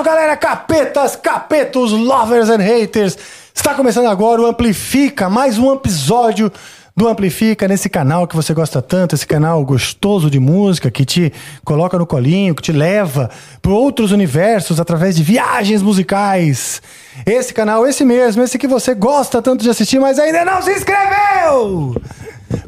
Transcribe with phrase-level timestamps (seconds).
[0.00, 3.18] Salve galera, capetas, capetos, lovers and haters!
[3.54, 6.50] Está começando agora o Amplifica, mais um episódio
[6.96, 11.30] do Amplifica nesse canal que você gosta tanto, esse canal gostoso de música que te
[11.66, 13.28] coloca no colinho, que te leva
[13.60, 16.80] para outros universos através de viagens musicais.
[17.26, 20.72] Esse canal, esse mesmo, esse que você gosta tanto de assistir, mas ainda não se
[20.72, 21.94] inscreveu!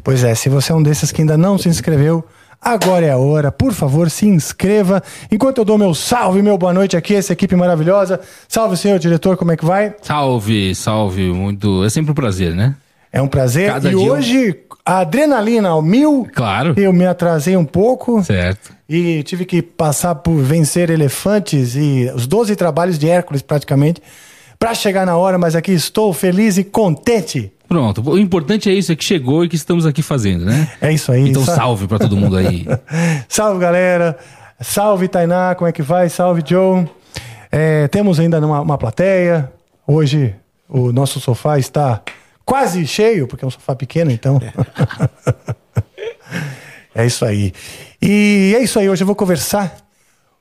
[0.05, 2.23] Pois é, se você é um desses que ainda não se inscreveu,
[2.63, 3.51] agora é a hora.
[3.51, 5.03] Por favor, se inscreva.
[5.31, 8.21] Enquanto eu dou meu salve, meu boa noite aqui, essa equipe maravilhosa.
[8.49, 9.95] Salve, senhor diretor, como é que vai?
[10.03, 11.85] Salve, salve, muito.
[11.85, 12.75] É sempre um prazer, né?
[13.13, 13.71] É um prazer.
[13.73, 16.27] Cada e um- hoje, a adrenalina ao mil.
[16.35, 16.75] Claro.
[16.77, 18.23] Eu me atrasei um pouco.
[18.25, 18.73] Certo.
[18.89, 24.03] E tive que passar por vencer elefantes e os 12 trabalhos de Hércules, praticamente,
[24.59, 27.53] para chegar na hora, mas aqui estou feliz e contente.
[27.73, 28.11] Pronto.
[28.11, 30.71] O importante é isso, é que chegou e que estamos aqui fazendo, né?
[30.79, 31.31] É isso aí.
[31.31, 32.67] Então Sa- salve pra todo mundo aí.
[33.27, 34.19] Salve, galera.
[34.61, 35.55] Salve, Tainá.
[35.55, 36.11] Como é que vai?
[36.11, 36.87] Salve, Joe.
[37.51, 39.51] É, temos ainda uma, uma plateia.
[39.87, 40.35] Hoje
[40.69, 42.03] o nosso sofá está
[42.45, 44.39] quase cheio, porque é um sofá pequeno, então.
[46.95, 47.55] é isso aí.
[48.03, 48.87] E é isso aí.
[48.87, 49.79] Hoje eu vou conversar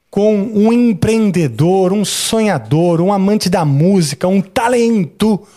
[0.09, 5.47] com um empreendedor, um sonhador, um amante da música, um talento,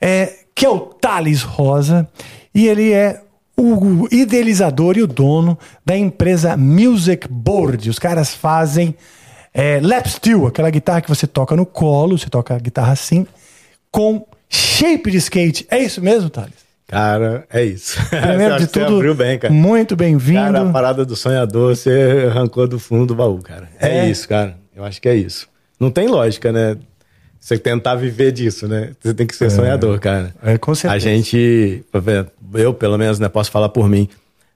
[0.00, 2.08] é, que é o Thales Rosa.
[2.54, 3.20] E ele é
[3.56, 7.88] o idealizador e o dono da empresa Music Board.
[7.88, 8.94] Os caras fazem
[9.52, 13.26] é, lap steel, aquela guitarra que você toca no colo, você toca a guitarra assim,
[13.90, 15.66] com shape de skate.
[15.70, 16.64] É isso mesmo, Thales?
[16.86, 17.96] Cara, é isso.
[18.10, 19.52] Primeiro de tudo, abriu bem, cara.
[19.52, 20.40] muito bem-vindo.
[20.40, 23.68] Cara, a parada do sonhador, você arrancou do fundo do baú, cara.
[23.80, 24.08] É, É?
[24.08, 24.56] isso, cara.
[24.74, 25.48] Eu acho que é isso.
[25.78, 26.76] Não tem lógica, né?
[27.44, 28.92] Você tentar viver disso, né?
[28.98, 30.34] Você tem que ser sonhador, cara.
[30.42, 30.94] É, com certeza.
[30.94, 31.84] A gente,
[32.54, 34.08] eu pelo menos, né, posso falar por mim.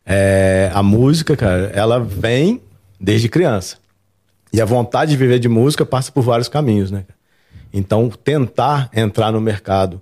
[0.06, 2.62] É, a música, cara, ela vem
[2.98, 3.76] desde criança.
[4.50, 7.04] E a vontade de viver de música passa por vários caminhos, né?
[7.74, 10.00] Então, tentar entrar no mercado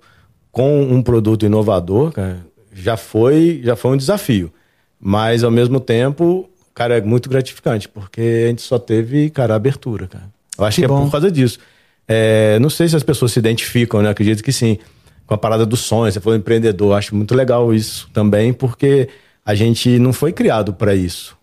[0.49, 2.37] com um produto inovador, cara,
[2.73, 4.49] já foi, já foi um desafio.
[4.97, 10.07] Mas, ao mesmo tempo, cara, é muito gratificante, porque a gente só teve, cara, abertura,
[10.07, 10.29] cara.
[10.57, 11.59] Eu acho Que que, é por causa disso.
[12.07, 14.09] É, não sei se as pessoas se identificam, né?
[14.09, 14.77] Acredito que sim.
[15.25, 16.95] Com a parada do sonho, você falou empreendedor.
[16.97, 19.09] Acho muito legal isso também, porque
[19.45, 21.35] a gente não foi criado para isso.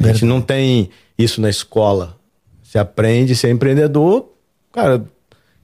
[0.00, 2.16] A gente não tem isso na escola.
[2.62, 4.30] Você aprende a ser empreendedor,
[4.72, 5.04] cara,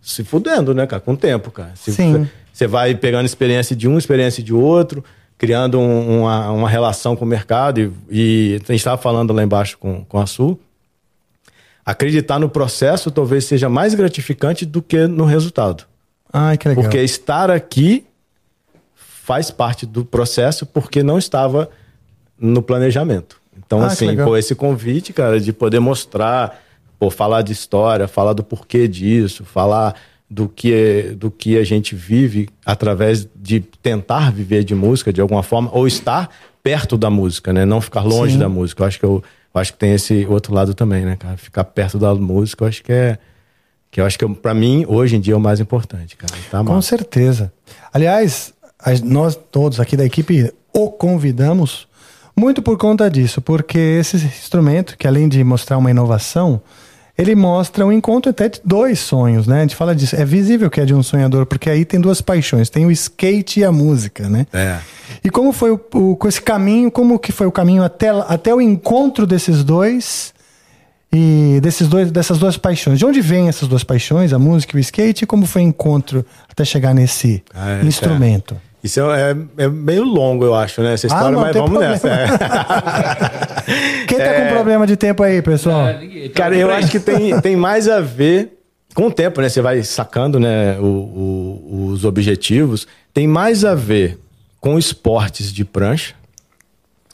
[0.00, 1.00] se fudendo, né, cara?
[1.00, 1.72] Com o tempo, cara.
[1.74, 2.28] Se Sim.
[2.52, 5.04] Você vai pegando experiência de um, experiência de outro,
[5.36, 7.80] criando um- uma, uma relação com o mercado.
[7.80, 10.60] E, e a gente estava falando lá embaixo com, com a Sul.
[11.84, 15.84] Acreditar no processo talvez seja mais gratificante do que no resultado.
[16.32, 16.84] Ai, que legal.
[16.84, 18.04] Porque estar aqui
[18.94, 21.68] faz parte do processo porque não estava
[22.38, 23.40] no planejamento.
[23.56, 26.60] Então, Ah, assim, pô, esse convite, cara, de poder mostrar,
[26.98, 29.94] pô, falar de história, falar do porquê disso, falar
[30.28, 35.42] do que, do que a gente vive através de tentar viver de música de alguma
[35.42, 36.28] forma, ou estar
[36.62, 37.64] perto da música, né?
[37.64, 38.38] Não ficar longe Sim.
[38.38, 38.82] da música.
[38.82, 39.22] Eu acho que eu,
[39.54, 41.36] eu acho que tem esse outro lado também, né, cara?
[41.36, 43.18] Ficar perto da música, eu acho que é
[43.90, 46.32] que eu acho que para mim hoje em dia é o mais importante, cara.
[46.50, 46.88] Tá Com massa.
[46.88, 47.52] certeza.
[47.92, 48.52] Aliás,
[49.04, 51.86] nós todos aqui da equipe o convidamos
[52.36, 56.60] muito por conta disso, porque esse instrumento, que além de mostrar uma inovação,
[57.16, 59.58] ele mostra um encontro até de dois sonhos, né?
[59.58, 60.16] A gente fala disso.
[60.16, 63.60] É visível que é de um sonhador, porque aí tem duas paixões: tem o skate
[63.60, 64.46] e a música, né?
[64.52, 64.78] É.
[65.22, 68.52] E como foi o, o- com esse caminho, como que foi o caminho até, até
[68.54, 70.34] o encontro desses dois
[71.12, 72.98] e desses dois, dessas duas paixões?
[72.98, 75.66] De onde vêm essas duas paixões, a música e o skate, e como foi o
[75.66, 78.56] encontro até chegar nesse Ah, é, instrumento?
[78.84, 80.92] Isso é, é- é meio longo, eu acho, né?
[80.92, 81.92] Essa Ah, história, não mas vamos problema.
[81.94, 82.08] nessa.
[82.08, 82.26] é.
[84.06, 85.86] Quem tá com problema de tempo aí, pessoal?
[86.34, 88.58] Cara, eu acho que tem, tem mais a ver
[88.94, 92.86] com o tempo, né, você vai sacando, né, o- o- os objetivos.
[93.12, 94.18] Tem mais a ver
[94.60, 96.14] com esportes de prancha,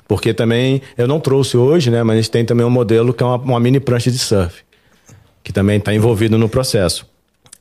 [0.08, 3.22] porque também eu não trouxe hoje, né, mas a gente tem também um modelo que
[3.22, 4.62] é uma, uma mini prancha de surf,
[5.42, 7.06] que também está envolvido no processo.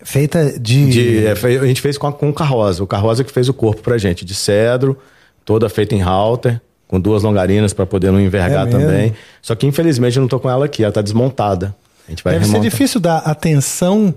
[0.01, 0.89] Feita de.
[0.89, 2.83] De- é, a gente fez com, a, com o Carroza.
[2.83, 4.97] O Carroza que fez o corpo pra gente, de cedro,
[5.43, 9.13] toda feita em halter, com duas longarinas para poder não envergar É também.
[9.41, 11.75] Só que infelizmente eu não tô com ela aqui, ela tá desmontada.
[12.07, 12.71] A gente vai Deve ser remontar.
[12.71, 14.13] difícil dar atenção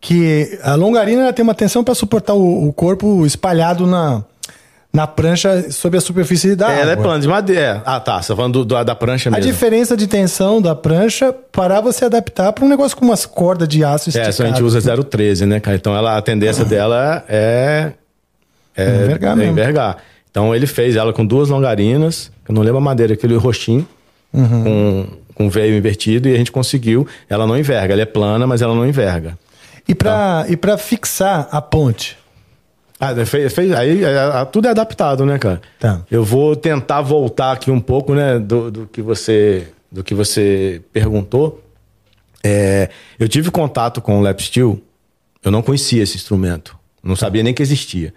[0.00, 4.22] que a longarina tem uma tensão para suportar o, o corpo espalhado na,
[4.92, 7.04] na prancha sobre a superfície da É, ela é água.
[7.04, 7.82] plana de madeira.
[7.84, 8.20] Ah, tá.
[8.22, 9.50] Você tá falando do- do- da prancha A mesmo.
[9.52, 13.84] diferença de tensão da prancha para você adaptar para um negócio com umas cordas de
[13.84, 14.32] aço É, esticado.
[14.32, 15.76] só a gente usa 013, né, cara?
[15.76, 17.92] Então ela, a tendência dela é.
[18.76, 19.52] É Envergar é mesmo.
[19.52, 19.96] envergar.
[20.30, 23.86] Então ele fez ela com duas longarinas, eu não lembro a madeira, aquele roxinho,
[24.32, 24.62] Uhum.
[24.64, 27.06] com, com veio invertido, e a gente conseguiu.
[27.28, 29.36] Ela não enverga, ela é plana, mas ela não enverga.
[29.88, 32.17] E para e pra fixar a ponte.
[33.00, 34.08] Ah, fez, fez- aí é,
[34.40, 35.60] é, tudo é adaptado, né, cara?
[35.78, 36.02] Tá.
[36.10, 40.82] Eu vou tentar voltar aqui um pouco, né, do, do que você do que você
[40.92, 41.62] perguntou.
[42.44, 44.80] É, eu tive contato com o lap steel,
[45.42, 48.12] eu não conhecia esse instrumento, não sabia nem que existia.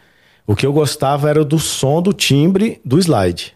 [0.46, 3.54] O que eu gostava era do som do timbre do slide.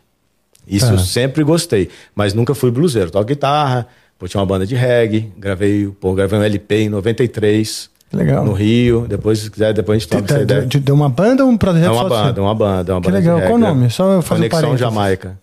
[0.68, 0.94] Isso Tá.
[0.94, 3.12] eu sempre gostei, mas nunca fui bluseiro.
[3.12, 3.88] Toco guitarra,
[4.18, 7.90] pô, tinha uma banda de reggae, gravei, pô, gravei um LP em 93.
[8.16, 8.46] Legal.
[8.46, 10.62] No Rio, depois, se quiser, depois a gente troca essa ideia.
[10.62, 12.44] Deu deu uma banda ou um projeto É uma banda, seu?
[12.44, 13.22] uma banda, uma Que banda.
[13.22, 13.42] de legal.
[13.42, 13.90] Qual o nome?
[13.90, 14.80] Só eu fazer um Conexão parênteses.
[14.80, 15.38] Jamaica.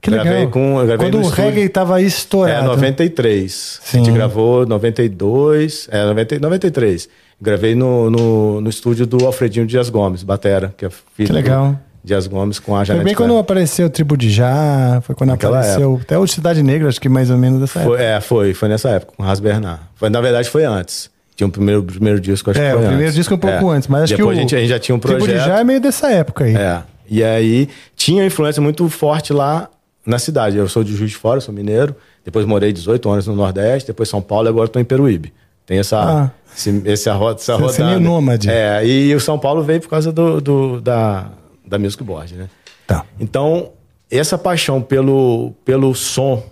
[0.00, 0.24] Que legal.
[0.26, 2.66] Gravei com- eu gravei Quando o reggae tava É, estourado.
[2.66, 3.80] 93.
[3.82, 3.98] A Sim.
[4.04, 5.88] gente gravou 92.
[5.90, 7.08] É, 90, 93.
[7.40, 11.68] Gravei no, no, no estúdio do Alfredinho Dias Gomes, Batera, que é filho Que legal.
[11.72, 15.14] do Dias Gomes com a Foi Janete bem quando apareceu o Tribo de Já, foi
[15.14, 17.96] quando Naquela apareceu até o Cidade Negra, acho que mais ou menos dessa época.
[17.96, 19.80] Foi, é, foi, foi nessa época, com o Ras Bernard.
[19.94, 21.10] Foi, na verdade, foi antes.
[21.34, 23.14] Tinha um primeiro, primeiro disco, acho É, que o foi primeiro antes.
[23.14, 23.76] disco é um pouco É.
[23.76, 25.38] antes, mas acho Depois que o a gente, a gente já tinha um Tribo projeto.
[25.40, 26.54] de Já é meio dessa época aí.
[26.54, 26.82] É.
[27.08, 29.68] E aí tinha influência muito forte lá
[30.04, 30.56] na cidade.
[30.56, 31.94] Eu sou de Juiz de Fora, sou mineiro.
[32.24, 35.32] Depois morei 18 anos no Nordeste, depois São Paulo e agora estou em Peruíbe.
[35.66, 36.30] Tem essa, Ah.
[36.54, 37.98] esse, essa, ro- essa Você- é rodada.
[37.98, 38.50] meio nômade.
[38.50, 41.30] É, e o São Paulo veio por causa do, do- da,
[41.66, 42.48] da Music Board, né?
[42.86, 43.04] Tá.
[43.18, 43.70] Então,
[44.10, 46.42] essa paixão pelo, pelo som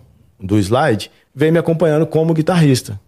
[0.41, 2.99] do slide veio me acompanhando como guitarrista.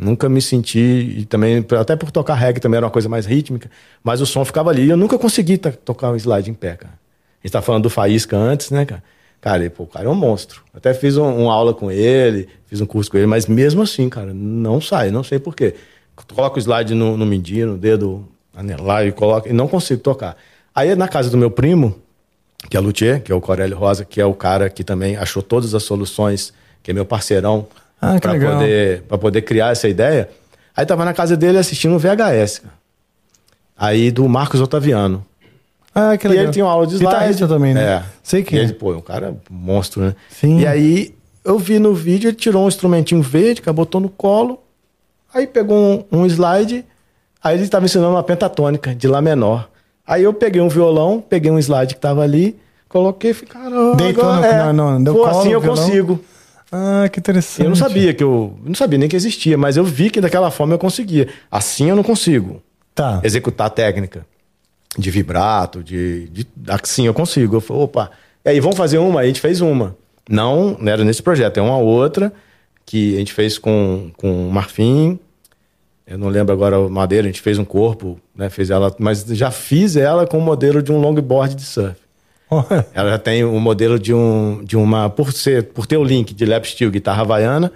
[0.00, 0.78] Nunca me senti,
[1.18, 3.70] e também, até por tocar reggae também era uma coisa mais rítmica,
[4.02, 4.86] mas o som ficava ali.
[4.86, 6.94] E eu nunca consegui tocar um slide em pé, cara.
[6.94, 9.02] A gente tá falando do Faísca antes, né, cara?
[9.40, 10.62] Cara, e, pô, o cara é um monstro.
[10.72, 14.08] Até fiz um- uma aula com ele, fiz um curso com ele, mas mesmo assim,
[14.08, 15.74] cara, não sai, não sei porquê.
[16.34, 20.36] Coloca o slide no, no mindinho, no dedo anelar e coloca, e não consigo tocar.
[20.74, 21.94] Aí na casa do meu primo,
[22.68, 25.42] que é Luthier, que é o Corélio Rosa, que é o cara que também achou
[25.42, 26.52] todas as soluções,
[26.82, 27.66] que é meu parceirão,
[28.00, 28.52] Ah, que para legal.
[28.54, 30.28] poder, pra poder criar essa ideia.
[30.76, 32.74] Aí tava na casa dele assistindo um VHS, cara.
[33.76, 35.24] Aí do Marcos Otaviano.
[35.94, 36.44] Ah, que E legal.
[36.44, 37.46] ele tinha uma aula de slide.
[37.48, 37.82] Também, né?
[37.82, 38.02] É.
[38.22, 38.62] Sei que e é.
[38.62, 40.14] ele, pô, é um cara monstro, né?
[40.30, 40.60] Sim.
[40.60, 41.14] E aí
[41.44, 44.60] eu vi no vídeo, ele tirou um instrumentinho verde, que botou no colo,
[45.34, 46.84] aí pegou um, um slide,
[47.42, 49.68] aí ele estava ensinando uma pentatônica de Lá menor.
[50.06, 52.56] Aí eu peguei um violão, peguei um slide que tava ali,
[52.88, 55.84] coloquei e falei, cara, Deitou no- no- no- deu pô, colo assim eu violão?
[55.84, 56.20] consigo.
[56.72, 57.64] Ah, que interessante.
[57.64, 58.56] Eu não sabia que eu.
[58.64, 61.28] Não sabia nem que existia, mas eu vi que daquela forma eu conseguia.
[61.50, 62.62] Assim eu não consigo
[62.94, 63.20] Tá.
[63.24, 64.26] executar a técnica
[64.96, 66.46] de vibrato, de, de.
[66.68, 67.56] Assim eu consigo.
[67.56, 68.10] Eu falei, opa.
[68.44, 69.20] E aí, vamos fazer uma?
[69.20, 69.96] Aí a gente fez uma.
[70.28, 72.32] Não, não era nesse projeto, é uma outra
[72.86, 75.18] que a gente fez com, com marfim.
[76.06, 78.48] Eu não lembro agora o madeira, a gente fez um corpo, né?
[78.48, 81.96] Fez ela, mas já fiz ela com o modelo de um longboard de surf.
[82.94, 85.08] Ela já tem o modelo de, um, de uma.
[85.08, 87.72] Por, ser, por ter o link de lap steel, guitarra havaiana,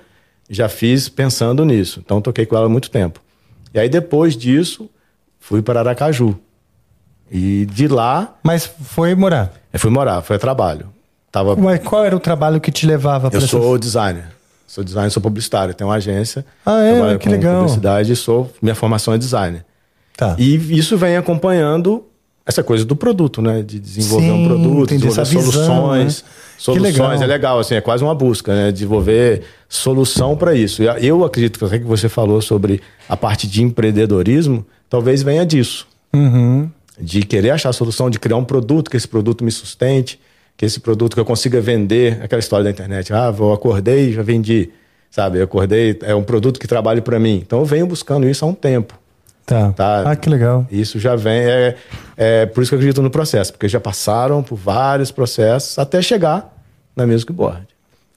[0.49, 2.01] já fiz pensando nisso.
[2.05, 3.21] Então toquei com ela há muito tempo.
[3.73, 4.89] E aí depois disso,
[5.39, 6.39] fui para Aracaju.
[7.31, 9.53] E de lá, Mas foi morar.
[9.73, 10.89] eu fui morar, foi a trabalho.
[11.33, 14.27] Tava, Mas qual era o trabalho que te levava para eu sou designer.
[14.67, 15.75] Sou designer, sou publicitário.
[15.75, 16.45] Tenho uma agência.
[16.65, 17.19] Ah, é?
[17.19, 17.63] Que legal.
[17.63, 18.53] Publicidade e sou.
[18.63, 19.65] Minha formação é designer.
[20.17, 20.37] Tá.
[20.39, 22.05] E isso vem acompanhando
[22.47, 23.63] essa coisa do produto, né?
[23.63, 26.23] De desenvolver um Sim, produto, entendi, desenvolver essa visão, soluções.
[26.23, 26.29] né?
[26.59, 27.13] Soluções legal.
[27.13, 28.71] é legal, assim, é quase uma busca, né?
[28.71, 30.83] Desenvolver solução para isso.
[30.83, 35.87] Eu acredito que que você falou sobre a parte de empreendedorismo, talvez venha disso.
[36.13, 36.71] Uhum.
[37.01, 40.21] De querer achar a solução, de criar um produto, que esse produto me sustente,
[40.57, 43.13] que esse produto que eu consiga vender, aquela história da internet.
[43.13, 44.71] Ah, eu acordei e já vendi.
[45.11, 47.41] Sabe, eu acordei, é um produto que trabalhe para mim.
[47.45, 48.99] Então eu venho buscando isso há um tempo.
[49.47, 49.73] Tá.
[49.73, 50.11] Tá.
[50.11, 50.67] Ah, que legal.
[50.71, 51.77] Isso já vem, é,
[52.17, 56.01] é por isso que eu acredito no processo, porque já passaram por vários processos até
[56.03, 56.55] chegar
[56.95, 57.67] na Music Board.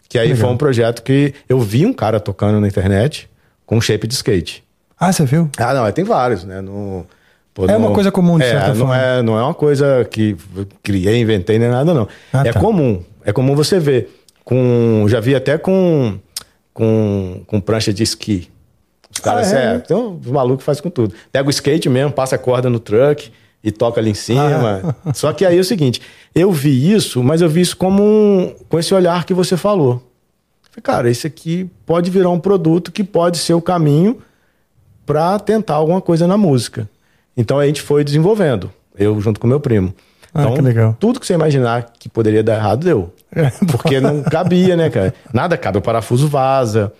[0.10, 0.42] Que aí Legal.
[0.46, 3.30] foi um projeto que eu vi um cara tocando na internet
[3.66, 4.64] com um shape de skate.
[5.00, 5.50] Ah, você viu?
[5.58, 6.62] Ah, não, é, tem vários, né?
[6.62, 7.06] No,
[7.54, 8.98] pô, É uma coisa comum, de é, certa não forma.
[8.98, 10.36] É, não é uma coisa que
[10.82, 12.08] criei, inventei, nem nada, não.
[12.32, 12.60] Ah, é tá.
[12.60, 13.04] comum.
[13.26, 14.10] É comum você ver.
[14.46, 16.18] Com, já vi até com,
[16.74, 18.50] com, com prancha de esqui.
[19.12, 19.76] Os caras, Ah, é?
[19.76, 21.14] é, tem uns malucos que fazem com tudo.
[21.32, 23.30] Pega o skate mesmo, passa a corda no truck
[23.68, 24.96] e toca ali em cima.
[25.06, 25.14] Ah.
[25.14, 26.02] Só que aí é o seguinte,
[26.34, 30.02] eu vi isso, mas eu vi isso como um, com esse olhar que você falou.
[30.72, 34.20] Falei, Cara, esse aqui pode virar um produto que pode ser o caminho
[35.06, 36.90] para tentar alguma coisa na música.
[37.36, 39.94] Então a gente foi desenvolvendo, eu junto com meu primo.
[40.34, 40.96] Ah, Então, que legal.
[40.98, 43.14] tudo que você imaginar que poderia dar errado, deu.
[43.36, 45.14] É, Porque não cabia, né, cara?
[45.34, 46.94] Nada cabe, o parafuso vaza.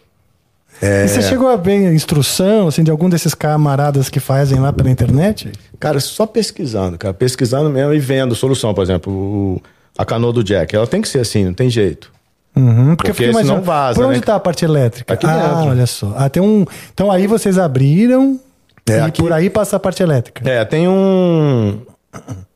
[0.82, 1.06] É.
[1.06, 4.90] E você chegou a ver instrução, assim, de algum desses camaradas que fazem lá pela
[4.90, 5.52] internet?
[5.80, 7.14] Cara, só pesquisando, cara.
[7.14, 8.74] Pesquisando mesmo e vendo solução.
[8.74, 9.62] Por exemplo, o-
[9.98, 10.76] a canoa do Jack.
[10.76, 12.12] Ela tem que ser assim, não tem jeito.
[12.56, 14.24] Uhum, porque, Porque senão imaginando, vaza, Por onde né?
[14.26, 15.14] tá a parte elétrica?
[15.14, 15.70] Aqui ah, dentro.
[15.70, 16.14] olha só.
[16.18, 16.66] Ah, tem um.
[16.94, 18.40] Então aí vocês abriram
[18.88, 20.48] É, e aqui- por aí passa a parte elétrica.
[20.50, 21.80] É, tem um.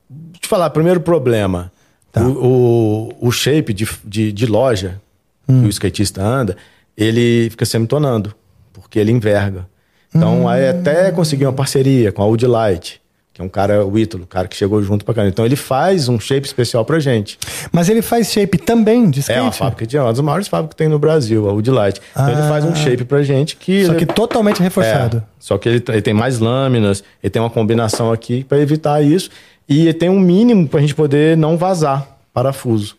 [0.10, 1.72] Deixa eu falar, primeiro problema.
[2.12, 2.22] Tá.
[2.24, 5.00] O, o, o shape de, de, de loja
[5.48, 5.62] Hum.
[5.62, 6.56] que o skatista anda,
[7.04, 8.34] ele fica semitonando,
[8.74, 9.68] porque ele enverga.
[10.14, 10.48] Então, Hum.
[10.48, 13.00] aí até conseguir uma parceria com a Wood Light,
[13.34, 15.26] que é um cara, o Ítalo, cara que chegou junto pra cá.
[15.26, 17.40] Então, ele faz um shape especial pra gente.
[17.72, 19.40] Mas ele faz shape também de skate?
[19.40, 21.72] É uma fábrica de é uma das maiores fábricas que tem no Brasil, a Wood
[21.72, 22.02] Light.
[22.12, 22.50] Então, ele Ah.
[22.50, 23.86] faz um shape pra gente que.
[23.86, 25.18] Só que totalmente reforçado.
[25.18, 29.02] É, só que ele, ele tem mais lâminas, ele tem uma combinação aqui para evitar
[29.02, 29.30] isso.
[29.70, 32.98] E ele tem um mínimo para a gente poder não vazar parafuso.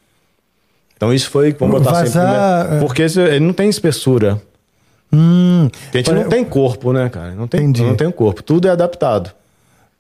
[1.03, 2.87] Então isso foi, vamos botar Vazar, primeiro- é.
[2.87, 4.41] porque isso- ele não tem espessura.
[5.13, 7.33] Hum, Porque a gente não tem corpo, né, cara?
[7.33, 7.83] Não tem, Entendi.
[7.83, 8.41] não tem corpo.
[8.41, 9.33] Tudo é adaptado.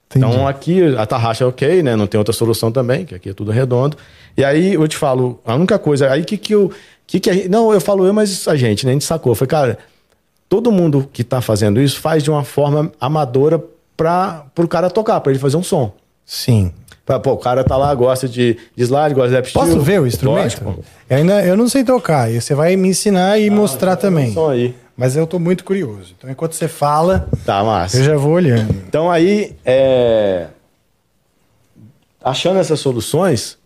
[0.09, 0.25] entendi.
[0.32, 1.97] Então aqui a tarraxa é ok, né?
[1.97, 3.97] Não tem outra solução também, que aqui é tudo redondo.
[4.37, 6.71] E aí eu te falo, a única coisa, aí que que eu,
[7.04, 8.92] que que a- não, eu falo eu, mas a gente, né?
[8.92, 9.78] A gente sacou, foi cara,
[10.49, 13.61] todo mundo que tá fazendo isso faz de uma forma amadora
[13.97, 15.92] para pro cara tocar, para ele fazer um som.
[16.25, 16.71] Sim.
[17.04, 20.06] Pô, o cara tá lá, gosta de, de slide, gosta de lap Posso ver o
[20.06, 20.42] instrumento?
[20.64, 20.85] Lógico.
[21.11, 22.30] Eu ainda eu não sei tocar.
[22.30, 24.32] E você vai me ensinar e mostrar também.
[24.32, 24.75] Som aí.
[24.97, 26.14] Mas eu tô muito curioso.
[26.16, 27.97] Então, enquanto você fala, Tá, massa.
[27.99, 28.71] eu já vou olhando.
[28.87, 30.47] Então aí, é...
[32.23, 33.59] achando essas soluções,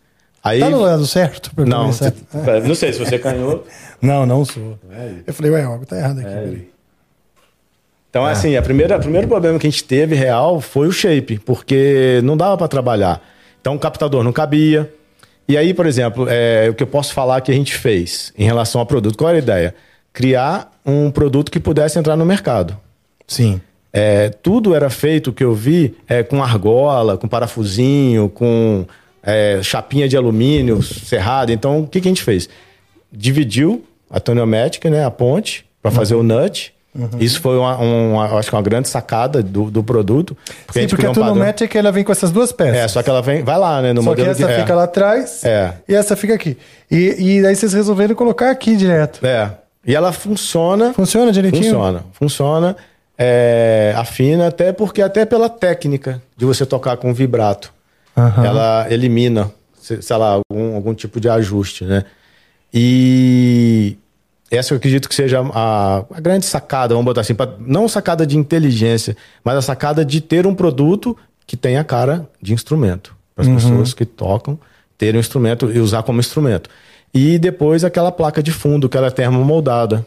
[0.42, 0.60] aí...
[0.60, 1.50] Tá no lado certo?
[1.58, 2.12] Não, começar?
[2.32, 3.66] você- não sei se você canhou.
[4.00, 4.78] Não, não sou.
[5.26, 6.28] Eu falei, ué, algo tá errado aqui.
[6.28, 6.68] peraí.
[8.16, 11.38] Então, assim, a primeira, o primeiro problema que a gente teve real foi o shape,
[11.40, 13.22] porque não dava para trabalhar.
[13.60, 14.90] Então, o captador não cabia.
[15.46, 18.46] E aí, por exemplo, é, o que eu posso falar que a gente fez em
[18.46, 19.74] relação ao produto, qual era a ideia?
[20.14, 22.74] Criar um produto que pudesse entrar no mercado.
[23.26, 23.60] Sim.
[23.92, 28.86] É, tudo era feito, que eu vi, é, com argola, com parafusinho, com
[29.22, 31.52] é, chapinha de alumínio serrada.
[31.52, 32.48] Então, o que, que a gente fez?
[33.12, 36.74] Dividiu a toniométrica, né, a ponte, para fazer o nut.
[37.20, 40.36] Isso foi uma, uma- acho que uma grande sacada do, do produto.
[40.66, 41.32] Porque Sim, porque criou a um padrão.
[41.34, 42.76] Tunometric ela vem com essas duas peças.
[42.76, 44.60] É, só que ela vem, vai lá, né, no Só que modelo essa é.
[44.60, 45.72] fica lá atrás É.
[45.88, 46.56] e essa fica aqui.
[46.90, 49.24] E, e aí vocês resolveram colocar aqui direto.
[49.24, 49.50] É.
[49.86, 50.92] E ela funciona.
[50.94, 51.64] Funciona direitinho?
[51.64, 52.04] Funciona.
[52.12, 52.76] Funciona.
[53.18, 57.72] É, afina, até porque até pela técnica de você tocar com vibrato.
[58.16, 58.44] Aham.
[58.44, 59.50] Ela elimina,
[59.80, 62.04] se- sei lá, algum, algum tipo de ajuste, né?
[62.78, 63.96] E
[64.50, 68.26] essa eu acredito que seja a, a grande sacada, vamos botar assim, pra- não sacada
[68.26, 73.14] de inteligência, mas a sacada de ter um produto que tenha cara de instrumento.
[73.34, 74.58] Para as pessoas que tocam
[74.96, 76.70] terem um instrumento e usar como instrumento.
[77.12, 80.04] E depois aquela placa de fundo, que ela é termomoldada.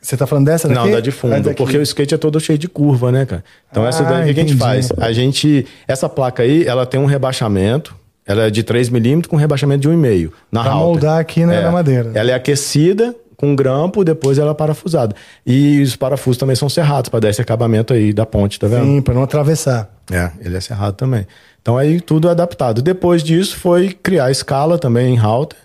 [0.00, 0.80] Você tá falando dessa daqui?
[0.80, 3.44] Não, da de fundo, porque o skate é todo cheio de curva, né, cara?
[3.70, 4.90] Então essa Ah, daí, o que a gente faz?
[4.98, 9.36] A gente, essa placa aí, ela tem um rebaixamento, ela é de 3 milímetros com
[9.36, 10.86] rebaixamento de 1,5 na Pra halter.
[10.86, 12.10] moldar aqui né, na madeira.
[12.14, 15.14] Ela é aquecida com grampo, depois ela é parafusada.
[15.46, 18.84] E os parafusos também são serrados para dar esse acabamento aí da ponte, tá vendo?
[18.84, 19.90] Sim, pra não atravessar.
[20.10, 21.26] É, ele é cerrado também.
[21.60, 22.80] Então aí tudo é adaptado.
[22.80, 25.58] Depois disso foi criar escala também em halter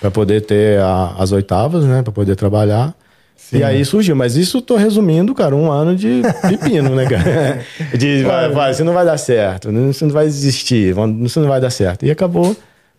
[0.00, 2.94] para poder ter a- as oitavas, né, para poder trabalhar.
[3.52, 7.60] E aí surgiu, mas isso tô resumindo, cara, um ano de pepino, né, cara?
[7.96, 11.60] De, vai, vai, isso não vai dar certo, isso não vai existir, isso não vai
[11.60, 12.04] dar certo.
[12.04, 12.54] E acabou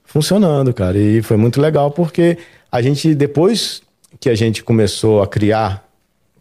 [0.06, 0.98] funcionando, cara.
[0.98, 2.38] E foi muito legal porque
[2.72, 3.82] a gente, depois
[4.20, 5.84] que a gente começou a criar,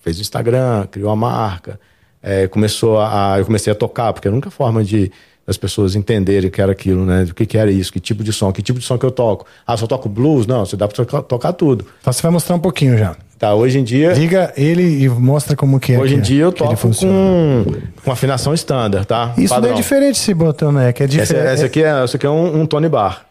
[0.00, 1.78] fez o Instagram, criou a marca,
[2.23, 5.11] é, começou a, eu comecei a tocar, porque a única forma de
[5.47, 7.23] as pessoas entenderem o que era aquilo, né?
[7.30, 9.11] O que, que era isso, que tipo de som, que tipo de som que eu
[9.11, 9.47] toco.
[9.66, 10.47] Ah, só toco blues?
[10.47, 11.87] Não, você dá pra tocar, tocar tudo.
[12.02, 13.16] Então você vai mostrar um pouquinho já.
[13.38, 14.12] Tá, hoje em dia.
[14.12, 15.99] Liga ele e mostra como que é.
[15.99, 17.64] Hoje em que- dia eu toco com,
[18.04, 19.32] com afinação standard, tá?
[19.38, 19.70] Isso Padrão.
[19.70, 21.54] não é diferente esse bottleneck, é Esse, diferente.
[21.54, 23.25] esse aqui é, esse aqui é um, um Tony Bar.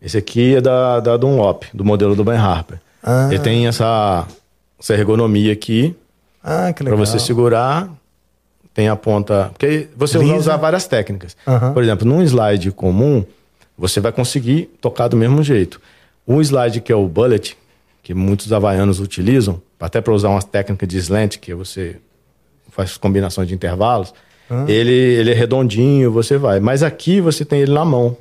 [0.00, 2.78] Esse aqui é da, da Dunlop, do modelo do Ben Harper.
[3.02, 3.28] Ah.
[3.30, 4.26] Ele tem essa,
[4.78, 5.96] essa ergonomia aqui.
[6.42, 7.06] Ah, que Para legal.
[7.06, 7.88] você segurar,
[8.74, 9.50] tem a ponta.
[9.52, 10.38] Porque você vai Lisa.
[10.38, 11.36] usar várias técnicas.
[11.74, 13.24] Por exemplo, num slide comum,
[13.76, 15.80] você vai conseguir tocar do mesmo jeito.
[16.26, 17.56] Um slide que é o bullet,
[18.02, 21.96] que muitos havaianos utilizam, até para usar uma técnica de slant, que você
[22.70, 24.14] faz combinações de intervalos,
[24.68, 26.60] ele, ele é redondinho, você vai.
[26.60, 28.16] Mas aqui você tem ele na mão.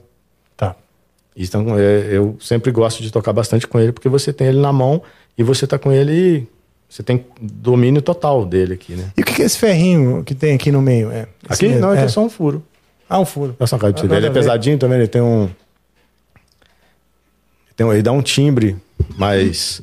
[1.36, 4.74] Então, é, eu sempre gosto de tocar bastante com ele, porque você tem ele na
[4.74, 5.02] mão
[5.38, 6.48] e você tá com ele.
[6.90, 9.12] Você tem domínio total dele aqui, né?
[9.16, 11.10] E o que é esse ferrinho que tem aqui no meio?
[11.10, 11.68] É, Aqui?
[11.70, 11.80] mesmo?
[11.82, 12.04] Não, é.
[12.04, 12.62] é só um furo.
[13.10, 13.56] Ah, um furo.
[13.58, 15.50] Olha só, cara, Ah, ele é pesadinho também, ele tem um.
[17.76, 18.76] Tem um- ele dá um timbre,
[19.18, 19.82] mas.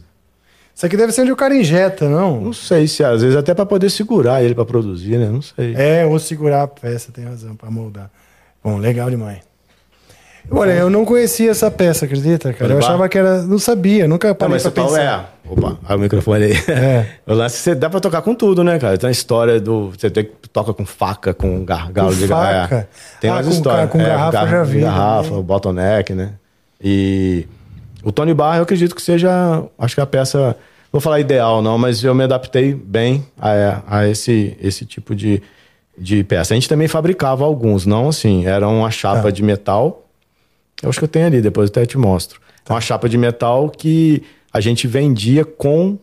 [0.74, 2.40] Isso aqui deve ser onde o cara injeta, não?
[2.40, 5.28] Não sei se às vezes até para poder segurar ele para produzir, né?
[5.28, 5.74] Não sei.
[5.74, 8.10] É, ou segurar a peça, tem razão, pra moldar.
[8.62, 9.40] Bom, legal demais.
[10.50, 12.72] Olha, eu não conhecia essa peça, acredita, cara?
[12.72, 13.42] Eu achava que era.
[13.42, 15.02] Não sabia, nunca Não, parei mas pra pensar.
[15.46, 15.50] é.
[15.50, 16.52] Opa, olha o microfone aí.
[16.68, 17.06] É.
[17.26, 18.96] O lance você dá pra tocar com tudo, né, cara?
[18.96, 19.90] Tem a história do.
[19.90, 22.74] Você tem que toca com faca, com gargalo Com de faca?
[22.76, 22.86] é.
[23.20, 23.82] Tem Ah, umas com histórias.
[23.82, 25.36] ca- com garrafa eu já vi, Garrafa, né?
[25.36, 26.30] o bottleneck, né?
[26.82, 27.46] E
[28.02, 29.30] o Tony Barra eu acredito que seja.
[29.78, 30.56] Acho que a peça.
[30.90, 35.42] Vou falar ideal, não, mas eu me adaptei bem a, a esse, esse tipo de,
[35.98, 36.54] de peça.
[36.54, 38.46] A gente também fabricava alguns, não assim.
[38.46, 39.30] Era uma chapa Tá.
[39.30, 40.07] de metal.
[40.82, 42.40] Eu acho que eu tenho ali, depois eu até te mostro.
[42.68, 45.98] É uma chapa de metal que a gente vendia com.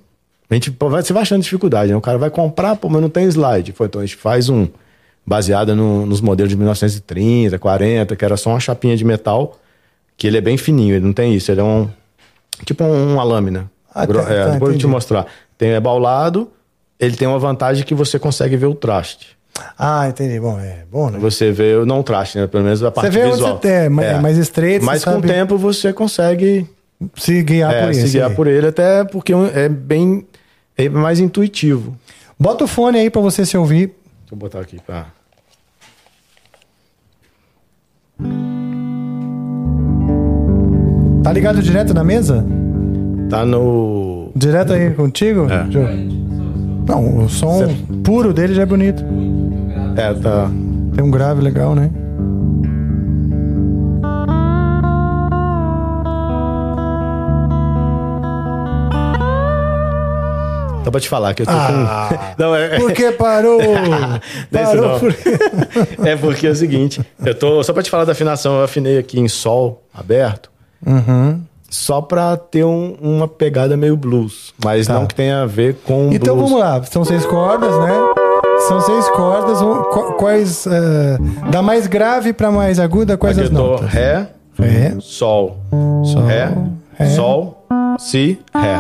[0.50, 1.98] A gente, você vai achando dificuldade, né?
[1.98, 3.72] O cara vai comprar, pô, mas não tem slide.
[3.72, 4.67] Foi, então a gente faz um
[5.25, 9.58] baseado no- nos modelos de 1930, 40, que era só uma chapinha de metal,
[10.17, 11.89] que ele é bem fininho, ele não tem isso, ele é um.
[12.63, 13.70] Tipo um- uma lâmina.
[13.94, 14.88] Ah, Gro- tá, é, tá, depois eu te entendi.
[14.88, 15.25] mostrar.
[15.58, 16.51] Tem é baulado,
[17.00, 19.35] ele tem uma vantagem que você consegue ver o traste.
[19.78, 20.40] Ah, entendi.
[20.40, 21.18] Bom, é bom, né?
[21.20, 22.48] Você vê, não traste, né?
[22.48, 23.54] Pelo menos a parte vê onde visual.
[23.56, 26.68] você tem, é mais- mais estreito, Mas você com sabe- o tempo você consegue
[27.16, 28.08] Se guiar é, por isso.
[28.08, 28.36] se guiar aí.
[28.36, 30.26] por ele, até porque é bem
[30.78, 31.98] é mais intuitivo.
[32.38, 33.88] Bota o fone aí pra você se ouvir.
[33.88, 35.06] Deixa eu botar aqui pra.
[41.24, 42.46] Tá ligado direto na mesa?
[43.30, 44.32] Tá no.
[44.36, 45.48] Direto aí contigo?
[45.50, 45.65] É.
[46.88, 47.68] Não, o som
[48.04, 49.04] puro dele já é bonito.
[49.97, 50.49] É, tá.
[50.95, 51.89] Tem um grave legal, né?
[60.84, 62.17] Dá pra te falar que eu tô Ah, com.
[62.43, 62.77] Não, é.
[62.77, 63.60] Por que parou?
[64.51, 65.15] Desse parou por...
[66.05, 67.63] é porque é o seguinte, eu tô.
[67.63, 70.51] Só pra te falar da afinação, eu afinei aqui em sol aberto.
[70.86, 71.41] Uhum.
[71.71, 74.53] Só pra ter um- uma pegada meio blues.
[74.63, 74.93] Mas Tá.
[74.93, 76.49] não que tenha a ver com Então blues.
[76.51, 77.91] vamos lá, são seis cordas, né?
[78.68, 79.60] São seis cordas.
[80.18, 80.65] Quais.
[80.68, 81.18] eh,
[81.52, 83.88] da mais grave pra mais aguda, quais Aqui as notas?
[83.89, 85.58] Ré, Ré, Sol,
[86.04, 86.50] Sol, Ré,
[86.98, 87.06] Ré.
[87.08, 87.65] Sol,
[88.00, 88.76] Si, Ré.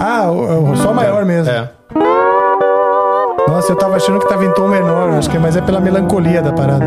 [0.00, 1.50] Ah, o, o Sol maior mesmo.
[1.50, 1.70] É.
[3.48, 6.42] Nossa, eu tava achando que tava em tom menor, acho que mas é pela melancolia
[6.42, 6.84] da parada.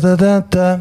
[0.00, 0.80] Tan, tan, tan.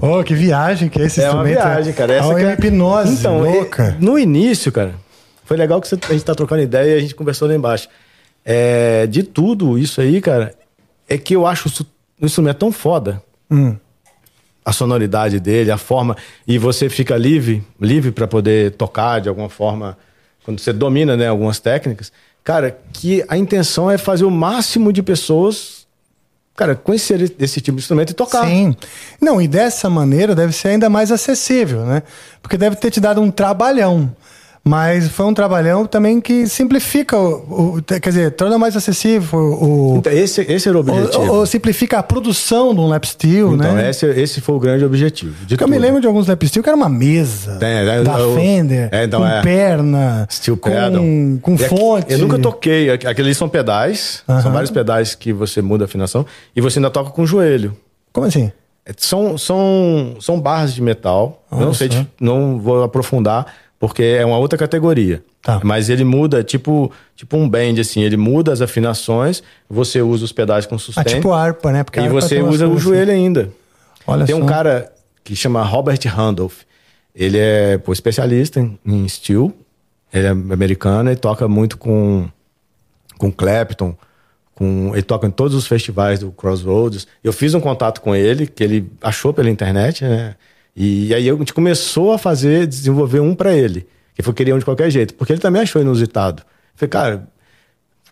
[0.00, 1.56] Oh, que viagem que é esse É uma instrumento.
[1.66, 2.12] viagem, cara.
[2.12, 3.96] É Essa uma que é- hipnose Então, louca.
[3.98, 4.94] e- no início, cara,
[5.44, 7.88] foi legal que você- a gente tá trocando ideia e a gente conversou lá embaixo.
[8.44, 10.54] É, de tudo isso aí, cara,
[11.08, 11.68] é que eu acho
[12.20, 13.20] o instrumento tão foda.
[13.50, 13.76] Hum.
[14.64, 16.16] A sonoridade dele, a forma.
[16.46, 19.96] E você fica livre, livre para poder tocar de alguma forma,
[20.44, 22.12] quando você domina né, algumas técnicas.
[22.44, 25.86] Cara, que a intenção é fazer o máximo de pessoas,
[26.56, 28.44] cara, conhecer esse tipo de instrumento e tocar.
[28.44, 28.74] Sim.
[29.20, 32.02] Não, e dessa maneira deve ser ainda mais acessível, né?
[32.42, 34.12] Porque deve ter te dado um trabalhão.
[34.68, 39.96] Mas foi um trabalhão também que simplifica, o, o- quer dizer, torna mais acessível o,
[39.98, 41.22] Então, esse, esse era o objetivo.
[41.22, 43.88] ou, ou simplifica a produção de um lap steel, Então, né?
[43.90, 45.32] esse, esse foi o grande objetivo.
[45.46, 45.84] De Porque eu me tudo.
[45.86, 49.04] lembro de alguns lap steel que era uma mesa Tem, é, da eu- Fender, é,
[49.04, 49.42] então, com é.
[49.42, 50.92] perna, Steel com, pedal.
[51.42, 52.12] com E aqui- fonte.
[52.12, 52.90] Eu nunca toquei.
[52.90, 54.22] Aqu- Aqueles são pedais.
[54.28, 54.42] Aham.
[54.42, 56.26] São vários pedais que você muda a afinação.
[56.54, 57.74] E você ainda toca com o joelho.
[58.12, 58.52] Como assim?
[58.84, 61.42] É, São, são, são barras de metal.
[61.50, 61.88] Eu não sei,
[62.20, 63.46] não vou aprofundar,
[63.78, 65.22] porque é uma outra categoria.
[65.42, 65.60] Tá.
[65.62, 68.02] Mas ele muda, tipo, tipo um bend, assim.
[68.02, 71.04] Ele muda as afinações, você usa os pedais com Ah, sustain.
[71.04, 71.84] tipo harpa, né?
[71.84, 73.40] Porque e você usa o coisas joelho ainda.
[73.42, 73.52] assim.
[74.06, 74.46] Olha Tem um só.
[74.46, 76.60] cara que chama Robert Randolph.
[77.14, 79.52] Ele é pô, especialista em, em steel.
[80.12, 82.28] Ele é americano e toca muito com,
[83.18, 83.94] com Clapton.
[84.54, 87.06] Com, ele toca em todos os festivais do Crossroads.
[87.22, 90.34] Eu fiz um contato com ele, que ele achou pela internet, né?
[90.80, 93.84] E aí a gente começou a fazer, desenvolver um pra ele.
[94.14, 95.12] Que foi querer um de qualquer jeito.
[95.14, 96.44] Porque ele também achou inusitado.
[96.76, 97.28] Falei, cara,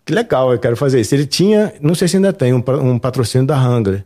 [0.04, 1.14] que legal, eu quero fazer isso.
[1.14, 4.04] Ele tinha, não sei se ainda tem, um, um patrocínio da Wrangler.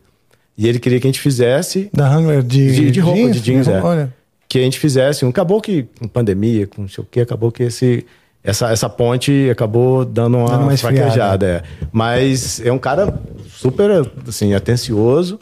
[0.55, 3.67] E ele queria que a gente fizesse Da Wrangler de, de, de roupa, de jeans,
[3.67, 3.81] é.
[3.81, 4.13] Olha.
[4.47, 5.25] Que a gente fizesse.
[5.25, 8.05] Um, acabou que, com pandemia, com não sei o quê, acabou que esse,
[8.43, 11.47] essa, essa ponte acabou dando uma, Dando uma fraquejada.
[11.47, 11.63] É.
[11.91, 13.19] Mas é um cara
[13.49, 13.89] super,
[14.27, 15.39] assim, atencioso.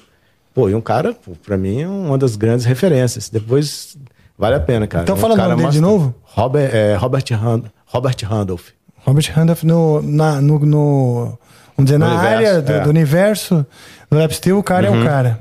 [0.53, 3.29] Pô, e um cara, pô, pra mim, é uma das grandes referências.
[3.29, 3.97] Depois,
[4.37, 5.03] vale a pena, cara.
[5.03, 6.13] Então É um fala o nome dele de novo.
[6.23, 8.69] Robert, é, Robert, Rand, Robert Randolph.
[9.05, 11.37] Robert Randolph no, na, no, no-
[11.77, 12.77] vamos dizer, No na universo, área do, é.
[12.77, 12.83] Uhum.
[12.83, 13.65] do universo
[14.11, 15.39] do lap steel, o cara é o cara.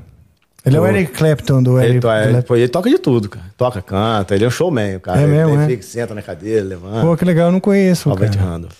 [0.65, 2.01] Ele é o Eric Clapton do Ele, Eric.
[2.01, 3.45] to- do é, pô, ele toca de tudo, cara.
[3.57, 5.19] Toca, canta, ele é um showman, o cara.
[5.19, 5.67] É ele, mesmo, ele é?
[5.67, 7.01] fica, senta na cadeira, levanta.
[7.05, 8.45] Pô, que legal, eu não conheço Robert cara.
[8.45, 8.75] Randolph.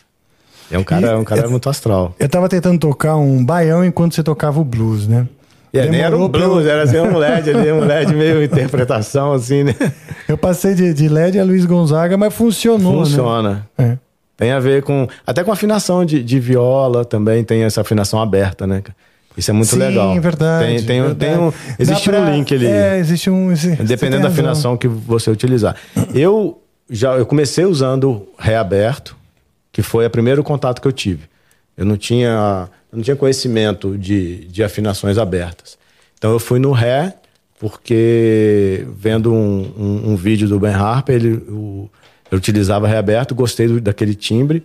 [0.71, 2.13] É um cara, E- um cara muito astral.
[2.19, 5.27] Eu tava tentando tocar um baião enquanto você tocava o blues, né?
[5.71, 8.43] E é, nem era um eu- blues, era assim um LED ali, um LED meio
[8.43, 9.75] interpretação, assim, né?
[10.27, 13.67] Eu passei de, de LED a Luiz Gonzaga, mas funcionou, Funciona.
[13.77, 13.91] né?
[13.93, 13.97] É.
[14.37, 15.07] Tem a ver com.
[15.27, 18.81] Até com afinação de, de viola também tem essa afinação aberta, né?
[19.37, 20.19] Isso é muito Sim, legal.
[20.19, 20.65] verdade.
[20.65, 21.19] Tem, tem, verdade.
[21.19, 22.65] tem um, existe pra- um link ali.
[22.65, 23.53] É, existe um.
[23.85, 25.75] Dependendo da afinação que você utilizar.
[26.13, 29.15] Eu já eu comecei usando ré aberto,
[29.71, 31.23] que foi o primeiro contato que eu tive.
[31.77, 35.77] Eu não tinha, eu não tinha conhecimento de, de afinações abertas.
[36.17, 37.15] Então eu fui no ré,
[37.59, 41.89] porque vendo um, um, um vídeo do Ben Harper, ele, o,
[42.31, 44.63] eu utilizava ré aberto, gostei do- daquele timbre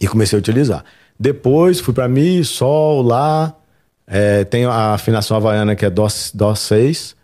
[0.00, 0.84] e comecei a utilizar.
[1.18, 3.54] Depois fui para mi, sol, lá.
[4.06, 7.14] É, tem a afinação havaiana que é dó, dó 6,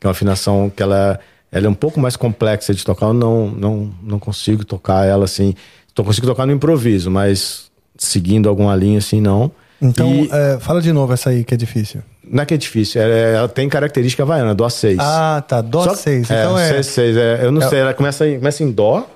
[0.00, 1.20] que é uma afinação que ela,
[1.52, 3.06] ela é um pouco mais complexa de tocar.
[3.06, 5.54] Eu não, não, não consigo tocar ela assim.
[5.94, 7.67] Tô consigo tocar no improviso, mas
[7.98, 9.50] seguindo alguma linha assim, não.
[9.80, 12.00] Então, E é, fala de novo essa aí que é difícil.
[12.24, 14.98] não é que é difícil, ela, ela tem característica havaiana, dó 6.
[15.00, 15.60] Ah, tá.
[15.60, 16.30] Dó Só- 6.
[16.30, 16.72] É, Então é.
[16.80, 19.06] C6, é, eu não É- sei, ela começa em, começa em dó.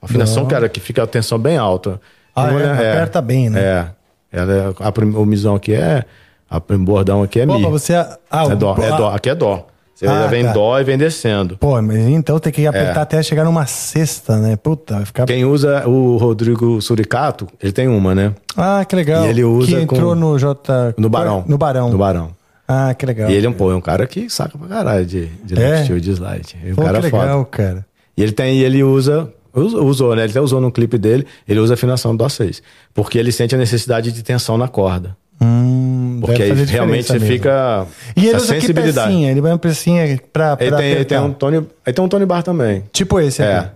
[0.00, 0.48] A afinação, Dó.
[0.50, 2.00] cara, que fica a tensão bem alta.
[2.34, 2.70] Ah, Não é?
[2.72, 3.60] Aperta bem, né?
[3.60, 3.86] É.
[4.32, 6.04] Ela, é- a, prim- o misão aqui é.
[6.50, 7.62] A prim- bordão aqui é mi.
[7.62, 7.94] você.
[7.94, 9.08] Ah, É o- dó, é ah, dó.
[9.14, 9.66] Aqui é dó.
[9.96, 10.52] Você Ah, vem tá.
[10.52, 11.56] dó e vem descendo.
[11.56, 13.02] Pô, mas então tem que apertar É.
[13.02, 14.54] até chegar numa sexta, né?
[14.54, 15.24] Puta, vai ficar.
[15.24, 18.34] Quem usa o Rodrigo Suricato, ele tem uma, né?
[18.54, 19.24] Ah, que legal.
[19.24, 20.94] E ele usa Que entrou com- no J.
[20.98, 21.44] No Barão.
[21.48, 21.90] No Barão.
[21.90, 22.30] No Barão.
[22.68, 23.30] Ah, que legal.
[23.30, 25.82] E ele é um, pô, é um cara que saca pra caralho de, de É?
[25.84, 26.56] steel, de slide.
[26.62, 27.22] É um Pô, cara que foda.
[27.22, 27.86] legal, cara.
[28.14, 30.24] E ele tem, e ele usa, us- usou, né?
[30.24, 32.62] Ele até usou no clipe dele, ele usa afinação do Dó 6.
[32.92, 35.16] Porque ele sente a necessidade de tensão na corda.
[35.40, 37.28] Hum, Porque aí realmente você mesmo.
[37.28, 37.86] fica.
[38.16, 39.08] E ele usa que sensibilidade.
[39.08, 39.30] pecinha?
[39.30, 41.56] Ele vai uma pecinha pra, pra Ele tem, ele tem um Tony.
[41.58, 42.84] Ele tem um Tony Bar também.
[42.92, 43.58] Tipo esse É.
[43.58, 43.70] aqui.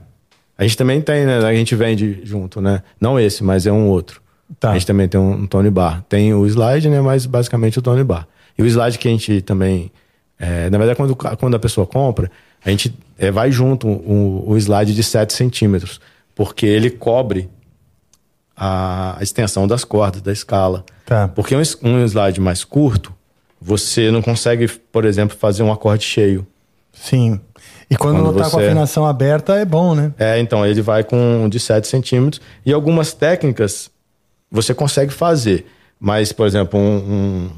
[0.57, 1.39] A gente também tem, né?
[1.39, 2.83] A gente vende junto, né?
[3.01, 4.21] Não esse, mas é um outro.
[4.59, 4.71] Tá.
[4.71, 6.03] A gente também tem um, um Tony Bar.
[6.09, 7.01] Tem o slide, né?
[7.01, 8.27] Mas basicamente o Tony Bar.
[8.59, 9.91] E o slide que a gente também.
[10.39, 12.31] é, na verdade, quando, quando a pessoa compra,
[12.65, 16.01] a gente é, vai junto o, o slide de 7 centímetros.
[16.35, 17.49] Porque ele cobre
[18.63, 20.85] a, extensão das cordas, da escala.
[21.07, 21.29] Tá.
[21.29, 23.13] Porque um, um slide mais curto,
[23.59, 26.47] você não consegue, por exemplo, fazer um acorde cheio.
[26.93, 27.41] Sim.
[27.89, 30.13] E quando, Quando não tá com a afinação aberta, é bom, né?
[30.19, 32.41] É, então ele vai com de 7 centímetros.
[32.65, 33.91] E algumas técnicas
[34.51, 35.67] você consegue fazer.
[35.99, 36.97] Mas, por exemplo, um.
[36.97, 37.51] um,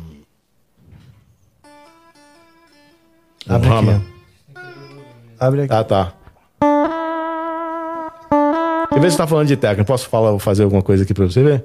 [3.49, 3.77] um Abre aqui.
[3.77, 4.01] hammer.
[4.01, 5.47] ó.
[5.47, 5.73] Abre aqui.
[5.75, 6.13] Ah, tá.
[8.97, 11.25] Em vez de você tá falando de técnica, posso falar, fazer alguma coisa aqui pra
[11.25, 11.65] você ver?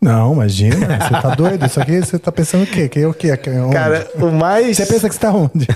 [0.00, 0.76] Não, imagina.
[0.76, 1.64] Você tá doido?
[1.64, 2.86] Isso aqui você tá pensando o quê?
[2.88, 3.34] Que é o quê?
[3.36, 3.72] Que é onde?
[3.74, 4.76] Cara, o mais.
[4.76, 5.66] Você pensa que você tá onde?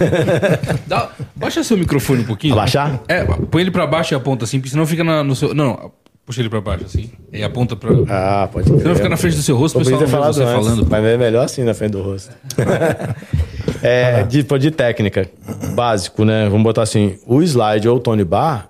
[0.86, 2.52] Dá- baixa seu microfone um pouquinho.
[2.52, 3.00] Abaixar?
[3.08, 5.54] É, põe ele pra baixo e aponta assim, porque senão fica na- no seu.
[5.54, 5.92] Não, não.
[6.26, 7.10] Puxa ele pra baixo assim.
[7.32, 7.90] E aponta pra.
[8.08, 10.52] Ah, pode Senão fica na frente do seu rosto, o pessoal não vê você antes,
[10.66, 10.86] falando.
[10.88, 12.30] mas é melhor assim na frente do rosto.
[13.82, 15.28] é, de, de técnica,
[15.74, 16.44] básico, né?
[16.48, 18.68] Vamos botar assim, o slide ou o Tony Bar,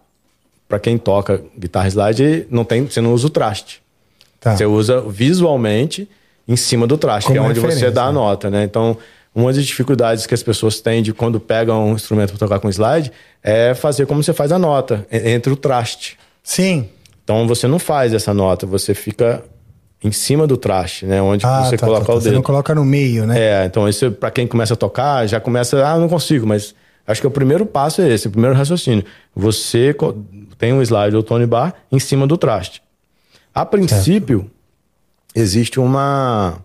[0.70, 3.82] pra quem toca guitarra slide, não tem, você não usa o traste.
[4.38, 4.56] Tá.
[4.56, 6.08] Você usa visualmente
[6.46, 8.62] em cima do traste, que é Como onde você dá a nota, né?
[8.64, 8.96] Então,
[9.34, 12.68] uma das dificuldades que as pessoas têm de quando pegam um instrumento para tocar com
[12.70, 13.10] slide
[13.42, 16.16] é fazer como você faz a nota, entre o traste.
[16.42, 16.88] Sim.
[17.24, 19.42] Então você não faz essa nota, você fica
[20.02, 21.20] em cima do traste, né?
[21.20, 22.14] Onde Ah, você tá, coloca tá, tá.
[22.14, 22.36] o Você dedo.
[22.36, 23.38] não coloca no meio, né?
[23.38, 26.74] É, então isso para quem começa a tocar, já começa, ah, não consigo, mas
[27.10, 29.04] acho que o primeiro passo é esse, o primeiro raciocínio.
[29.34, 29.94] Você
[30.58, 32.82] tem um slide ou Tony Bar em cima do traste.
[33.54, 34.50] A princípio,
[35.34, 36.58] existe uma,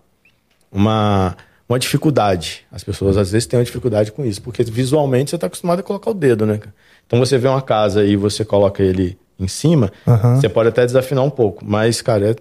[0.70, 1.36] uma,
[1.68, 2.64] uma dificuldade.
[2.70, 5.82] As pessoas às vezes têm uma dificuldade com isso, porque visualmente você está acostumado a
[5.82, 6.60] colocar o dedo, né?
[7.06, 9.92] Então você vê uma casa e você coloca ele em cima,
[10.34, 12.36] você pode até desafinar um pouco, mas, cara, é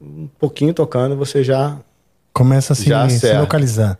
[0.00, 1.76] um pouquinho tocando você já
[2.32, 3.98] Começa a se, Já se localizar.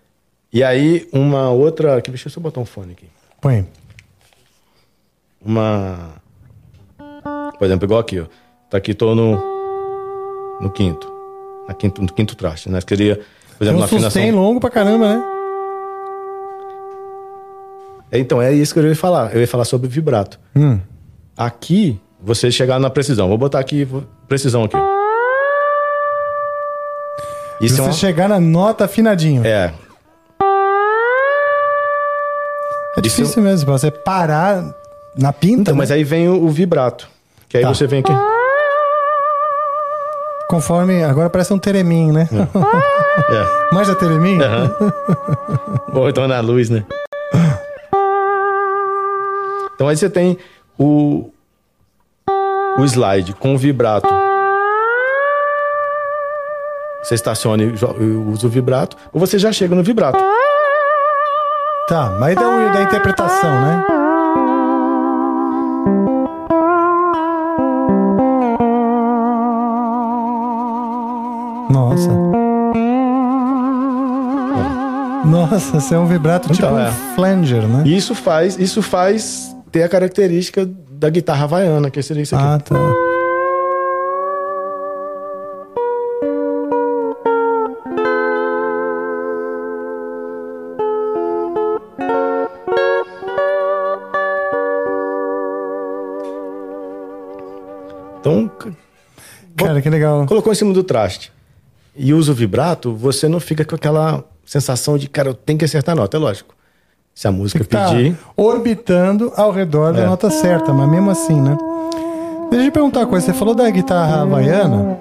[0.53, 1.97] E aí, uma outra.
[1.97, 3.07] Aqui, deixa eu só botar um fone aqui.
[3.41, 3.67] Põe.
[5.45, 6.15] Uma.
[7.59, 8.27] Por exemplo, igual aqui, ó.
[8.69, 9.41] Tá aqui, tô no.
[10.61, 11.11] No quinto.
[11.69, 12.81] Na quinto, no quinto traste, né?
[12.83, 13.21] Queria,
[13.57, 14.31] por exemplo, na afinação.
[14.33, 15.25] longo pra caramba, né?
[18.13, 19.35] Então, é isso que eu ia falar.
[19.35, 20.39] Eu ia falar sobre vibrato.
[20.55, 20.81] Hum.
[21.37, 23.29] Aqui, você chegar na precisão.
[23.29, 23.87] Vou botar aqui,
[24.27, 24.77] precisão aqui.
[27.61, 27.93] Isso você é uma...
[27.93, 29.47] chegar na nota afinadinho.
[29.47, 29.73] É,
[32.97, 34.65] É, isso- difícil mesmo, você parar
[35.17, 35.63] na pinta.
[35.63, 35.79] então, né?
[35.79, 37.09] mas aí vem o, o vibrato.
[37.49, 37.69] Que aí Tá.
[37.75, 38.13] você vem aqui.
[40.49, 41.03] Conforme.
[41.05, 42.29] Agora parece um teremim, né?
[42.33, 43.75] É.
[43.75, 44.39] Mais a teremim?
[45.95, 46.85] Ou então na luz, né?
[49.75, 50.37] Então aí você tem
[50.79, 51.31] o,
[52.79, 54.09] o slide com o vibrato.
[57.03, 60.19] Você estaciona e usa o vibrato, ou você já chega no vibrato.
[61.91, 63.85] Tá, mas dá um da interpretação, né?
[71.69, 72.11] Nossa.
[75.25, 76.93] Nossa, isso é um vibrato tipo Então, um é.
[77.17, 77.83] flanger, né?
[77.85, 82.45] Isso faz, isso faz ter a característica da guitarra havaiana, que seria isso aqui.
[82.45, 83.10] Ah, tá.
[99.81, 100.27] Cara, que legal.
[100.27, 101.33] colocou em cima do traste
[101.97, 105.65] e usa o vibrato, você não fica com aquela sensação de, cara, eu tenho que
[105.65, 106.17] acertar a nota.
[106.17, 106.55] É lógico.
[107.15, 108.17] Se a música Tá pedir.
[108.37, 110.07] orbitando ao redor da É.
[110.07, 111.57] nota certa, mas mesmo assim, né?
[112.51, 113.27] Deixa eu te perguntar uma coisa.
[113.27, 114.99] Você falou da guitarra havaiana.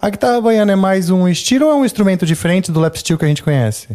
[0.00, 3.18] A guitarra havaiana é mais um estilo ou é um instrumento diferente do lap steel
[3.18, 3.88] que a gente conhece?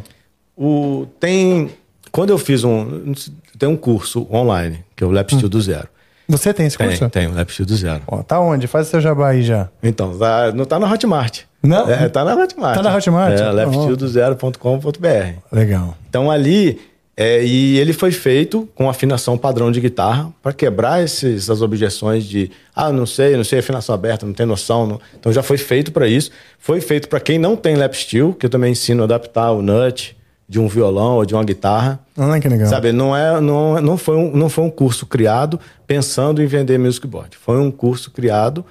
[0.57, 1.69] O, tem.
[2.11, 3.13] Quando eu fiz um.
[3.57, 5.87] Tem um curso online, que é o Lap Steel do Zero.
[6.31, 7.09] Você tem esse curso?
[7.09, 8.01] tem, o Lap Steel do Zero.
[8.07, 8.65] Ó, tá onde?
[8.67, 9.69] Faz o seu jabá aí já.
[9.83, 11.41] Então, tá- não tá na Hotmart.
[11.61, 11.89] Não?
[11.89, 12.75] É, tá na Hotmart.
[12.75, 13.39] Tá na Hotmart?
[13.39, 13.51] É, Oh.
[13.53, 15.33] lapsteeldozero.com.br.
[15.51, 15.97] Legal.
[16.09, 16.79] Então ali.
[17.17, 22.23] é, e ele foi feito com afinação padrão de guitarra para quebrar esses, essas objeções
[22.23, 24.87] de ah, não sei, não sei afinação aberta, não tem noção.
[24.87, 24.99] não.
[25.19, 26.31] Então já foi feito para isso.
[26.57, 29.61] Foi feito para quem não tem lap steel, que eu também ensino a adaptar o
[29.61, 30.15] nut
[30.51, 31.97] de um violão ou de uma guitarra.
[32.17, 32.67] Ah, que legal.
[32.67, 36.77] Sabe, não, é, não, não, foi um, não foi um curso criado pensando em vender
[36.77, 37.37] music board.
[37.37, 38.65] Foi um curso criado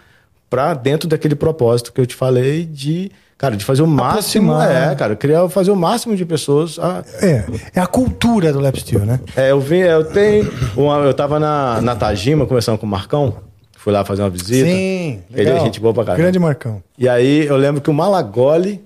[0.51, 4.93] para dentro daquele propósito que eu te falei de, cara, de fazer o máximo, Aproximar.
[4.93, 6.79] é, cara, criar, fazer o máximo de pessoas.
[6.79, 9.19] A, É, é a cultura do lap steel, né?
[9.35, 13.37] é, eu vi, eu tenho, uma, eu tava na, na Tajima conversando com o Marcão,
[13.79, 14.69] fui lá fazer uma visita.
[14.69, 16.25] Sim, Ele é gente boa pra caramba.
[16.25, 16.83] Grande Marcão.
[16.99, 18.85] E aí eu lembro que o Malagoli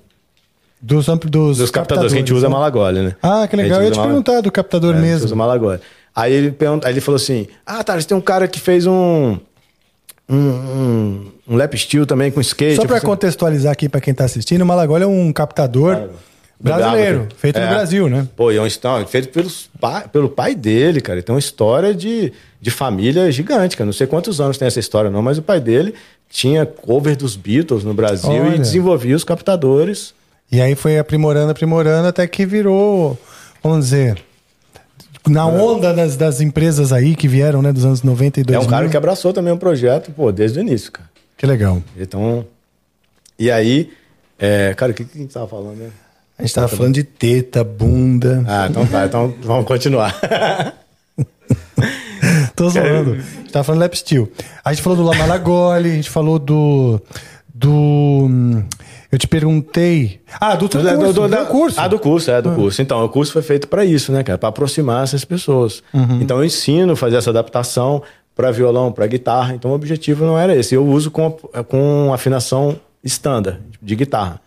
[0.87, 2.53] Dos, ampli- dos, dos captadores, que a gente usa né?
[2.53, 3.17] Malagoli, né?
[3.23, 3.79] Ah, que legal.
[3.81, 5.25] Eu ia te Mala- perguntar do captador É, a gente mesmo.
[5.27, 5.81] usa Malagoli.
[6.15, 9.39] Aí ele, pergunta, aí ele falou assim: Ah, Thales, tem um cara que fez um.
[10.29, 12.77] Um, um, um lap steel também com skate.
[12.77, 16.09] Só para assim, contextualizar aqui para quem tá assistindo, o Malagoli é um captador
[16.61, 18.27] Brasileiro, feito no Brasil, né?
[18.37, 21.19] Pô, e é um então, feito pelos pa- pelo pai dele, cara.
[21.19, 23.85] Ele tem uma história de, de família gigante, cara.
[23.87, 25.95] Não sei quantos anos tem essa história, não, mas o pai dele
[26.31, 28.55] tinha cover dos Beatles no Brasil Olha.
[28.55, 30.15] e desenvolvia os captadores.
[30.55, 33.19] E aí foi aprimorando, aprimorando, até que virou,
[33.61, 34.23] vamos dizer,
[35.27, 38.63] na onda das, das empresas aí que vieram, né, dos anos 90 e 2000.
[38.63, 41.11] É um cara que abraçou também o projeto, pô, desde o início, cara.
[41.37, 41.83] Que legal.
[41.97, 42.47] Então.
[43.37, 43.91] E aí,
[44.39, 45.91] é, cara, o que, que a gente tava falando, né?
[46.39, 48.45] A gente tava falando de teta, bunda.
[48.47, 50.15] Ah, então tá, então vamos continuar.
[52.55, 53.15] Tô zoando.
[53.15, 54.31] A gente tava falando Lap Steel.
[54.65, 57.03] A gente falou do Lamalagoli, a gente falou do.
[57.53, 58.63] Do.
[59.15, 60.21] Eu te perguntei.
[60.41, 60.97] Ah, do Do- curso.
[60.99, 61.81] do- Do, da- curso.
[61.81, 62.83] Ah, do curso, é, do curso.
[62.83, 64.37] Então, o curso foi feito para isso, né, cara?
[64.37, 65.85] Para aproximar essas pessoas.
[66.21, 68.03] Então, eu ensino a fazer essa adaptação
[68.35, 69.55] para violão, para guitarra.
[69.55, 70.75] Então, o objetivo não era esse.
[70.75, 71.31] Eu uso com,
[71.69, 74.41] com afinação standard de guitarra.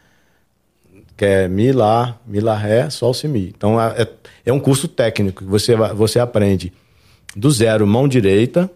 [1.15, 3.53] Que é Mi, Lá, Mi, Lá, Ré, Sol, Si, Mi.
[3.55, 4.05] Então, é,
[4.45, 6.73] é- um curso técnico que você, você aprende
[7.37, 8.69] do zero mão direita,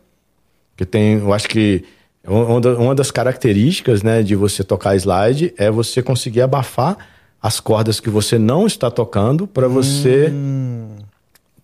[0.77, 1.83] que tem, eu acho que
[2.27, 6.97] uma da- uma das características né, de você tocar slide é você conseguir abafar
[7.41, 10.31] as cordas que você não está tocando para você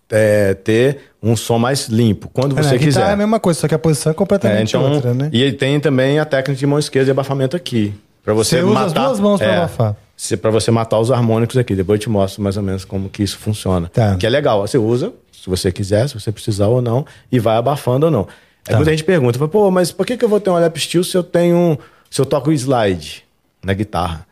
[0.09, 3.09] é, ter um som mais limpo, quando É, você guitarra quiser.
[3.09, 5.29] é a mesma coisa, só que a posição é É, completamente então, outra, né?
[5.33, 7.93] E ele tem também a técnica de mão esquerda e abafamento aqui.
[8.23, 9.95] Para você, Você usa matar, as duas mãos pra abafar.
[10.41, 11.75] Para você matar os harmônicos aqui.
[11.75, 13.89] Depois eu te mostro mais ou menos como que isso funciona.
[13.93, 14.15] Tá.
[14.15, 14.61] Que é legal.
[14.67, 18.27] Você usa, se você quiser, se você precisar ou não, e vai abafando ou não.
[18.67, 18.75] Aí Tá.
[18.77, 21.15] muita gente pergunta, pô, mas por que, que eu vou ter um lap steel se
[21.17, 21.77] eu tenho.
[22.09, 23.23] se eu toco slide
[23.63, 24.25] na guitarra?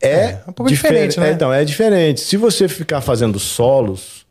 [0.00, 1.30] É, É, um pouco difer- diferente, né?
[1.30, 2.20] é, então, é diferente.
[2.20, 4.26] Se você ficar fazendo solos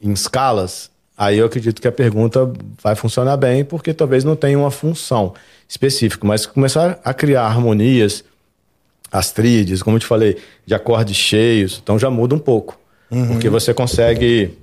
[0.00, 2.50] em escalas, aí eu acredito que a pergunta
[2.82, 5.34] vai funcionar bem, porque talvez não tenha uma função
[5.68, 6.26] específica.
[6.26, 8.24] Mas começar a criar harmonias,
[9.12, 12.78] as tríades, como eu te falei, de acordes cheios, então já muda um pouco.
[13.28, 14.56] Porque você consegue,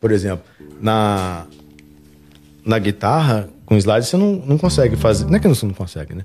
[0.00, 0.44] por exemplo,
[0.80, 1.46] na,
[2.66, 5.24] na guitarra, com slide, você não, não consegue fazer.
[5.26, 6.22] Não é que você não consegue, né?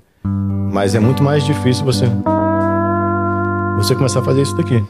[0.72, 2.06] Mas é muito mais difícil você.
[3.76, 4.82] Você começar a fazer isso daqui.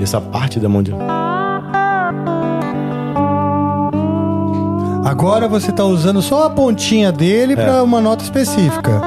[0.00, 0.92] Essa parte da mão de.
[5.04, 7.56] Agora você tá usando só a pontinha dele É.
[7.56, 9.00] pra uma nota específica.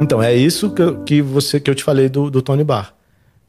[0.00, 2.94] Então, é isso que eu, que você, que eu te falei do, do Tony Bar.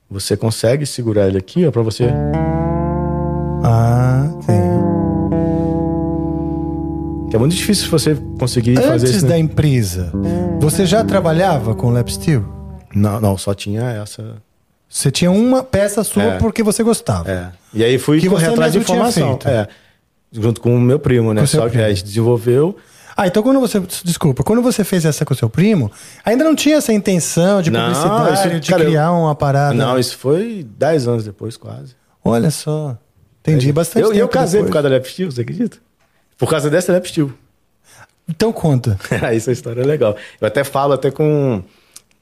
[0.10, 2.10] Você consegue segurar ele aqui, ó, pra você.
[7.32, 9.22] Que é muito difícil você conseguir fazer Antes isso.
[9.26, 9.40] da né?
[9.40, 10.12] empresa,
[10.60, 12.44] você já trabalhava com lap steel?
[12.94, 14.36] Não, não, só tinha essa.
[14.90, 16.38] Você tinha uma peça sua É.
[16.38, 17.32] porque você gostava.
[17.32, 17.52] É.
[17.74, 19.40] E aí fui Que correr você atrás de informação.
[19.46, 19.68] É.
[20.34, 21.40] Junto com o meu primo, né?
[21.42, 21.86] Com Só que primo.
[21.86, 22.76] a gente desenvolveu.
[23.16, 23.82] Ah, então quando você.
[24.04, 25.90] Desculpa, quando você fez essa com seu primo,
[26.26, 29.74] ainda não tinha essa intenção de Não, isso- de cara, eu- criar uma parada.
[29.74, 31.96] Não, isso foi 10 anos depois, quase.
[32.24, 32.98] Olha só.
[33.42, 34.70] Entendi bastante eu, tempo eu casei depois.
[34.70, 35.78] por causa da Lap Steel, você acredita?
[36.42, 37.32] Por causa dessa Lap Steel.
[38.28, 38.98] Então conta.
[39.34, 40.16] Essa história é legal.
[40.40, 41.62] Eu até falo até com.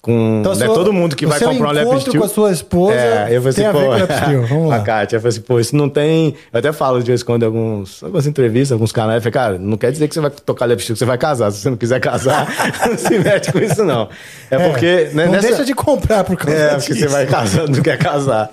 [0.01, 2.19] com Então, né, sua- todo mundo que o vai comprar um Lap Steel.
[2.19, 4.47] com a sua esposa é, eu falei assim, a pô, Steel.
[4.47, 4.75] Vamos lá.
[4.77, 6.33] A Kátia, eu falei assim, pô, isso não tem.
[6.51, 9.17] Eu até falo de vez em quando em alguns, algumas entrevistas, alguns canais.
[9.17, 11.17] Eu falei, cara, não quer dizer que você vai tocar Lap Steel, que você vai
[11.17, 11.51] casar.
[11.51, 12.47] Se você não quiser casar,
[12.89, 14.09] não se mete com isso, não.
[14.49, 15.09] É, porque.
[15.13, 16.87] né, não nessa- deixa de comprar por causa é, disso.
[16.87, 18.49] porque você vai casar, não quer casar.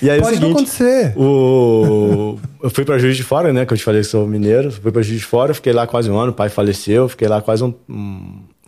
[0.00, 1.12] E aí Pode é o não seguinte, acontecer.
[1.18, 2.38] O...
[2.64, 3.66] Eu fui pra Juiz de Fora, né?
[3.66, 4.72] Que eu te falei que sou mineiro.
[4.72, 6.30] Fui pra Juiz de Fora, fiquei lá quase um ano.
[6.32, 7.74] O pai faleceu, fiquei lá quase um,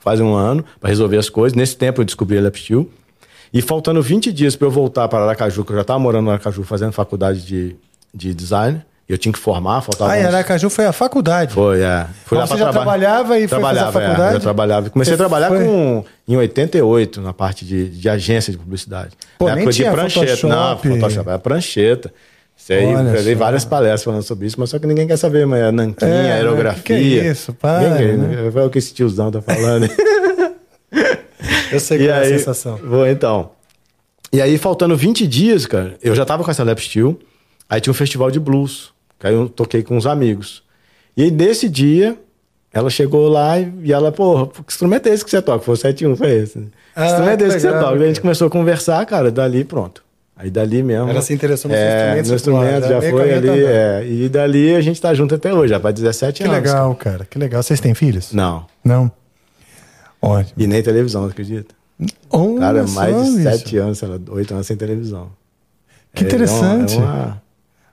[0.05, 1.57] quase um ano pra resolver as coisas.
[1.57, 2.89] Nesse tempo eu descobri a Lap Steel.
[3.55, 6.31] E faltando 20 dias pra eu voltar para Aracaju, que eu já tava morando no
[6.31, 7.75] Aracaju fazendo faculdade de,
[8.15, 8.83] de design.
[9.09, 10.13] E eu tinha que formar, faltava.
[10.13, 11.55] Ah, uns- Aracaju foi a faculdade.
[11.55, 12.07] Foi, é.
[12.27, 14.29] Fui Então você já traba- trabalhava e foi fazer a trabalhava, faculdade?
[14.29, 14.91] É, já trabalhava.
[14.91, 19.13] Comecei Você a trabalhar foi- com, em 88, na parte de, de agência de publicidade.
[19.39, 20.27] Pô, na época tinha de prancheta.
[20.37, 20.49] Photoshop.
[20.49, 22.13] Não, Photoshop, era prancheta.
[22.57, 25.47] Isso aí, Olha eu várias palestras falando sobre isso, mas só que ninguém quer saber,
[25.47, 26.33] mas é nanquinha, É, né?
[26.33, 26.83] aerografia.
[26.83, 27.53] Que que é isso?
[27.53, 28.53] Para, Ninguém, né?
[28.55, 29.89] É o que esse tiozão tá falando.
[31.71, 32.77] Eu sei qual é a sensação.
[32.79, 33.51] Vou, então.
[34.33, 37.19] E aí, faltando 20 dias, cara, eu já tava com essa lap steel.
[37.69, 38.93] Aí tinha um festival de blues.
[39.19, 40.63] Que aí eu toquei com uns amigos.
[41.17, 42.17] E aí, nesse dia,
[42.73, 45.65] ela chegou lá e, ela, porra, que instrumento é esse que você toca?
[45.65, 46.69] Foi o 71, foi esse.
[46.95, 47.99] Ah, que instrumento que é esse que você legal, toca?
[47.99, 50.03] E a gente começou a conversar, cara, dali pronto.
[50.37, 51.09] Aí dali mesmo.
[51.09, 53.33] Ela se interessou no seu é, instrumento, No você falou, instrumento, ah, já meio foi
[53.35, 53.65] ali.
[53.65, 56.57] é, e dali a gente tá junto até hoje, já faz 17 Que anos.
[56.63, 57.25] legal, cara.
[57.25, 57.63] Que legal.
[57.63, 58.33] Vocês têm filhos?
[58.33, 58.67] Não.
[58.85, 59.11] Não.
[60.21, 60.55] Ótimo.
[60.63, 61.75] E nem televisão, acredita?
[62.31, 63.43] Olha Cara, mais de bicho.
[63.43, 65.31] 7 anos, sei lá, 8 anos sem televisão.
[66.15, 66.97] Que É, interessante.
[66.97, 67.43] É uma,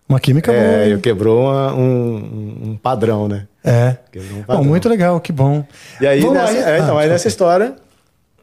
[0.09, 0.61] Uma química boa.
[0.63, 0.91] é, hein?
[0.93, 3.47] eu quebrou uma- um, um padrão, né?
[3.63, 3.95] É.
[4.15, 4.63] Um Bom, padrão.
[4.65, 5.65] muito legal, que bom.
[6.01, 7.75] E aí, Vamos nessa, aí- é, então, Ah, aí nessa história,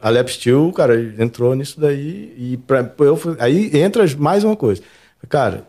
[0.03, 4.57] a Lap Steel, cara, entrou nisso daí e pra, eu, fui- aí entra mais uma
[4.57, 4.83] coisa.
[5.29, 5.65] Cara,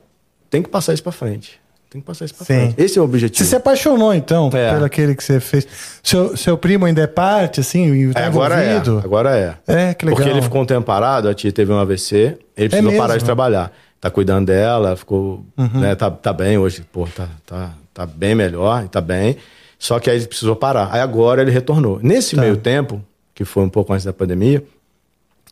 [0.49, 1.59] tem que passar isso pra frente.
[1.89, 2.53] Tem que passar isso pra Sim.
[2.53, 2.75] frente.
[2.81, 3.49] Esse é o Você objetivo.
[3.49, 4.71] se apaixonou, então, É.
[4.71, 5.67] pelo aquele que você fez.
[6.01, 9.01] Seu, seu primo ainda é parte, assim, e tá É, agora é, envolvido?
[9.03, 9.57] agora é.
[9.67, 10.17] É, que legal.
[10.17, 12.97] Porque ele ficou um tempo parado, a tia teve um AVC, ele precisou mesmo?
[12.97, 13.73] parar de trabalhar.
[13.99, 15.81] Tá cuidando dela, ficou, Uhum.
[15.81, 19.35] né, tá, tá bem hoje, pô, tá, tá, tá bem melhor, tá bem.
[19.77, 20.89] Só que aí ele precisou parar.
[20.93, 21.99] Aí agora ele retornou.
[22.01, 22.41] Nesse Tá.
[22.41, 23.01] meio tempo,
[23.41, 24.63] que foi um pouco antes da pandemia,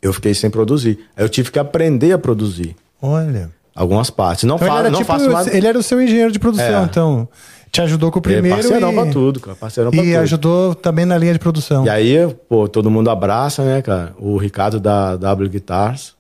[0.02, 1.00] eu fiquei sem produzir.
[1.18, 3.50] Aí eu tive que aprender a produzir Olha.
[3.76, 4.44] algumas partes.
[4.44, 5.48] Não, Então, fa ele, era não tipo, faço mais...
[5.48, 6.86] ele era o seu engenheiro de produção, É.
[6.86, 7.28] então.
[7.72, 8.56] Te ajudou com o Ele é primeiro.
[8.62, 9.56] parceirão e, pra tudo, cara.
[9.56, 10.18] Parceirão pra E tudo.
[10.22, 11.86] ajudou também na linha de produção.
[11.86, 12.16] E aí,
[12.48, 14.14] pô, todo mundo abraça, né, cara?
[14.20, 16.16] O Ricardo da W Guitars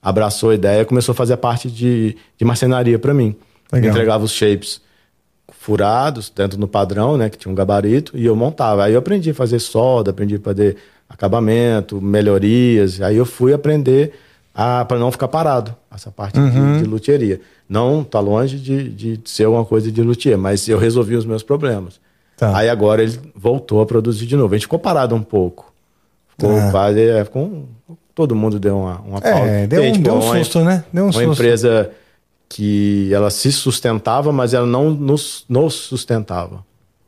[0.00, 3.34] abraçou a ideia e começou a fazer a parte de, de marcenaria pra mim.
[3.72, 3.90] Legal.
[3.90, 4.80] Entregava os shapes
[5.50, 8.84] furados dentro do padrão, né, que tinha um gabarito, e eu montava.
[8.84, 10.76] Aí eu aprendi a fazer solda, aprendi a fazer
[11.12, 13.00] acabamento, melhorias.
[13.00, 14.12] Aí eu fui aprender
[14.54, 16.74] para não ficar parado, essa parte Uhum.
[16.76, 17.40] de, de luthieria.
[17.68, 21.42] Não tá longe de, de ser alguma coisa de luthier, mas eu resolvi os meus
[21.42, 22.00] problemas.
[22.36, 22.56] Tá.
[22.56, 24.52] Aí agora ele voltou a produzir de novo.
[24.54, 25.72] A gente ficou parado um pouco.
[26.36, 26.70] Ficou Ah.
[26.70, 27.00] quase.
[27.00, 27.64] é, um-
[28.14, 30.84] todo mundo deu uma, uma É, deu um- deu um uma- susto, né?
[30.92, 31.32] Deu um uma susto.
[31.32, 31.90] empresa
[32.48, 36.62] que ela se sustentava, mas ela não nos, nos sustentava.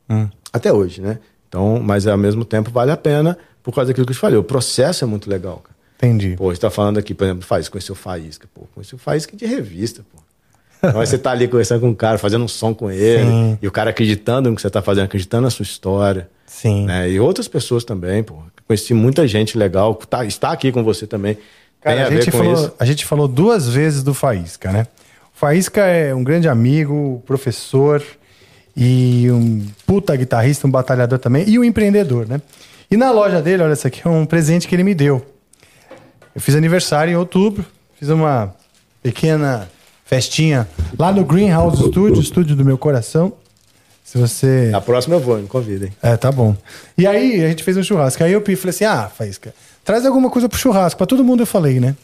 [0.09, 0.27] Hum.
[0.51, 1.19] Até hoje, né?
[1.47, 4.37] Então, mas ao mesmo tempo vale a pena por causa daquilo que eu te falei.
[4.37, 5.75] O processo é muito legal, cara.
[5.97, 6.35] Entendi.
[6.37, 8.67] Pô, você tá falando aqui, por exemplo, faz, conheceu o Faísca, pô.
[8.75, 10.21] Conheceu o Faísca de revista, pô.
[10.87, 13.57] Então aí você tá ali conversando com o cara, fazendo um som com ele, Sim.
[13.59, 16.29] e o cara acreditando no que você tá fazendo, acreditando na sua história.
[16.45, 16.85] Sim.
[16.85, 17.09] né?
[17.09, 18.35] E outras pessoas também, pô.
[18.67, 21.35] Conheci muita gente legal, tá, está aqui com você também.
[21.81, 22.73] Cara, a, a, gente falou, isso.
[22.77, 24.85] a gente falou duas vezes do Faísca, né?
[25.35, 28.03] O Faísca é um grande amigo, professor
[28.77, 32.39] e um puta guitarrista, um batalhador também, e um empreendedor, né?
[32.89, 35.25] E na loja dele, olha, esse aqui é um presente que ele me deu.
[36.33, 37.65] Eu fiz aniversário em outubro,
[37.97, 38.53] fiz uma
[39.01, 39.69] pequena
[40.05, 40.67] festinha
[40.97, 43.33] lá no Greenhouse Studio, estúdio do meu coração.
[44.03, 44.69] Se você.
[44.71, 45.91] Na próxima eu vou, me convidem.
[46.01, 46.55] É, tá bom.
[46.97, 48.23] E aí a gente fez um churrasco.
[48.23, 50.97] Aí eu falei assim: ah, Faísca, traz alguma coisa pro churrasco.
[50.97, 51.95] Pra todo mundo eu falei, né?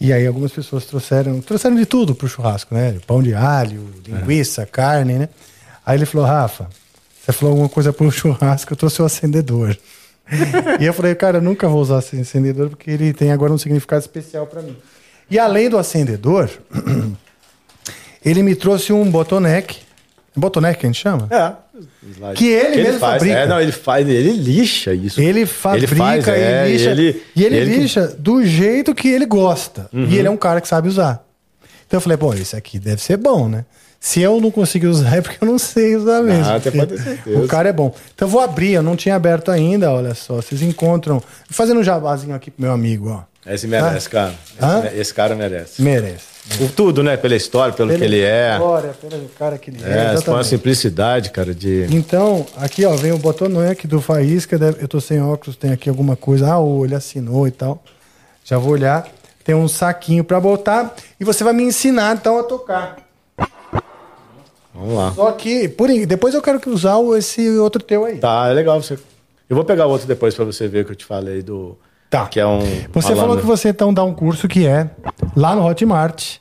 [0.00, 2.96] E aí algumas pessoas trouxeram, trouxeram de tudo pro churrasco, né?
[3.06, 5.28] Pão de alho, linguiça, carne, né?
[5.84, 6.68] Aí ele falou, Rafa,
[7.24, 9.76] você falou alguma coisa pro churrasco, eu trouxe o acendedor.
[10.80, 13.58] e eu falei, cara, eu nunca vou usar esse acendedor porque ele tem agora um
[13.58, 14.76] significado especial pra mim.
[15.30, 16.48] E além do acendedor,
[18.24, 19.78] ele me trouxe um botoneck.
[20.34, 21.28] Botoneck que a gente chama?
[21.30, 21.52] É.
[22.34, 23.14] Que ele mesmo faz.
[23.14, 23.38] fabrica.
[23.38, 25.20] É, não, ele faz, ele lixa isso.
[25.20, 26.90] Ele fabrica, ele, faz, é, lixa.
[26.90, 27.82] ele- e ele, ele que- Uhum.
[27.82, 29.88] lixa do jeito que ele gosta.
[29.92, 31.24] E ele é um cara que sabe usar.
[31.86, 33.64] Então eu falei, pô, esse aqui deve ser bom, né?
[34.06, 36.44] Se eu não conseguir usar, é porque eu não sei usar mesmo.
[36.44, 37.38] você porque pode ter certeza.
[37.40, 37.92] O cara é bom.
[38.14, 40.36] Então eu vou abrir, eu não tinha aberto ainda, olha só.
[40.36, 41.20] Vocês encontram.
[41.50, 43.52] Fazendo um jabazinho aqui pro meu amigo, ó.
[43.52, 44.32] Esse merece, cara.
[44.62, 44.84] Hã?
[44.86, 45.82] Esse, esse cara merece.
[45.82, 46.24] Merece.
[46.56, 47.16] Por tudo, né?
[47.16, 48.52] Pela história, pelo que Pela ele é.
[48.52, 50.14] História, pelo cara que ele é.
[50.16, 51.88] É, com a simplicidade, cara, de.
[51.90, 56.14] Então, aqui ó, vem o botoneck do Faísca, eu tô sem óculos, tem aqui alguma
[56.14, 57.82] coisa, ah, o- ele assinou e tal.
[58.44, 59.08] Já vou olhar.
[59.42, 62.96] Tem um saquinho pra botar e você vai me ensinar então a tocar.
[64.76, 65.12] Vamos lá.
[65.12, 68.18] Só que, por depois eu quero que usar esse outro teu aí.
[68.18, 68.80] Tá, é legal.
[68.80, 68.98] Você...
[69.48, 71.78] Eu vou pegar outro depois pra você ver o que eu te falei do.
[72.10, 72.26] Tá.
[72.26, 72.60] Que é um.
[72.92, 74.90] Você falou que você então dá um curso que é
[75.34, 76.36] lá no Hotmart,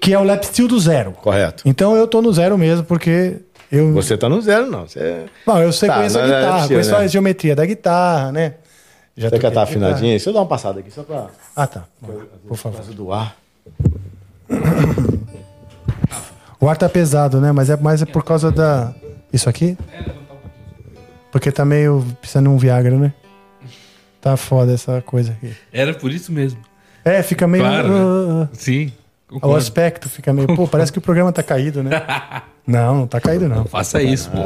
[0.00, 1.12] que é o Lap Steel do zero.
[1.12, 1.62] Correto.
[1.66, 3.38] Então eu tô no zero mesmo, porque
[3.72, 3.92] eu.
[3.92, 4.86] Você tá no zero, não.
[4.86, 5.24] Você.
[5.46, 6.96] Não, eu sei Tá, conheço a é guitarra, possível, conheço né?
[6.96, 8.54] a geometria da guitarra, né?
[9.16, 9.62] Já Você quer estar guitarra.
[9.64, 10.10] afinadinho?
[10.10, 11.28] Deixa eu dar uma passada aqui, só pra.
[11.56, 11.84] Ah, tá.
[12.46, 12.80] Por favor.
[12.80, 13.36] Por do ar.
[16.64, 17.52] O ar tá pesado, né?
[17.52, 18.94] Mas é mais é por causa da.
[19.30, 19.76] Isso aqui?
[21.30, 23.12] Porque tá meio precisando de um Viagra, né?
[24.18, 25.54] Tá foda essa coisa aqui.
[25.70, 26.58] Era por isso mesmo.
[27.04, 27.64] É, fica meio.
[27.64, 28.00] Claro, né?
[28.00, 28.90] Ah, ah, Sim.
[28.96, 29.00] ah.
[29.28, 29.56] o concordo.
[29.58, 30.56] aspecto fica meio.
[30.56, 32.02] Pô, parece que o programa tá caído, né?
[32.66, 33.66] Não, não tá caído, não.
[33.66, 34.42] Faça isso, pô.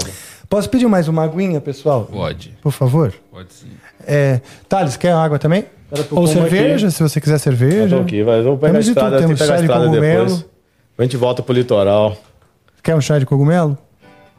[0.49, 2.05] Posso pedir mais uma aguinha, pessoal?
[2.05, 2.53] Pode.
[2.61, 3.15] Por favor?
[3.31, 3.71] Pode sim.
[4.05, 5.67] É, Thales, quer água também?
[6.11, 6.97] Ou cerveja, aqui.
[6.97, 7.95] se você quiser cerveja.
[7.95, 9.55] Eu tô aqui, mas eu vou pegar a Temos de estrada, tudo, temos pegar a
[9.55, 10.25] chá de estrada cogumelo.
[10.25, 10.58] depois.
[10.99, 12.17] A gente volta pro litoral.
[12.83, 13.79] Quer um chá de cogumelo?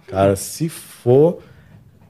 [0.08, 1.40] Cara, se for,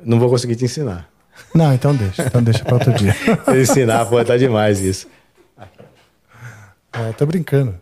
[0.03, 1.07] não vou conseguir te ensinar.
[1.53, 2.23] Não, então deixa.
[2.23, 3.13] Então deixa pra outro dia.
[3.45, 5.07] Se ensinar, pô, tá demais isso.
[6.91, 7.75] É, tô brincando.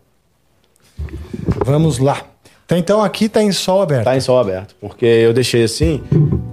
[1.65, 2.21] Vamos lá.
[2.67, 4.03] Tá, Então aqui tá em sol aberto.
[4.03, 4.75] Tá em sol aberto.
[4.79, 6.03] Porque eu deixei assim,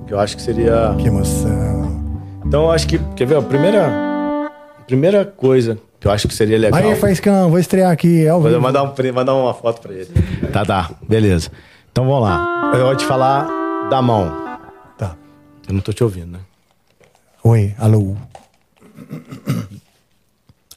[0.07, 0.95] que eu acho que seria.
[0.99, 2.15] Que emoção.
[2.47, 2.99] Então eu acho que.
[3.17, 3.37] Quer ver?
[3.37, 3.87] A primeira.
[3.87, 6.79] a primeira coisa que eu acho que seria legal.
[6.79, 8.27] Aí, Faiscão, vou estrear aqui.
[8.27, 10.11] É ao Vou mandar, um, mandar uma foto pra ele.
[10.53, 10.91] Tá, tá.
[11.09, 11.51] Beleza.
[11.91, 12.73] Então vamos lá.
[12.75, 14.31] Eu vou te falar da mão.
[14.99, 15.17] Tá.
[15.67, 16.41] Eu não tô te ouvindo, né?
[17.43, 18.15] Oi, alô.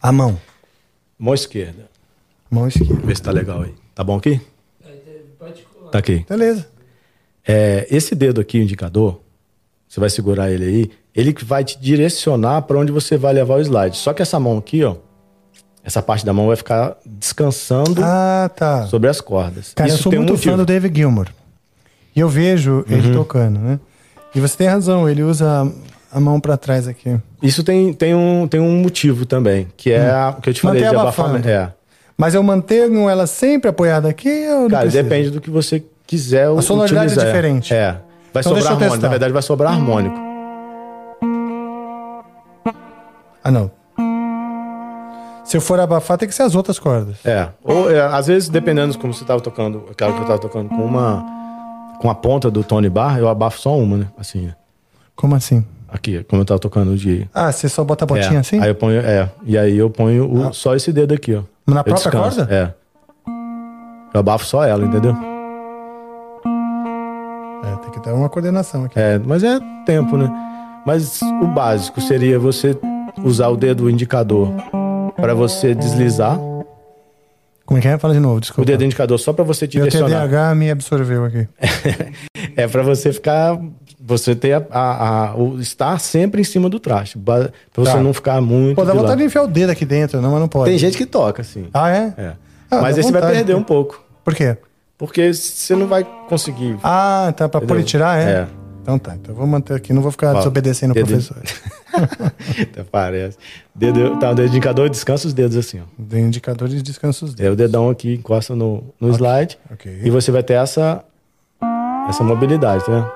[0.02, 0.40] A mão.
[1.20, 1.90] Mão esquerda.
[2.50, 2.96] Mão esquerda.
[3.04, 3.76] Vê se tá legal aí.
[3.94, 4.40] Tá bom aqui?
[5.92, 6.26] Tá aqui.
[6.30, 6.70] Beleza.
[7.46, 9.20] É, esse dedo aqui, o indicador,
[9.90, 13.56] você vai segurar ele aí, ele que vai te direcionar para onde você vai levar
[13.56, 13.98] o slide.
[13.98, 14.96] Só que essa mão aqui, ó,
[15.84, 18.86] essa parte da mão vai ficar descansando Ah, tá.
[18.88, 19.74] sobre as cordas.
[19.74, 20.34] Cara, eu Isso sou tem um muito.
[20.34, 20.38] Uhum.
[20.52, 21.28] fã do David Gilmour.
[22.16, 23.80] E eu vejo ele tocando, né?
[24.36, 25.72] E você tem razão, ele usa
[26.12, 27.18] a mão pra trás aqui.
[27.42, 30.62] Isso tem, tem, um, tem um motivo também, que é a- o que eu te
[30.62, 30.86] falei Hum.
[30.86, 31.48] Manter de abafamento.
[31.50, 31.72] É.
[32.18, 37.06] Mas eu mantenho ela sempre apoiada aqui Cara, depende do que você quiser A sonoridade
[37.14, 37.24] utilizar.
[37.26, 37.74] é diferente.
[37.74, 37.92] É.
[38.34, 39.02] Vai Então eu sobrar harmônico.
[39.04, 40.16] Na verdade, vai sobrar harmônico.
[43.44, 43.72] Ah, não.
[45.48, 47.16] Se eu for abafar, tem que ser as outras cordas.
[47.26, 47.48] É.
[47.64, 50.68] Ou, é, às vezes, dependendo de como você tava tocando, aquela que eu tava tocando
[50.68, 51.26] com uma.
[52.02, 54.08] Com a ponta do Tony Bar, eu abafo só uma, né?
[54.18, 54.56] Assim, né?
[55.16, 55.66] Como assim?
[55.88, 57.30] Aqui, como eu tava tocando de.
[57.34, 58.38] Ah, você só bota a botinha é.
[58.40, 58.60] assim?
[58.60, 58.64] Ah.
[58.64, 59.00] Aí eu ponho.
[59.00, 59.30] É.
[59.46, 61.44] E aí eu ponho o- só esse dedo aqui, ó.
[61.66, 62.54] Na Eu própria descanso, corda?
[62.54, 62.74] É.
[64.14, 65.16] Eu abafo só ela, entendeu?
[67.64, 69.00] É, tem que dar uma coordenação aqui.
[69.00, 70.30] É, mas é tempo, né?
[70.86, 72.78] Mas o básico seria você
[73.24, 74.50] usar o dedo indicador
[75.18, 76.38] para você deslizar.
[77.66, 77.98] Como é que é?
[77.98, 78.66] Fala de novo, O desculpa.
[78.66, 80.08] dedo indicador só para você Meu direcionar.
[80.28, 81.48] TDAH me absorveu aqui.
[82.56, 83.60] É para você ficar.
[84.00, 87.18] Você ter a, a- a- o estar sempre em cima do traste.
[87.20, 88.02] Para você Tá.
[88.02, 88.76] não ficar muito.
[88.76, 89.20] Pô, dá de vontade lado.
[89.20, 90.70] de enfiar o dedo aqui dentro, não, mas não pode.
[90.72, 91.68] Tem gente que toca, assim.
[91.74, 92.14] Ah, é?
[92.18, 92.34] É.
[92.72, 93.38] Ah, Mas aí você vai vontade.
[93.40, 94.02] perder um pouco.
[94.24, 94.58] Por quê?
[94.98, 96.78] Porque você não vai conseguir.
[96.84, 97.84] Ah, tá e Entendeu?
[97.84, 98.32] tirar, é?
[98.32, 98.48] É.
[98.82, 101.38] Então tá, então eu vou manter aqui, não vou ficar Ó, desobedecendo o professor.
[102.62, 103.38] Até parece.
[103.74, 106.04] Dedo, tá, o dedo indicador descansa os dedos assim, ó.
[106.10, 107.54] Tem indicador de descanso dos É, dedos.
[107.54, 109.58] o dedão aqui encosta no, no slide.
[109.72, 110.02] ok.
[110.04, 111.04] E você vai ter essa,
[112.10, 113.12] essa mobilidade, tá vendo?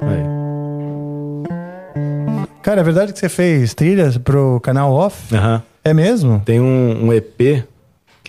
[0.00, 0.24] Aí.
[2.62, 5.34] Cara, é verdade que você fez trilhas pro canal Off?
[5.34, 5.62] Aham.
[5.82, 6.42] É mesmo?
[6.44, 7.64] Tem um, um EP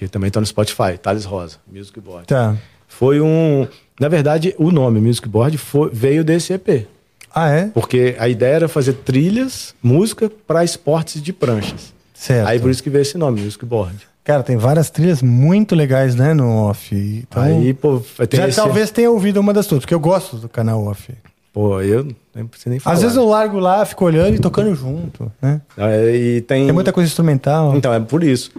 [0.01, 2.25] que também tá no Spotify, Thales Rosa, Music Board.
[2.25, 2.57] Tá.
[2.87, 3.67] Foi um.
[3.99, 6.87] Na verdade, o nome Music Board foi, veio desse EP.
[7.33, 7.65] Ah, é?
[7.67, 11.93] Porque a ideia era fazer trilhas, música para esportes de pranchas.
[12.15, 12.47] Certo.
[12.47, 13.95] Aí por isso que veio esse nome, Music Board.
[14.23, 16.95] Cara, tem várias trilhas muito legais, né, no Off.
[16.95, 18.57] Então, Aí, pô, tem já esse...
[18.57, 21.13] talvez tenha ouvido uma das tuas, porque eu gosto do canal Off.
[21.53, 22.95] Pô, eu nem preciso nem falar.
[22.95, 25.61] Às vezes eu largo lá, fico olhando e tocando junto, né?
[25.77, 26.65] É, E tem...
[26.65, 27.75] Tem muita coisa instrumental.
[27.75, 28.51] Então, é por isso.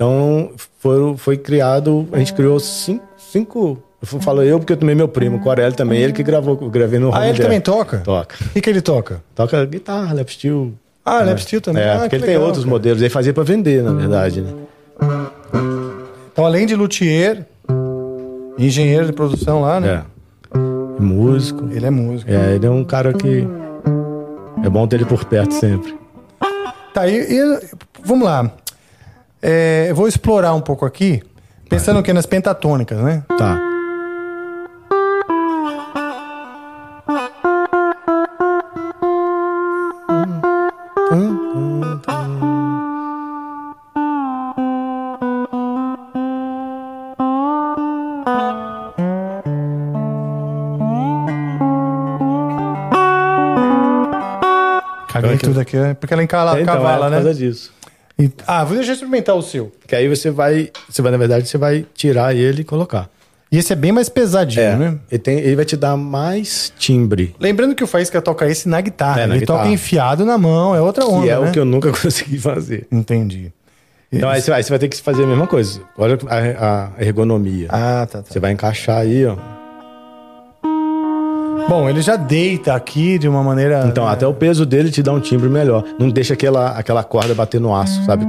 [0.00, 2.08] Então, foi, foi criado...
[2.10, 3.04] A gente criou cinco...
[3.18, 6.58] cinco eu falo eu porque eu também meu primo, o Corelli também, ele que gravou,
[6.58, 7.98] eu gravei no Ah, ele também toca?
[7.98, 8.34] Toca.
[8.46, 9.22] O que, que ele toca?
[9.34, 10.72] Toca guitarra, lap steel.
[11.04, 11.24] Ah, É.
[11.26, 11.82] lap steel também.
[11.82, 12.70] É, Ah, porque que ele tem legal, outros cara.
[12.74, 13.02] modelos.
[13.02, 14.54] Ele fazia pra vender, na verdade, né?
[16.32, 17.44] Então, além de luthier,
[18.58, 20.02] engenheiro de produção lá, né?
[20.56, 20.58] É.
[20.98, 21.68] Músico.
[21.70, 22.30] Ele é músico.
[22.30, 23.46] É, ele é um cara que...
[24.64, 25.94] É bom ter ele por perto sempre.
[26.94, 27.60] Tá, e, e-
[28.02, 28.50] vamos lá.
[29.42, 31.22] É, eu vou explorar um pouco aqui,
[31.68, 33.22] pensando aqui nas pentatônicas, né?
[33.38, 33.58] Tá.
[55.08, 55.44] Caguei Aqui.
[55.44, 55.94] tudo aqui, né?
[55.94, 57.16] porque ela encala, então, cavala, é por né?
[57.16, 57.72] causa disso.
[58.20, 59.72] E- ah, vou deixar experimentar o seu.
[59.86, 63.08] Que aí você vai, você vai, na verdade, você vai tirar ele e colocar.
[63.52, 64.98] E esse é bem mais pesadinho, É, né?
[65.10, 67.34] ele, tem, ele vai te dar mais timbre.
[67.40, 69.22] Lembrando que o Faísca toca esse na guitarra.
[69.22, 69.60] É, na ele guitarra.
[69.60, 71.48] toca enfiado na mão, é outra onda, Que é né?
[71.48, 72.86] o que eu nunca consegui fazer.
[72.92, 73.52] Entendi.
[74.12, 75.80] Então aí você, vai, você vai ter que fazer a mesma coisa.
[75.98, 77.66] Olha a, a ergonomia.
[77.70, 78.24] Ah, tá, tá.
[78.30, 79.36] Você vai encaixar aí, ó.
[81.70, 83.84] Bom, ele já deita aqui de uma maneira...
[83.86, 84.10] Então, né?
[84.10, 85.84] até o peso dele te dá um timbre melhor.
[86.00, 88.26] Não deixa aquela, aquela corda bater no aço, sabe?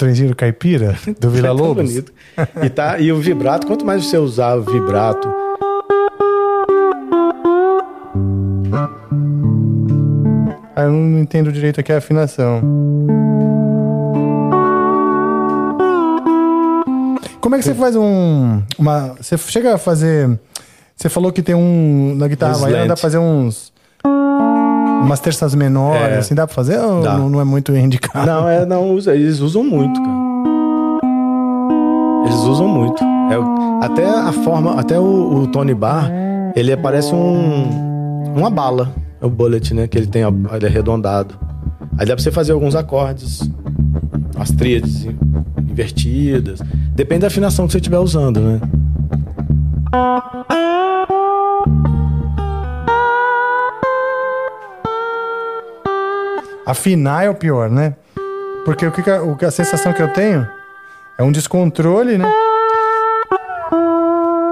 [0.00, 1.90] Trenzinho caipira do Vila tão Lobos?
[1.90, 2.12] bonito.
[2.64, 5.28] E, tá, e o vibrato, quanto mais você usar o vibrato,
[10.74, 12.60] Ah, eu não entendo direito aqui a afinação.
[17.40, 18.62] Como é que você faz um.
[18.78, 20.38] Uma, você chega a fazer.
[20.96, 22.14] Você falou que tem um.
[22.16, 23.72] Na guitarra Um havaiana dá pra fazer uns.
[25.02, 26.18] Umas terças menores, É.
[26.18, 27.16] assim, dá pra fazer ou Dá.
[27.16, 28.26] não, não é muito indicado?
[28.26, 30.20] Não, é, não usa, eles usam muito, cara.
[32.26, 33.02] Eles usam muito.
[33.02, 36.10] É, até a forma, até o, o Tony Bar,
[36.54, 37.88] ele parece um
[38.36, 41.34] uma bala, é o bullet, né, que ele tem, ele é arredondado.
[41.98, 43.50] Aí dá pra você fazer alguns acordes,
[44.38, 45.16] as tríades in-
[45.68, 46.60] invertidas.
[46.94, 48.60] Depende da afinação que você estiver usando, né?
[56.70, 57.94] Afinar é o pior, né?
[58.64, 60.46] Porque o que, que a, o que a sensação que eu tenho
[61.18, 62.30] é um descontrole, né?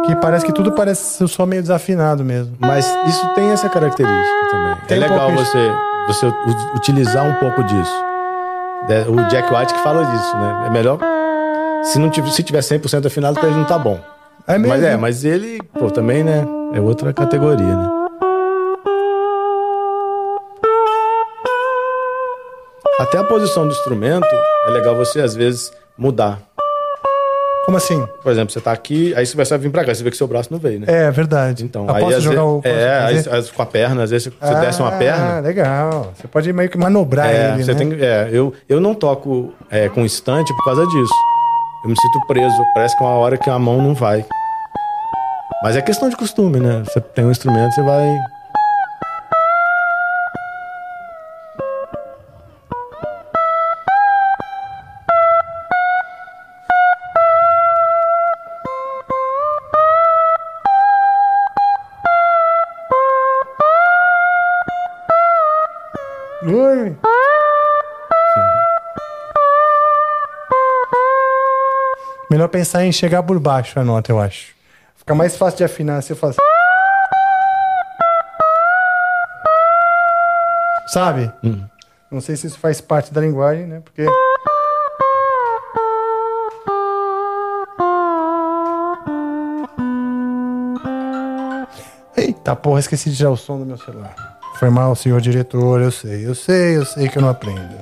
[0.04, 2.56] Que parece que tudo parece só meio desafinado mesmo.
[2.58, 4.76] Mas isso tem essa característica também.
[4.88, 5.52] Tem um é legal pouco isso.
[5.52, 6.26] você, você
[6.74, 8.04] utilizar um pouco disso.
[8.88, 10.64] É, O Jack White que fala disso, né?
[10.66, 10.98] É melhor.
[11.84, 14.00] Se não tiver, se tiver 100% afinado, pra ele não tá bom.
[14.44, 14.68] É mesmo?
[14.68, 16.44] Mas é, mas ele, pô, também, né?
[16.72, 17.97] É outra categoria, né?
[22.98, 24.26] Até a posição do instrumento
[24.66, 26.40] é legal você, às vezes, mudar.
[27.64, 28.08] Como assim?
[28.22, 30.26] Por exemplo, você tá aqui, aí você vai vir pra cá, você vê que seu
[30.26, 30.86] braço não veio, né?
[30.88, 31.64] É, verdade.
[31.64, 32.68] Então, eu aí posso às jogar vezes, o.
[32.68, 35.40] É, aí, com a perna, às vezes você Ah, desce uma perna.
[35.40, 36.12] legal.
[36.16, 37.78] Você pode meio que manobrar É, ele, você né?
[37.78, 41.14] tem é, eu, eu não toco é, com estante por causa disso.
[41.84, 42.56] Eu me sinto preso.
[42.74, 44.24] Parece que é uma hora que a mão não vai.
[45.62, 46.82] Mas é questão de costume, né?
[46.86, 48.18] Você tem um instrumento, você vai.
[72.58, 74.52] Pensar em chegar por baixo a nota, eu acho.
[74.96, 76.38] Fica mais fácil de afinar se eu faço.
[80.88, 81.30] Sabe?
[82.10, 83.80] Não sei se isso faz parte da linguagem, né?
[83.84, 84.06] Porque.
[92.16, 94.40] Eita porra, esqueci de tirar o som do meu celular.
[94.58, 97.76] Foi mal, senhor diretor, eu sei, eu sei, eu sei que eu não aprendo.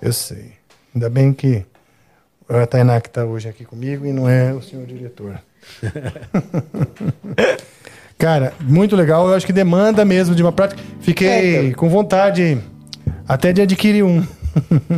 [0.00, 0.52] Eu sei.
[0.94, 1.66] Ainda bem que
[2.48, 5.38] a Tainá que tá hoje aqui comigo e não é o senhor diretor.
[8.18, 9.28] Cara, muito legal.
[9.28, 10.80] Eu acho que demanda mesmo de uma prática.
[11.00, 12.58] Fiquei com vontade
[13.28, 14.24] até de adquirir um.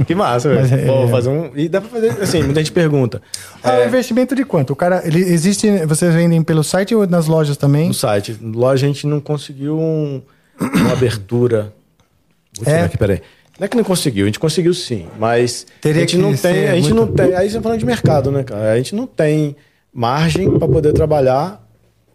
[0.07, 0.83] Que massa, Mas velho.
[0.83, 1.51] é- Vou fazer um.
[1.57, 2.11] E dá pra fazer.
[2.23, 3.23] Assim, muita gente pergunta.
[3.65, 4.75] Ah, o investimento de quanto?
[4.75, 5.69] O cara, ele existe.
[5.87, 7.89] Vocês vendem pelo site ou nas lojas também?
[7.89, 8.37] No site.
[8.43, 10.21] Loja a gente não conseguiu um-
[10.61, 11.73] uma abertura.
[12.55, 12.83] Vou tirar É?
[12.85, 13.23] aqui, peraí.
[13.59, 16.37] Não é que não conseguiu, a gente conseguiu sim, mas Teria a gente que não
[16.37, 18.73] tem, a gente muito- não tem, aí você falando de mercado, né, cara?
[18.73, 19.57] A gente não tem
[19.93, 21.63] margem para poder trabalhar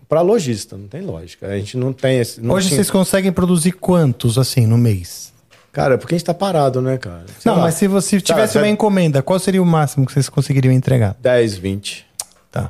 [0.07, 1.47] para lojista, não tem lógica.
[1.47, 5.31] A gente não tem esse, não Hoje tinha- vocês conseguem produzir quantos, assim, no mês?
[5.71, 7.23] Cara, porque a gente tá parado, né, cara?
[7.39, 7.63] Sei não, lá.
[7.63, 11.15] mas se você tivesse uma vai- encomenda, qual seria o máximo que vocês conseguiriam entregar?
[11.19, 12.05] 10, 20.
[12.51, 12.69] Tá.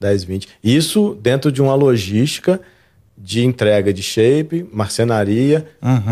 [0.00, 0.48] 10, 20.
[0.62, 2.60] Isso dentro de uma logística
[3.18, 5.66] de entrega de shape, marcenaria,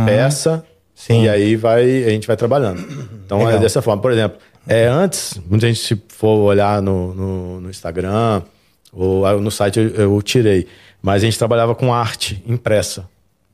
[0.04, 0.64] peça.
[0.96, 1.24] Sim.
[1.24, 2.80] E aí vai, a gente vai trabalhando.
[3.24, 3.52] Então Legal.
[3.52, 4.00] é dessa forma.
[4.00, 8.42] Por exemplo, é, antes, muita gente se for olhar no, no, no Instagram
[8.92, 10.66] ou ah, no site eu, eu tirei.
[11.02, 13.06] Mas a gente trabalhava com arte impressa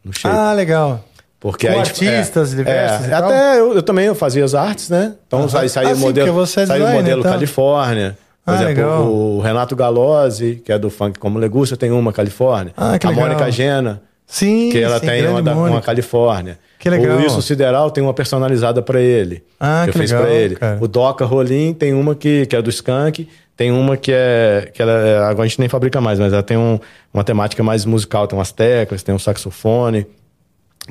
[0.04, 0.34] no shape.
[0.34, 1.04] Ah, legal.
[1.40, 3.12] Porque Com artistas é, diversos é?
[3.14, 5.14] Até eu, eu também eu fazia as artes, né?
[5.26, 5.48] Então Aham.
[5.48, 7.32] sai, saía Ah, sim, modelo, você é saiu o modelo então.
[7.32, 8.16] Califórnia.
[8.44, 9.02] Por Ah, exemplo, legal.
[9.12, 12.72] o Renato Galozzi, que é do funk como Legusta, tem uma Califórnia.
[12.76, 13.26] Ah, que a legal.
[13.26, 15.80] Mônica Gena, Sim, que ela sim, tem uma, da, uma.
[15.82, 16.58] Califórnia.
[16.82, 17.16] Que legal.
[17.16, 19.40] O Wilson Sideral tem uma personalizada pra ele.
[19.60, 20.56] Ah, eu que fiz legal, pra ele.
[20.56, 20.78] cara.
[20.80, 24.68] O Doca Rolim tem uma que, que é do Skank, tem uma que é.
[24.74, 26.80] Que ela, é- agora a gente nem fabrica mais, mas ela tem um,
[27.14, 30.08] uma temática mais musical, tem umas teclas, tem um saxofone,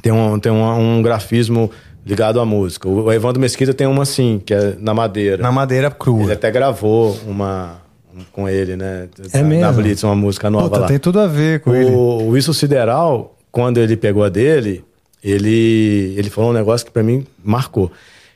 [0.01, 1.69] tem um, tem um, um grafismo
[2.05, 2.87] ligado à música.
[2.87, 5.43] O, o Evandro Mesquita tem uma assim, que é na madeira.
[5.43, 6.23] Na madeira crua.
[6.23, 7.81] Ele até gravou uma
[8.15, 9.09] um- com ele, né?
[9.33, 9.61] É na, mesmo?
[9.61, 10.87] Na Blitz, uma música nova Puta, lá.
[10.87, 11.91] tem tudo a ver com ele.
[11.91, 14.85] O Wilson Sideral, quando ele pegou a dele,
[15.23, 17.91] ele, ele falou um negócio que pra mim marcou.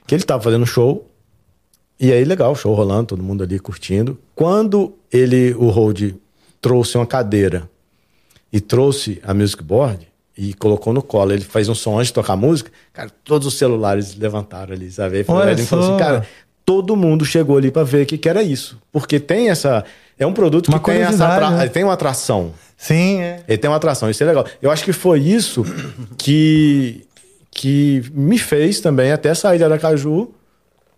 [0.05, 1.09] Que ele tava fazendo show,
[1.99, 4.19] e aí legal, show rolando, todo mundo ali curtindo.
[4.35, 6.13] Quando ele, o Hold,
[6.61, 7.69] trouxe uma cadeira
[8.51, 10.07] e trouxe a music board
[10.37, 13.53] e colocou no colo, ele fez um som antes de tocar música, cara, todos os
[13.53, 15.17] celulares levantaram ali, sabe?
[15.17, 16.27] Aí falou, Olha ele falou assim, cara,
[16.65, 18.77] todo mundo chegou ali pra ver o que, que era isso.
[18.91, 19.85] Porque tem essa.
[20.17, 21.67] É um produto Uma que tem essa né?
[21.67, 22.53] tem uma atração.
[22.77, 23.43] Sim, é.
[23.47, 24.45] Ele tem uma atração, isso é legal.
[24.61, 25.63] Eu acho que foi isso
[26.17, 27.05] que,
[27.51, 30.31] que me fez também até sair de Aracaju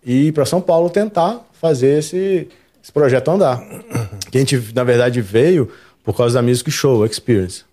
[0.04, 2.48] e ir para São Paulo tentar fazer esse,
[2.82, 3.62] esse projeto andar.
[4.30, 5.70] Que a gente, na verdade, veio
[6.04, 7.64] por causa da Music Show Experience,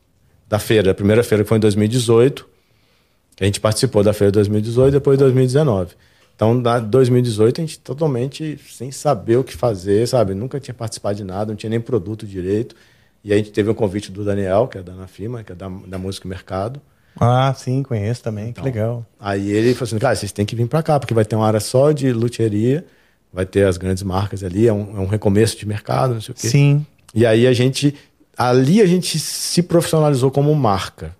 [0.47, 2.47] da feira, a primeira feira que foi em 2018.
[3.41, 5.95] A gente participou da feira de 2018 e depois de 2019.
[6.36, 10.34] Então, na 2018, a gente totalmente sem saber o que fazer, sabe?
[10.34, 12.76] Nunca tinha participado de nada, não tinha nem produto direito.
[13.26, 15.67] E a gente teve um convite do Daniel, que é da Anafima, que é da,
[15.67, 16.80] da Música Mercado.
[17.19, 18.49] Ah, sim, conheço também.
[18.49, 19.03] Então, que legal.
[19.19, 21.47] Aí ele falou assim, cara, vocês têm que vir para cá, porque vai ter uma
[21.47, 22.86] área só de luthieria,
[23.34, 26.34] vai ter as grandes marcas ali, é um, é um recomeço de mercado, não sei
[26.34, 26.47] o quê.
[26.47, 26.86] Sim.
[27.15, 27.95] E aí a gente,
[28.38, 31.15] ali a gente se profissionalizou como marca.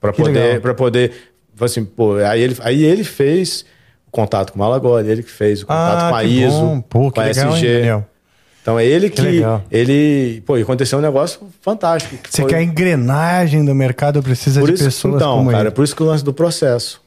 [0.00, 1.12] para poder, para poder,
[1.60, 3.64] assim, pô, aí ele, aí ele fez
[4.06, 6.80] o contato com o Malagoli, ele que fez o contato Ah, com a ISO, bom.
[6.80, 7.74] Pô, com a legal, hein, SG.
[7.74, 8.06] Daniel?
[8.62, 9.64] Então é ele que, legal.
[9.70, 12.16] ele, pô, aconteceu um negócio fantástico.
[12.16, 15.50] que Você foi- quer a engrenagem do mercado, precisa por de isso, pessoas então, como
[15.50, 15.70] cara, ele.
[15.70, 17.00] por isso que o lance do processo.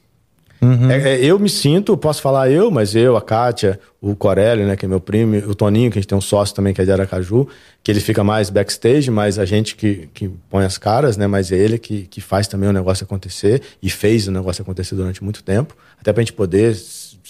[0.62, 0.90] Uhum.
[0.90, 4.76] É, é, eu me sinto, posso falar eu, mas eu, a Kátia, o Corelli, né,
[4.76, 6.84] que é meu primo, o Toninho, que a gente tem um sócio também que é
[6.86, 7.46] de Aracaju,
[7.82, 11.52] que ele fica mais backstage, mas a gente que, que põe as caras, né, mas
[11.52, 15.22] é ele que, que faz também o negócio acontecer e fez o negócio acontecer durante
[15.22, 16.74] muito tempo, até pra gente poder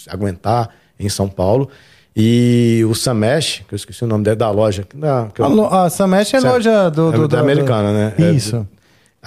[0.07, 1.69] aguentar em São Paulo.
[2.15, 4.87] E o Samesh, que eu esqueci o nome dele, da loja.
[4.95, 6.53] da- que eu- A, lo- a Samesh é Sabe?
[6.53, 8.13] loja do, É do, da do- americana, né?
[8.17, 8.59] É Isso.
[8.59, 8.67] do-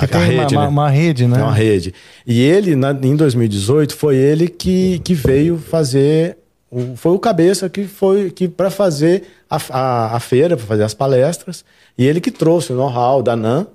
[0.06, 0.68] que a- a rede, uma, né?
[0.68, 1.38] uma rede, né?
[1.38, 1.92] É uma rede.
[2.26, 6.38] E ele, na- em 2018, foi ele que, que veio fazer.
[6.70, 10.82] o- foi o cabeça que foi que para fazer a, a, a feira, para fazer
[10.82, 11.64] as palestras.
[11.96, 13.66] E ele que trouxe o know-how da NAN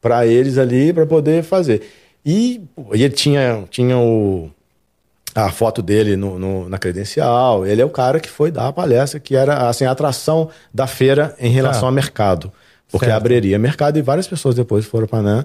[0.00, 1.82] para eles ali, para poder fazer.
[2.24, 2.60] E,
[2.94, 4.50] e ele tinha, tinha o,
[5.44, 7.66] a foto dele no, no- na credencial.
[7.66, 10.86] Ele é o cara que foi dar a palestra, que era assim, a atração da
[10.86, 11.86] feira em relação Tá.
[11.88, 12.50] ao mercado.
[12.90, 13.16] Porque Certo.
[13.18, 15.44] abriria mercado e várias pessoas depois foram para NAN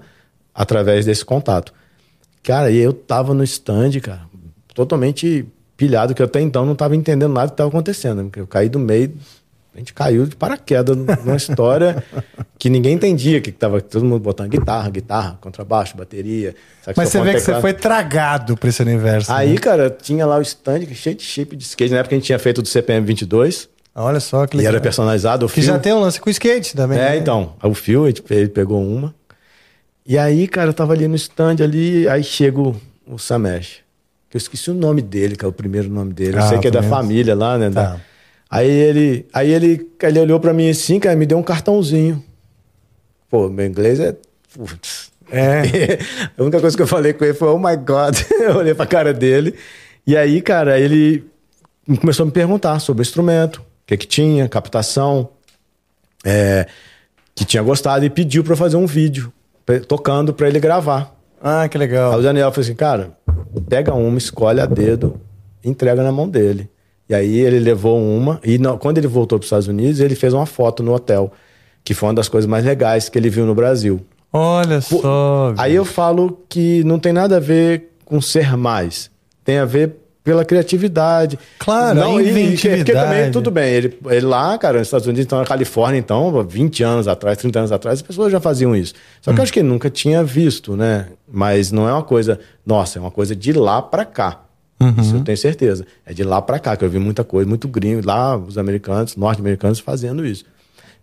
[0.54, 1.74] através desse contato.
[2.44, 4.22] Cara, e eu tava no stand, cara,
[4.74, 8.24] totalmente pilhado, que eu até então não tava entendendo nada que estava acontecendo.
[8.24, 9.12] Porque eu caí do meio,
[9.74, 12.04] a gente caiu de paraquedas numa história
[12.60, 16.54] que ninguém entendia, que tava todo mundo botando guitarra, guitarra, contrabaixo, bateria.
[16.96, 17.62] Mas você vê que você teclado.
[17.62, 19.32] foi tragado pra esse universo.
[19.32, 19.58] Aí, né?
[19.58, 21.92] cara, tinha lá o stand cheio de chip de skate.
[21.94, 24.74] Na época a gente tinha feito do CPM 22 Olha só que e legal.
[24.74, 25.46] era personalizado.
[25.46, 26.98] O Que já tem um lance com skate também.
[27.00, 27.18] É, né?
[27.18, 27.54] então.
[27.64, 29.14] O fio, ele pegou uma.
[30.06, 32.76] E aí, cara, eu tava ali no stand ali, aí chega o,
[33.08, 33.80] o Samesh.
[34.30, 36.38] Que eu esqueci o nome dele, que é o primeiro nome dele.
[36.38, 37.04] Eu Ah, sei que é da primeiro.
[37.04, 37.70] família lá, né?
[37.70, 38.02] da- Tá.
[38.52, 42.22] Aí ele, aí ele, ele olhou pra mim assim, cara, me deu um cartãozinho.
[43.30, 44.18] Pô, meu inglês é.
[44.54, 45.10] Putz.
[45.32, 45.62] É.
[46.38, 48.14] a única coisa que eu falei com ele foi, oh my God.
[48.42, 49.56] eu olhei pra cara dele.
[50.06, 51.24] E aí, cara, ele
[52.02, 55.30] começou a me perguntar sobre o instrumento, o que que tinha, captação,
[56.26, 56.68] é,
[57.34, 59.32] que tinha gostado e pediu pra eu fazer um vídeo
[59.88, 61.16] tocando pra ele gravar.
[61.42, 62.22] Ah, que Aí o legal.
[62.22, 63.12] Daniel falou assim, cara,
[63.70, 65.22] pega uma, escolhe a dedo,
[65.64, 66.70] entrega na mão dele.
[67.12, 70.16] E aí ele levou uma, e não- quando ele voltou para os Estados Unidos, ele
[70.16, 71.30] fez uma foto no hotel,
[71.84, 74.00] que foi uma das coisas mais legais que ele viu no Brasil.
[74.32, 75.54] Olha só.
[75.58, 79.12] Aí eu falo que não tem nada a ver com ser mais,
[79.44, 81.38] tem a ver pela criatividade.
[81.60, 83.32] Claro, a não, e- e- Porque também, inventividade.
[83.32, 87.10] tudo bem, ele, ele lá, cara, nos Estados Unidos, então na Califórnia, então, 20 anos
[87.10, 88.94] atrás, 30 anos atrás, as pessoas já faziam isso.
[89.20, 89.40] Só que Hum.
[89.40, 91.08] eu acho que ele nunca tinha visto, né?
[91.30, 94.46] Mas não é uma coisa, nossa, é uma coisa de lá pra cá.
[94.82, 94.96] Uhum.
[95.00, 95.86] Isso eu tenho certeza.
[96.06, 99.16] É de lá pra cá, que eu vi muita coisa, muito gringo, lá os americanos,
[99.16, 100.44] norte-americanos fazendo isso.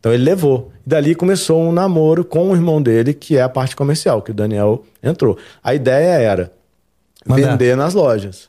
[0.00, 0.70] Então ele levou.
[0.86, 4.30] E dali começou um namoro com o irmão dele, que é a parte comercial, que
[4.30, 5.36] o Daniel entrou.
[5.62, 6.52] A ideia era
[7.26, 7.50] Mandar.
[7.52, 8.48] vender nas lojas.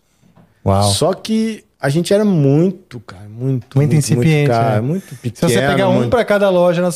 [0.66, 0.84] Uau.
[0.84, 4.82] Só que a gente era muito, cara, muito, Muito incipiente, cara, né?
[4.82, 5.52] muito Se pequeno.
[5.52, 6.92] você pegar um muito- pra cada loja na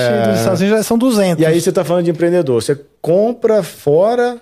[0.00, 0.28] É.
[0.30, 1.42] dos Estados Unidos já são 200.
[1.42, 4.38] E aí você tá falando de empreendedor, você compra fora,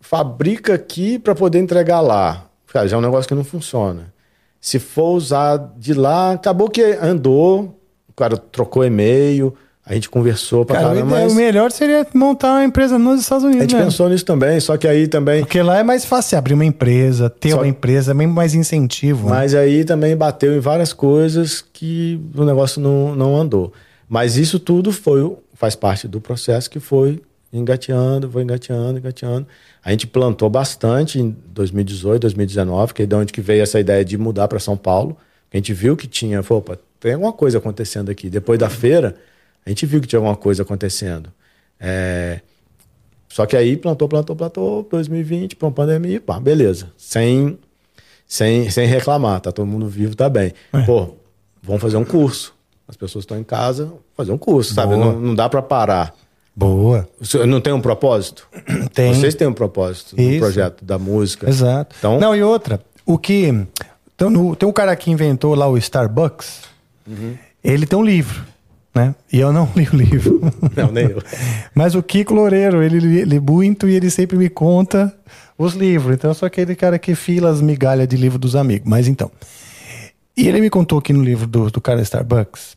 [0.00, 2.44] fabrica aqui para poder entregar lá.
[2.72, 4.12] Cara, já é um negócio que não funciona.
[4.60, 9.52] Se for usar de lá, acabou que andou, o cara trocou e-mail,
[9.84, 13.42] a gente conversou pra Cara, caramba, mas o melhor seria montar uma empresa nos Estados
[13.44, 13.90] a Unidos gente mesmo.
[13.90, 17.28] pensou nisso também, só que aí também Porque lá é mais fácil abrir uma empresa,
[17.28, 19.28] ter Só- uma empresa, é bem mais incentivo.
[19.28, 19.34] né?
[19.34, 23.72] Mas aí também bateu em várias coisas que o negócio não, não andou.
[24.08, 27.20] Mas isso tudo foi faz parte do processo que foi
[27.52, 29.46] engateando, foi engateando, engateando.
[29.84, 34.04] A gente plantou bastante em 2018, 2019, que é de onde que veio essa ideia
[34.04, 35.16] de mudar para São Paulo.
[35.52, 38.30] A gente viu que tinha, falou, opa, tem alguma coisa acontecendo aqui.
[38.30, 39.16] Depois da feira,
[39.66, 41.30] a gente viu que tinha alguma coisa acontecendo.
[41.78, 42.40] É,
[43.28, 46.90] Só que aí plantou, plantou, plantou, 2020, pô, pandemia, pá, beleza.
[46.96, 47.58] Sem,
[48.26, 50.52] sem, sem reclamar, tá todo mundo vivo, tá bem.
[50.72, 50.82] É.
[50.82, 51.16] Pô,
[51.62, 52.54] vamos fazer um curso.
[52.88, 54.94] As pessoas estão em casa, fazer um curso, sabe?
[54.94, 55.06] Boa.
[55.06, 56.14] Não, não dá para parar.
[56.54, 57.08] Boa.
[57.48, 58.46] Não tem um propósito?
[58.92, 59.14] Tem.
[59.14, 60.38] Vocês têm um propósito no Isso.
[60.40, 61.48] projeto da música.
[61.48, 61.96] Exato.
[61.98, 63.52] Então, Não, e outra, o que.
[64.14, 66.60] Então, no- tem um cara que inventou lá o Starbucks,
[67.06, 67.34] Uhum.
[67.64, 68.44] ele tem um livro.
[68.94, 69.14] né?
[69.32, 70.40] E eu não li o livro.
[70.76, 71.22] Não, nem eu.
[71.74, 75.10] Mas o Kiko Loureiro, ele lê, muito e ele sempre me conta
[75.56, 76.14] os livros.
[76.14, 78.86] Então eu sou aquele cara que fila as migalhas de livro dos amigos.
[78.86, 79.30] Mas então.
[80.36, 82.74] E ele me contou que no livro do, do cara Starbucks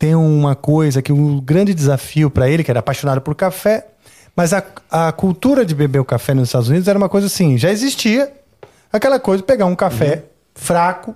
[0.00, 3.86] tem uma coisa que um grande desafio para ele, que era apaixonado por café,
[4.34, 7.58] mas a, a cultura de beber o café nos Estados Unidos era uma coisa assim,
[7.58, 8.32] já existia
[8.90, 10.24] aquela coisa de pegar um café
[10.54, 11.14] fraco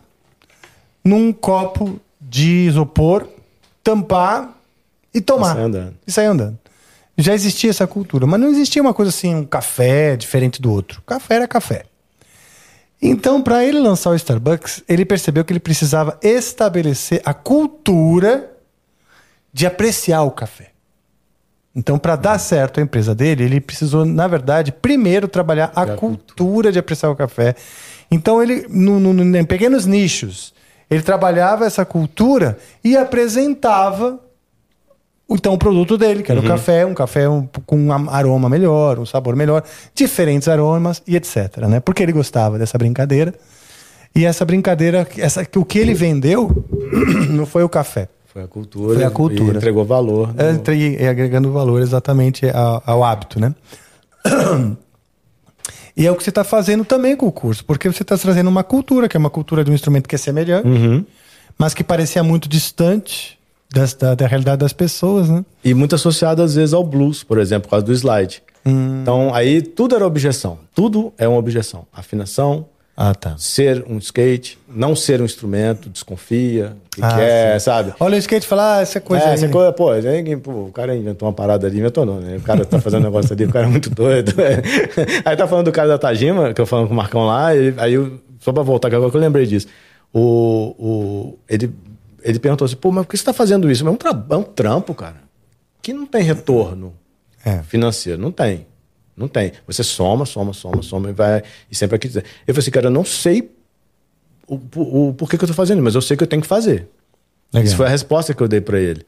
[1.03, 3.26] num copo de isopor,
[3.82, 4.51] tampar
[5.14, 5.53] e tomar.
[5.53, 5.95] E sair andando.
[6.07, 6.59] E sair andando.
[7.16, 11.01] Já existia essa cultura, mas não existia uma coisa assim, um café diferente do outro.
[11.07, 11.87] Café era café.
[13.01, 18.51] Então, para ele lançar o Starbucks, ele percebeu que ele precisava estabelecer a cultura
[19.55, 20.73] de apreciar o café.
[21.75, 26.71] Então, para dar certo a empresa dele, ele precisou, na verdade, primeiro trabalhar a cultura
[26.71, 27.55] de apreciar o café.
[28.11, 30.53] Então, ele, no, no- em pequenos nichos,
[30.91, 34.21] ele trabalhava essa cultura e apresentava
[35.29, 37.23] então o produto dele, que era o café, um café
[37.65, 41.57] com um aroma melhor, um sabor melhor, diferentes aromas e etc.
[41.69, 41.81] Né?
[41.81, 43.35] Porque ele gostava dessa brincadeira.
[44.15, 46.65] E essa brincadeira, essa, o que ele vendeu
[47.31, 48.09] não foi o café.
[48.35, 48.95] Foi a cultura.
[48.97, 49.57] Foi a cultura.
[49.59, 50.35] Entregou valor.
[50.35, 53.55] no- É, entre- e agregando valor exatamente ao, ao hábito, né?
[55.97, 58.49] E é o que você está fazendo também com o curso, porque você está trazendo
[58.51, 61.05] uma cultura, que é uma cultura de um instrumento que é semelhante, Uhum.
[61.57, 63.39] mas que parecia muito distante
[63.72, 65.45] das- da, da realidade das pessoas, né?
[65.64, 68.43] E muito associado às vezes ao blues, por exemplo, por causa do slide.
[68.66, 69.03] Hum.
[69.03, 70.59] Então aí tudo era objeção.
[70.74, 71.87] Tudo é uma objeção.
[71.93, 72.66] Afinação,
[72.97, 73.35] Ah, tá.
[73.39, 77.65] ser um skate, não ser um instrumento, desconfia, o que, Ah, que é, sim.
[77.65, 77.93] sabe?
[77.99, 79.35] Olha o skate e fala, ah, essa coisa é, aí.
[79.35, 82.37] essa coisa, pô, ninguém- pô, o cara inventou uma parada ali, inventou não, né?
[82.37, 84.33] O cara tá fazendo um negócio ali, o cara é muito doido.
[85.25, 87.75] Aí tá falando do cara da Tajima, que eu falando com o Marcão lá, ele-
[87.79, 89.67] aí eu, só pra voltar, que agora que eu lembrei disso.
[90.13, 91.75] O, o, ele,
[92.23, 93.85] ele perguntou assim, pô, mas por que você tá fazendo isso?
[93.85, 95.17] Mas é um, tra- é um trampo, cara,
[95.83, 96.95] que não tem retorno
[97.45, 97.59] É.
[97.65, 98.67] financeiro, não tem.
[99.17, 99.53] Não tem.
[99.67, 101.43] Você soma, soma, soma, soma e vai.
[101.71, 102.09] E sempre aqui.
[102.09, 103.51] Eu falei assim, cara, eu não sei
[104.47, 106.49] o, o, o porquê que eu tô fazendo, mas eu sei que eu tenho que
[106.49, 106.89] fazer.
[107.53, 107.67] Legal.
[107.67, 109.07] Isso foi a resposta que eu dei pra ele.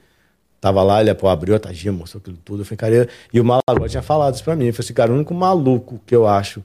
[0.60, 2.62] Tava lá, ele pô, abriu a tagia, mostrou aquilo tudo.
[2.62, 2.94] Eu falei, cara,
[3.32, 4.66] e- e o Malagoa tinha falado isso pra mim.
[4.66, 6.62] Eu falei assim, cara, o único maluco que eu acho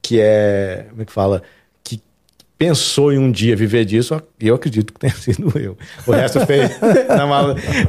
[0.00, 0.86] que é.
[0.90, 1.42] Como é que fala?
[2.62, 5.76] Pensou em um dia viver disso, eu acredito que tenha sido eu.
[6.06, 6.70] O resto fez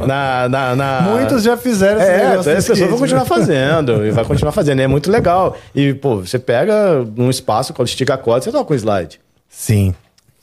[0.08, 3.30] na, na, na, Muitos já fizeram esse é, negócio as pessoas vão skate, continuar né?
[3.30, 4.80] fazendo e vai continuar fazendo.
[4.80, 5.56] É muito legal.
[5.76, 9.22] E, pô, você pega num espaço, quando estica a corda, você toca com slide.
[9.48, 9.94] Sim.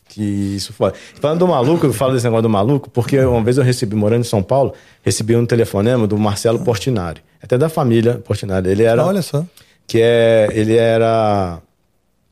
[0.08, 0.92] Que isso foi.
[1.20, 4.20] Falando do maluco, eu falo desse negócio do maluco, porque uma vez eu recebi, morando
[4.20, 7.20] em São Paulo, recebi um telefonema do Marcelo Portinari.
[7.42, 8.70] Até da família Portinari.
[8.70, 9.04] Ele era.
[9.04, 9.44] Olha só.
[9.88, 10.48] Que é.
[10.52, 11.58] Ele era.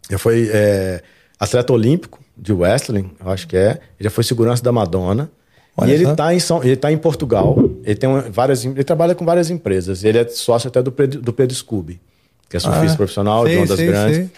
[0.08, 1.02] Ele foi é,
[1.38, 3.70] atleta olímpico de wrestling, eu acho que é.
[3.98, 5.30] Ele já foi segurança da Madonna.
[5.76, 7.56] Olha e ele está em, São- ele tá em Portugal.
[7.84, 10.02] Ele, tem uma- várias, ele trabalha com várias empresas.
[10.02, 12.00] Ele é sócio até do Pedro, do Pedro Scooby,
[12.48, 14.16] que é surfista Ah, profissional, de sei, ondas sei, grandes.
[14.16, 14.30] sei.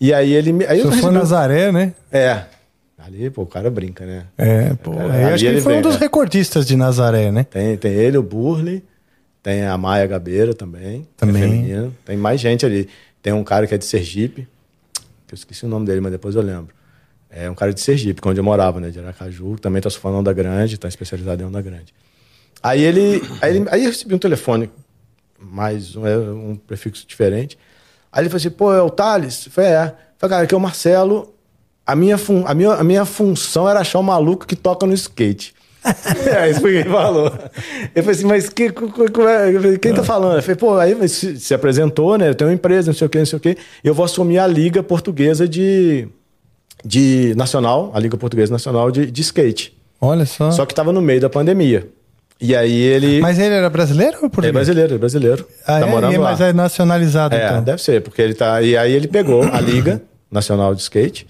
[0.00, 0.66] E aí ele.
[0.66, 1.92] Aí eu recebi um- Nazaré, né?
[2.10, 2.42] É.
[2.98, 4.24] Ali, pô, o cara brinca, né?
[4.38, 4.92] É, pô.
[4.92, 5.98] É, eu acho que ele ele foi um vem, dos é.
[5.98, 7.44] recordistas de Nazaré, né?
[7.44, 8.82] Tem, tem ele, o Burley,
[9.42, 11.00] tem a Maia Gabeira também.
[11.00, 11.42] é Também.
[11.42, 11.90] feminina.
[12.04, 12.88] Tem mais gente ali.
[13.20, 14.46] Tem um cara que é de Sergipe,
[15.32, 16.74] que eu esqueci o nome dele, mas depois eu lembro.
[17.30, 18.90] É um cara de Sergipe, é onde eu morava, né?
[18.90, 21.94] De Aracaju, também tá surfando onda grande, tá especializado em onda grande.
[22.62, 23.22] Aí ele.
[23.40, 24.70] Aí, ele- aí eu recebi um telefone,
[25.38, 27.58] mais um, é, um prefixo diferente.
[28.12, 29.46] Aí ele falou assim, pô, é o Thales?
[29.46, 29.84] Eu falei, é.
[29.86, 31.34] Eu falei, cara, aqui é o Marcelo.
[31.86, 34.92] A minha, fun- a, minha, a minha função era achar o maluco que toca no
[34.92, 35.54] skate.
[35.84, 37.32] É, isso foi que ele falou.
[37.94, 39.78] Eu falei assim, mas que, co- é?
[39.78, 40.36] Quem tá falando?
[40.36, 42.28] Eu falei, pô, aí se, se apresentou, né?
[42.28, 43.56] Eu tenho uma empresa, não sei o quê, não sei o quê.
[43.82, 46.06] E eu vou assumir a Liga Portuguesa de,
[46.84, 49.76] de Nacional, a Liga Portuguesa Nacional de, de Skate.
[50.00, 50.50] Olha só.
[50.50, 51.88] Só que tava no meio da pandemia.
[52.40, 53.20] E aí ele.
[53.20, 54.52] Mas ele era brasileiro ou é português?
[54.52, 55.46] brasileiro, é brasileiro.
[55.64, 55.90] Ah, tá é?
[55.90, 56.30] morando lá.
[56.30, 57.62] Mas é nacionalizado, É, então.
[57.62, 58.60] deve ser, porque ele tá.
[58.62, 61.26] E aí ele pegou a Liga Nacional de Skate,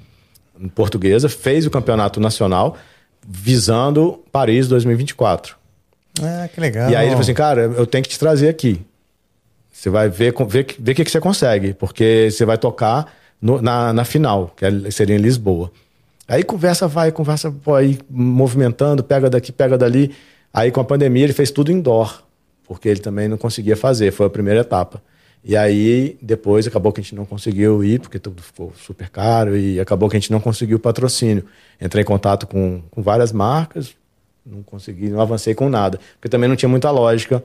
[0.75, 2.77] portuguesa, fez o campeonato nacional,
[3.27, 5.57] visando Paris 2024.
[6.20, 6.91] Ah, que legal.
[6.91, 8.81] E aí ele falou assim, cara, eu tenho que te trazer aqui.
[9.73, 13.12] Você vai ver com- ver, ver o que, que você consegue, porque você vai tocar
[13.41, 15.70] no- na, na final, que é- seria em Lisboa.
[16.29, 20.14] Aí conversa vai, conversa pô, aí movimentando, pega daqui, pega dali.
[20.53, 22.23] Aí com a pandemia ele fez tudo indoor,
[22.66, 25.03] porque ele também não conseguia fazer, foi a primeira etapa.
[25.45, 29.57] E aí depois acabou que a gente não conseguiu ir, porque tudo ficou super caro,
[29.57, 31.45] e acabou que a gente não conseguiu o patrocínio.
[31.80, 33.95] Entrei em contato com, com várias marcas,
[34.47, 37.43] não consegui, não avancei com nada, porque também não tinha muita lógica.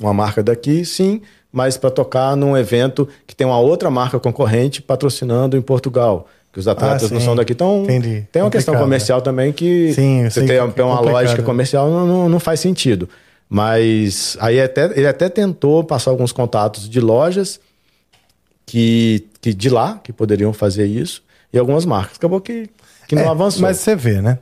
[0.00, 4.82] Uma marca daqui, sim, mas para tocar num evento que tem uma outra marca concorrente
[4.82, 6.26] patrocinando em Portugal.
[6.52, 8.26] Que os atletas Ah, não são daqui, então Entendi.
[8.30, 11.90] tem uma questão Complicado, comercial também que Sim, você tem, que é uma lógica comercial
[11.90, 13.08] não, não, não faz sentido.
[13.48, 17.60] Mas aí até, ele até tentou passar alguns contatos de lojas
[18.66, 21.22] que, que de lá que poderiam fazer isso
[21.52, 22.16] e algumas marcas.
[22.16, 22.68] Acabou que,
[23.06, 23.62] que não É, avançou.
[23.62, 24.38] Mas você vê, né?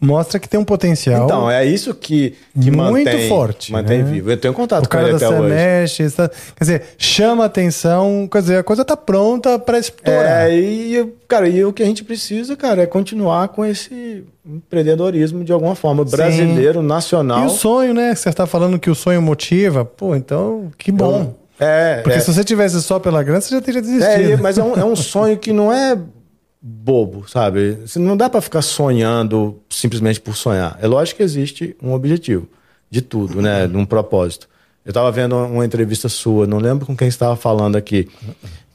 [0.00, 1.24] Mostra que tem um potencial.
[1.24, 4.10] Então, é isso que, que Muito mantém, forte, mantém né?
[4.12, 4.30] vivo.
[4.30, 5.36] Eu tenho contato o com ele até hoje.
[5.48, 10.48] Semestre, está- quer dizer, chama atenção, quer dizer, a coisa tá pronta para explorar.
[10.50, 15.42] É, e, cara, e o que a gente precisa, cara, é continuar com esse empreendedorismo
[15.42, 17.42] de alguma forma, brasileiro, nacional.
[17.42, 18.14] E o sonho, né?
[18.14, 19.84] Você está falando que o sonho motiva.
[19.84, 21.34] Pô, então, que bom.
[21.58, 22.20] É, Porque é.
[22.20, 24.30] se você tivesse só pela grana, você já teria É, desistido.
[24.30, 25.98] e- mas é um, é um sonho que não é
[26.60, 27.78] bobo, sabe?
[27.86, 30.78] Você Não dá pra ficar sonhando simplesmente por sonhar.
[30.82, 32.48] É lógico que existe um objetivo
[32.90, 33.66] de tudo, né?
[33.66, 34.48] De um propósito.
[34.84, 38.08] Eu tava vendo uma entrevista sua, não lembro com quem estava falando aqui,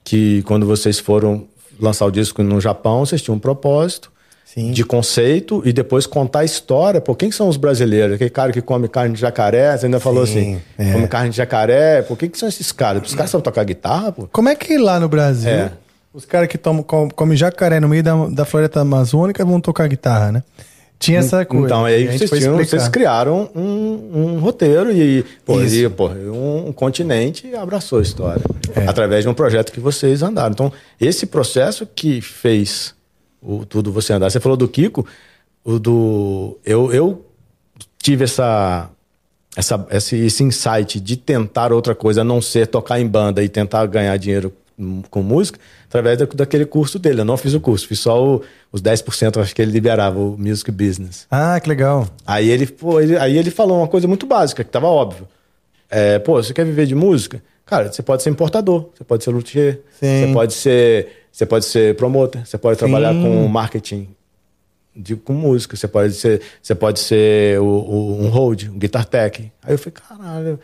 [0.04, 1.46] que quando vocês foram
[1.80, 4.12] lançar o disco no Japão, vocês tinham um propósito
[4.46, 4.72] Sim.
[4.72, 7.02] de conceito e depois contar a história.
[7.02, 8.14] Pô, quem que são os brasileiros?
[8.16, 10.94] Aquele cara que come carne de jacaré, você ainda falou Sim, assim, é.
[10.94, 12.04] come carne de jacaré.
[12.04, 13.02] Pô, quem que são esses caras?
[13.08, 14.28] Os caras sabem tocar guitarra, pô?
[14.32, 15.72] Como é que lá no Brasil, É.
[16.14, 19.88] os caras que tomam, com- comem jacaré no meio da, da floresta amazônica vão tocar
[19.88, 20.44] guitarra, né?
[21.00, 21.66] Tinha essa coisa.
[21.66, 26.72] Então, aí vocês, tinham, vocês criaram um, um roteiro e, pô, e, pô, um, um
[26.72, 28.42] continente abraçou a história.
[28.74, 28.88] É.
[28.88, 30.52] Através de um projeto que vocês andaram.
[30.54, 32.96] Então, esse processo que fez
[33.42, 34.30] o Tudo Você Andar.
[34.30, 35.06] Você falou do Kiko,
[35.64, 36.58] o do.
[36.64, 37.26] Eu, eu
[37.98, 38.90] tive essa,
[39.56, 43.50] essa, esse, esse insight de tentar outra coisa, a não ser tocar em banda e
[43.50, 45.60] tentar ganhar dinheiro hum, com música,
[45.94, 47.22] através da, daquele curso dele.
[47.22, 48.42] Eu não fiz o curso, fiz só o,
[48.72, 51.28] os 10%, acho que ele liberava, o Music Business.
[51.30, 52.08] Ah, que legal.
[52.26, 55.28] Aí ele, pô, ele- aí ele falou uma coisa muito básica, que tava óbvio.
[55.90, 57.44] É, pô, você quer viver de música?
[57.66, 60.28] Cara, você pode ser importador, você pode ser luthier, Sim.
[60.28, 63.22] você pode ser, você pode ser promotor, você pode trabalhar Sim.
[63.22, 64.10] com marketing
[64.96, 69.06] de, com música, você pode ser, você pode ser o, o- um hold, um guitar
[69.06, 69.52] tech.
[69.64, 70.60] Aí eu falei, caralho,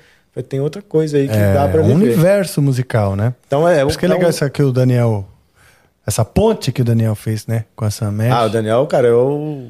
[0.48, 2.04] tem outra coisa aí que dá pra É um viver.
[2.14, 3.34] universo musical, né?
[3.48, 5.28] Então é, Por isso que é então- legal isso aqui o Daniel.
[6.08, 7.66] Essa ponte que o Daniel fez, né?
[7.76, 8.32] Com essa mesh.
[8.32, 9.70] Ah, o Daniel, cara, eu.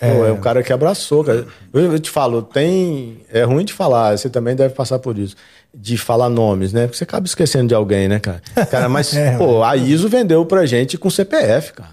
[0.00, 0.08] É.
[0.08, 1.46] É, é um cara que abraçou, cara.
[1.74, 3.18] Eu, eu te falo, tem.
[3.32, 5.34] É ruim de falar, você também deve passar por isso.
[5.74, 6.82] De falar nomes, né?
[6.86, 8.40] Porque você acaba esquecendo de alguém, né, cara?
[8.70, 11.90] Cara, mas, É, pô, a ISO vendeu pra gente com CPF, cara.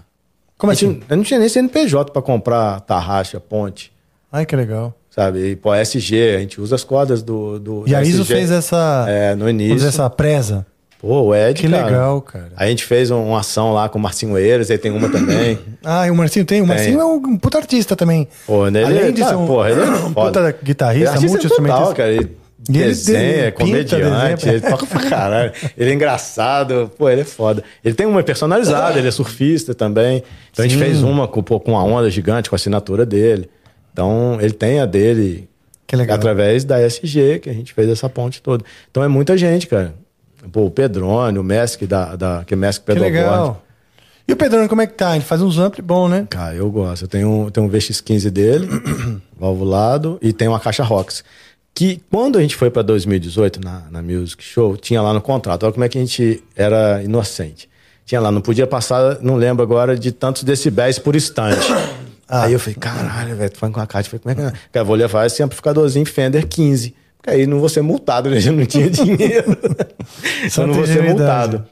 [0.56, 1.00] Como assim?
[1.08, 3.92] Eu não tinha nem CNPJ pra comprar tarraxa, ponte,
[4.32, 4.94] Ai, que legal.
[5.18, 5.50] Sabe?
[5.50, 7.58] E, pô, SG, a gente usa as cordas do.
[7.58, 8.34] do E a ISO SG.
[8.34, 9.04] fez essa.
[9.08, 9.86] É, no início.
[9.88, 10.64] essa presa.
[11.00, 11.84] Pô, o Ed, Que cara.
[11.86, 12.48] legal, cara.
[12.56, 15.56] A gente fez um- uma ação lá com o Marcinho Eiras, aí tem uma também.
[15.84, 16.60] Ah, e o Marcinho tem.
[16.60, 18.26] O Marcinho é um puta artista também.
[18.46, 21.28] Pô, ele, Além de tá, ser um, porra, ele é um puta guitarrista, Ele é
[21.28, 21.80] multi-instrumentista.
[21.80, 22.10] total, cara.
[22.12, 22.36] Ele
[22.68, 24.56] E ele desenha, de- é comediante, desenha.
[24.56, 25.52] ele toca pra caralho.
[25.76, 27.62] Ele é engraçado, pô, ele é foda.
[27.84, 30.24] Ele tem uma personalizada, ele é surfista também.
[30.50, 30.84] Então a gente Sim.
[30.84, 33.48] fez uma com, pô, com uma onda gigante, com a assinatura dele.
[33.98, 35.48] Então ele tem a dele
[35.84, 38.64] Que através da SG, que a gente fez essa ponte toda.
[38.88, 39.92] Então é muita gente, cara.
[40.52, 43.12] Pô, o Pedrone, o Mesc, da, da, que é Que Pedalboard.
[43.12, 43.64] legal.
[44.28, 45.16] E o Pedrão, como é que tá?
[45.16, 46.28] Ele faz uns ampli bom, né?
[46.30, 47.06] Cara, eu gosto.
[47.06, 48.68] Eu tenho, um- tenho um VX15 dele,
[49.36, 51.24] valvulado, e tem uma caixa ROX.
[51.74, 55.64] Que quando a gente foi para 2018 na, na Music Show, tinha lá no contrato.
[55.64, 57.68] Olha como é que a gente era inocente.
[58.04, 61.66] Tinha lá, não podia passar, não lembro agora, de tantos decibéis por instante.
[62.28, 63.84] Aí eu falei, caralho, velho, tu foi com a.
[63.84, 64.52] Eu falei, como é que é?
[64.70, 66.94] Cara, vou levar esse amplificadorzinho Fender 15.
[67.16, 68.38] Porque aí não vou ser multado, né?
[68.38, 69.56] Já não tinha dinheiro.
[70.50, 71.64] Só não vou ser multado.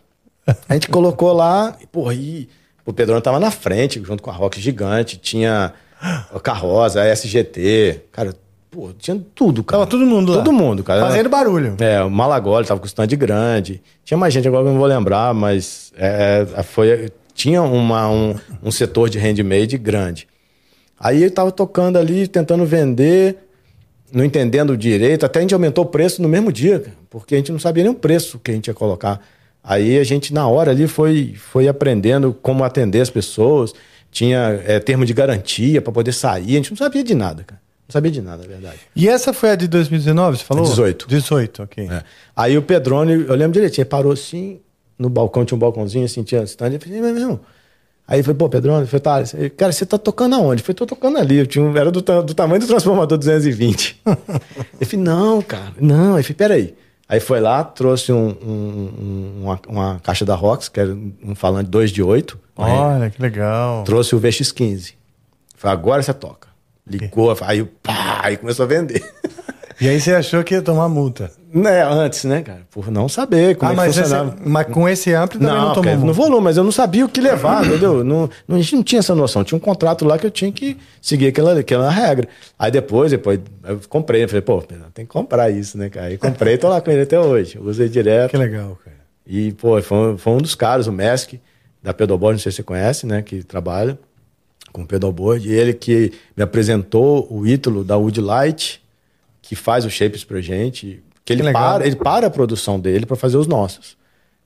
[0.69, 2.49] A gente colocou lá, e, porra, e
[2.85, 8.03] o Pedrão tava na frente, junto com a Rock Gigante, tinha a Carroça, a SGT,
[8.13, 8.35] cara,
[8.71, 9.81] pô, tinha tudo, cara.
[9.81, 10.39] Tava todo mundo lá.
[10.39, 11.01] Todo mundo, cara.
[11.01, 11.77] Fazendo barulho.
[11.81, 13.83] É, o Malagoli tava com stand grande.
[14.05, 18.71] Tinha mais gente agora eu não vou lembrar, mas é, foi, tinha uma, um, um
[18.71, 20.29] setor de handmade grande.
[20.99, 23.37] Aí ele tava tocando ali, tentando vender,
[24.13, 25.27] não entendendo direito.
[25.27, 27.93] Até a gente aumentou o preço no mesmo dia, porque a gente não sabia nem
[27.93, 29.21] o preço que a gente ia colocar.
[29.63, 33.73] Aí a gente, na hora ali, foi, foi aprendendo como atender as pessoas.
[34.11, 36.53] Tinha é, termo de garantia para poder sair.
[36.53, 37.61] A gente não sabia de nada, cara.
[37.89, 38.79] Não sabia de nada, é verdade.
[38.95, 40.65] E essa foi a de 2019, você falou?
[40.65, 41.07] 18.
[41.09, 41.89] 18, ok.
[41.89, 42.03] É.
[42.35, 44.61] Aí o Pedrone, eu lembro direitinho, ele parou assim,
[44.99, 47.41] no balcão, tinha um balcãozinho assim, tinha stand, eu falei, meu.
[48.09, 49.23] Aí falou, pô, Pedrone, eu falei, tá,
[49.57, 50.61] cara, você tá tocando aonde?
[50.63, 54.01] Eu falei, tô tocando ali, eu tinha um- era do, do tamanho do transformador 220.
[54.81, 56.15] eu falei, não, cara, não.
[56.15, 56.75] Aí falei, peraí.
[57.09, 61.35] Aí foi lá, trouxe um- um- um- uma, uma caixa da Rox, que era um
[61.35, 62.39] falante 2 de 8.
[62.57, 63.83] Olha, que legal.
[63.85, 64.95] Trouxe o VX15.
[65.57, 66.49] Falei, agora você toca.
[66.87, 69.03] Ligou, aí, pá, aí começou a vender.
[69.81, 71.31] E aí você achou que ia tomar multa.
[71.53, 72.63] Né, antes, né, cara?
[72.71, 74.37] Por não saber como ah, é mas, esse, funcionava.
[74.45, 76.07] mas com esse ampli também não, Não, tomou multa.
[76.07, 78.05] no volume, mas eu não sabia o que levar, entendeu?
[78.05, 79.43] Não, não, a gente não tinha essa noção.
[79.43, 82.29] Tinha um contrato lá que eu tinha que seguir aquela, aquela regra.
[82.59, 84.25] Aí depois, depois eu comprei.
[84.25, 84.63] Eu falei, pô,
[84.93, 86.07] tem que comprar isso, né, cara?
[86.07, 87.59] Aí comprei, tô lá com ele até hoje.
[87.59, 88.33] Usei direto.
[88.33, 88.97] Que legal, cara.
[89.27, 91.35] E, pô, foi, foi um dos caras, o Mesk,
[91.83, 93.99] da Pedalboard, não sei se você conhece, né, que trabalha
[94.73, 95.49] com Pedalboard.
[95.49, 98.83] E ele que me apresentou o Ítalo da Woodlight,
[99.49, 101.03] que faz os shapes pra gente.
[101.25, 103.97] Que ele, Que para, ele para a produção dele para fazer os nossos.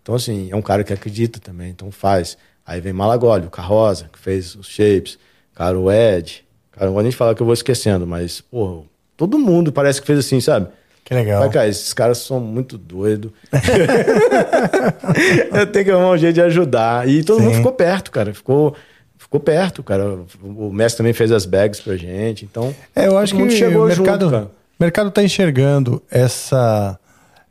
[0.02, 2.36] Então, assim, é um cara que acredita também, então faz.
[2.66, 5.18] Aí vem Malagoli, o Carrosa, que fez os shapes.
[5.54, 6.44] Cara, o Ed.
[6.72, 8.84] Cara, não vou nem falar que eu vou esquecendo, mas, pô,
[9.16, 10.68] todo mundo parece que fez assim, sabe?
[11.04, 11.40] Que legal.
[11.40, 13.32] Vai, cara, esses caras são muito doidos.
[15.52, 17.08] eu tenho que arrumar um jeito de ajudar.
[17.08, 17.46] E todo Sim.
[17.46, 18.32] mundo ficou perto, cara.
[18.32, 18.74] Ficou,
[19.18, 20.20] ficou perto, cara.
[20.42, 22.44] O mestre também fez as bags pra gente.
[22.44, 24.50] Então, É, eu acho que chegou o mercado, junto.
[24.80, 26.98] O mercado tá enxergando essa,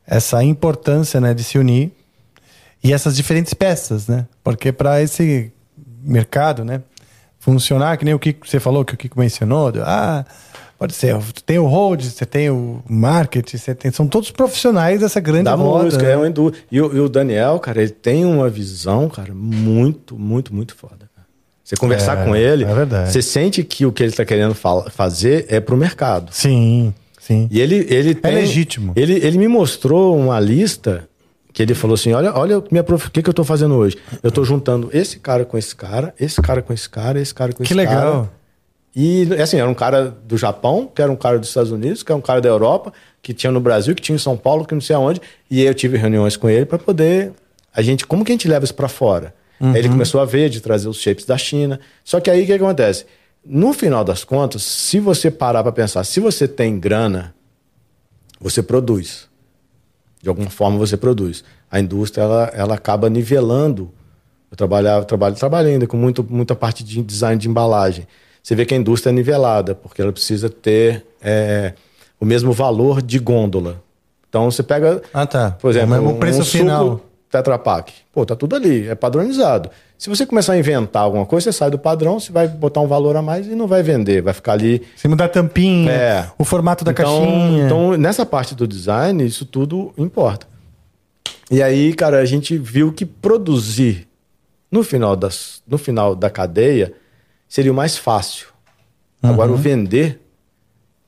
[0.04, 1.92] essa importância né, de se unir
[2.82, 4.26] e essas diferentes peças, né?
[4.42, 5.52] Porque para esse
[6.02, 6.82] mercado, né,
[7.38, 10.24] funcionar, que nem o que você falou, que o Kiko mencionou, ah,
[10.78, 11.16] pode ser,
[11.46, 15.54] tem o hold, você tem o marketing, você tem, são todos profissionais dessa grande Da
[15.54, 16.12] roda, música, né?
[16.12, 20.18] é um indú- e, o, e o Daniel, cara, ele tem uma visão, cara, muito,
[20.18, 21.08] muito, muito foda.
[21.14, 21.26] cara.
[21.62, 24.54] Você conversar É, com ele, é você sente que o que ele tá querendo
[24.90, 26.30] fazer é pro mercado.
[26.32, 27.48] Sim, sim.
[27.50, 28.92] E ele, ele tem, legítimo.
[28.96, 31.08] Ele, ele me mostrou uma lista
[31.52, 33.06] que ele falou assim: olha, olha minha prof...
[33.06, 33.96] o que, que eu tô fazendo hoje.
[34.22, 37.52] Eu tô juntando esse cara com esse cara, esse cara com esse cara, esse cara
[37.52, 38.00] com Que esse cara.
[38.00, 38.30] legal.
[38.94, 42.10] E assim, era um cara do Japão, que era um cara dos Estados Unidos, que
[42.10, 42.92] era um cara da Europa,
[43.22, 45.20] que tinha no Brasil, que tinha em São Paulo, que não sei aonde.
[45.48, 47.32] E aí eu tive reuniões com ele para poder.
[47.72, 49.32] A gente, como que a gente leva isso para fora?
[49.60, 51.78] Aí ele começou a ver de trazer os shapes da China.
[52.02, 53.04] Só que aí o que acontece?
[53.44, 57.34] No final das contas, se você parar para pensar, se você tem grana,
[58.40, 59.28] você produz.
[60.22, 61.42] De alguma forma você produz.
[61.70, 63.90] A indústria ela, ela acaba nivelando.
[64.50, 68.06] Eu trabalhava, trabalho, trabalho ainda com muito, muita parte de design de embalagem.
[68.42, 71.74] Você vê que a indústria é nivelada, porque ela precisa ter é,
[72.18, 73.82] o mesmo valor de gôndola.
[74.28, 75.52] Então você pega, Ah, tá.
[75.52, 76.88] por exemplo, O mesmo um, preço um final.
[76.92, 77.92] suco Tetra Pak.
[78.12, 79.70] Pô, tá tudo ali, é padronizado.
[79.96, 82.88] Se você começar a inventar alguma coisa, você sai do padrão, você vai botar um
[82.88, 86.30] valor a mais e não vai vender, vai ficar ali Você muda a tampinha, É.
[86.38, 87.66] o formato da então, caixinha.
[87.66, 90.48] Então, nessa parte do design, isso tudo importa.
[91.50, 94.08] E aí, cara, a gente viu que produzir
[94.70, 96.92] no final, das, no final da cadeia
[97.48, 98.48] seria o mais fácil.
[99.22, 100.20] Agora, o vender,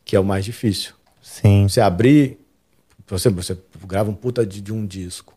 [0.05, 0.93] que é o mais difícil.
[1.23, 1.67] Sim.
[1.69, 2.39] Você abrir,
[3.07, 5.32] você, você grava um puta de, de um disco.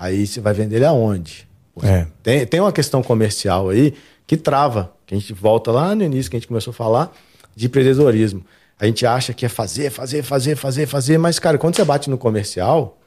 [0.00, 1.46] Aí você vai vender ele aonde?
[1.82, 2.06] É.
[2.22, 3.92] Tem, tem uma questão comercial aí
[4.26, 7.14] que trava, que a gente volta lá no início que a gente começou a falar
[7.54, 8.42] de empreendedorismo.
[8.78, 12.08] A gente acha que é fazer, fazer, fazer, fazer, fazer, mas, cara, quando você bate
[12.08, 12.98] no comercial,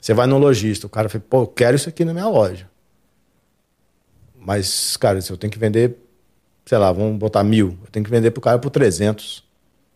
[0.00, 2.70] você vai no lojista, o cara fala, pô, eu quero isso aqui na minha loja.
[4.38, 5.96] Mas, cara, se eu tenho que vender,
[6.64, 9.42] sei lá, vamos botar mil, eu tenho que vender pro cara por 300,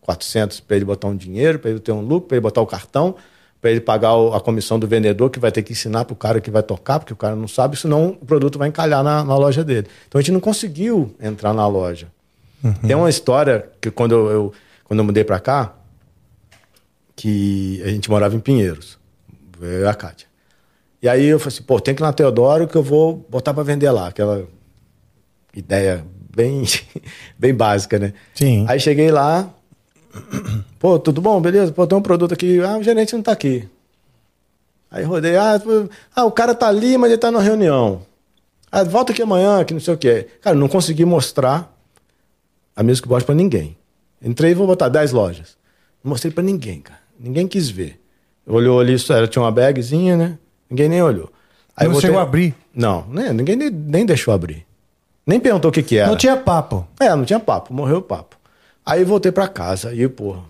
[0.01, 2.67] 400, para ele botar um dinheiro, para ele ter um lucro, para ele botar o
[2.67, 3.15] cartão,
[3.61, 6.39] para ele pagar o- a comissão do vendedor, que vai ter que ensinar pro cara
[6.39, 9.37] que vai tocar, porque o cara não sabe, senão o produto vai encalhar na, na
[9.37, 9.87] loja dele.
[10.07, 12.07] Então a gente não conseguiu entrar na loja.
[12.85, 14.53] Tem uma história que quando eu, eu-
[14.85, 15.73] quando eu mudei para cá,
[17.15, 18.97] que a gente morava em Pinheiros,
[19.61, 20.27] eu e a Kátia.
[21.01, 23.53] E aí eu falei assim, pô, tem que ir na Teodoro que eu vou botar
[23.53, 24.45] para vender lá, aquela
[25.55, 26.63] ideia bem,
[27.37, 28.13] bem básica, né?
[28.33, 28.65] Sim.
[28.67, 29.49] Aí cheguei lá,
[30.79, 31.71] pô, tudo bom, beleza?
[31.71, 33.67] Pô, tem um produto aqui, ah, o gerente não tá aqui.
[34.91, 38.01] Aí rodei, ah, pô, ah, o cara tá ali, mas ele tá na reunião.
[38.71, 40.27] Ah, volta aqui amanhã, que não sei o que.
[40.41, 41.73] Cara, não consegui mostrar
[42.75, 43.75] a mesma que bosta pra ninguém.
[44.21, 45.57] Entrei e vou botar 10 lojas.
[46.03, 46.99] Não mostrei pra ninguém, cara.
[47.19, 47.99] Ninguém quis ver.
[48.45, 50.37] Olhou ali, só era, tinha uma bagzinha, né?
[50.69, 51.31] Ninguém nem olhou.
[51.79, 52.55] Não eu chegou a abrir?
[52.73, 53.31] Não, né?
[53.31, 54.65] ninguém nem, nem deixou abrir.
[55.25, 56.07] Nem perguntou o que que era.
[56.07, 56.87] Não tinha papo.
[56.99, 58.38] É, não tinha papo, morreu o papo.
[58.89, 60.41] Aí voltei pra casa, aí, porra.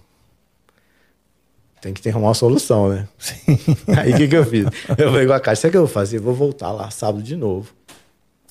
[1.82, 3.06] Tem que ter uma solução, né?
[3.98, 4.66] Aí o que, que eu fiz?
[4.98, 6.18] Eu falei com a caixa, sabe o que eu vou fazer?
[6.18, 7.74] Eu vou voltar lá sábado de novo.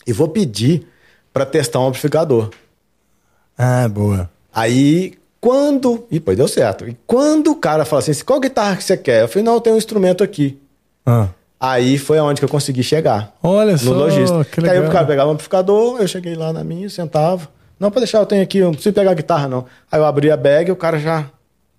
[0.06, 0.86] E vou pedir
[1.32, 2.50] pra testar um amplificador.
[3.56, 4.30] Ah, boa.
[4.54, 6.06] Aí, quando.
[6.10, 6.86] E pô, deu certo.
[6.86, 9.22] E quando o cara fala assim, qual guitarra que você quer?
[9.22, 10.58] Eu falei, não, tenho um instrumento aqui.
[11.04, 11.28] Ah.
[11.58, 13.34] Aí foi aonde que eu consegui chegar.
[13.42, 14.44] Olha no só, lojista.
[14.44, 14.90] que aí legal.
[14.90, 17.48] o cara pegava o amplificador, eu cheguei lá na minha, sentava.
[17.78, 19.64] Não, pode deixar, eu tenho aqui, eu não preciso pegar a guitarra, não.
[19.90, 21.24] Aí eu abri a bag e o cara já.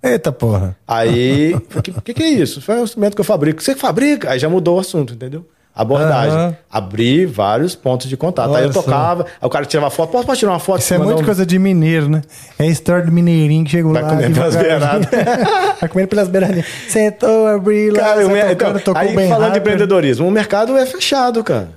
[0.01, 0.77] Eita porra.
[0.87, 2.61] Aí, o que, que, que é isso?
[2.61, 3.61] Foi um instrumento que eu fabrico.
[3.61, 4.31] Você que fabrica?
[4.31, 5.45] Aí já mudou o assunto, entendeu?
[5.75, 6.31] abordagem.
[6.37, 6.55] Aham.
[6.69, 8.53] Abri vários pontos de contato.
[8.53, 8.81] aí eu só.
[8.81, 10.11] tocava, aí o cara tirava foto.
[10.11, 10.81] Posso, tirar uma foto?
[10.81, 12.21] Isso é muito um- coisa de mineiro, né?
[12.57, 14.09] É a história do mineirinho que chegou Vai lá.
[14.09, 15.07] comer pelas devagarzinho.
[15.79, 16.65] Vai comendo pelas beiradinhas.
[16.89, 19.61] Sentou, abriu lá, Cara, mer- tocando, então, tocou aí bem falando de rápido.
[19.61, 21.69] empreendedorismo, o mercado é fechado, cara.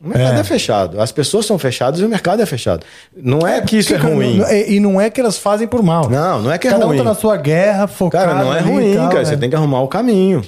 [0.00, 0.40] O mercado É.
[0.40, 0.44] é.
[0.44, 1.00] fechado.
[1.00, 2.84] As pessoas são fechadas e o mercado é fechado.
[3.16, 4.40] Não é que isso é ruim.
[4.68, 6.10] E não é que elas fazem por mal.
[6.10, 6.96] Não, não é que é Cada ruim.
[6.96, 9.18] um tá na sua guerra, focado Cara, não é ruim, tal, cara.
[9.20, 9.24] né?
[9.24, 10.42] Você tem que arrumar o caminho.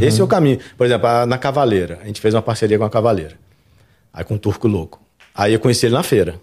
[0.00, 0.58] Esse é o caminho.
[0.76, 1.98] Por exemplo, na Cavaleira.
[2.02, 3.34] A gente fez uma parceria com a Cavaleira.
[4.12, 5.00] Aí com o Turco Louco.
[5.34, 6.34] Aí eu conheci ele na feira.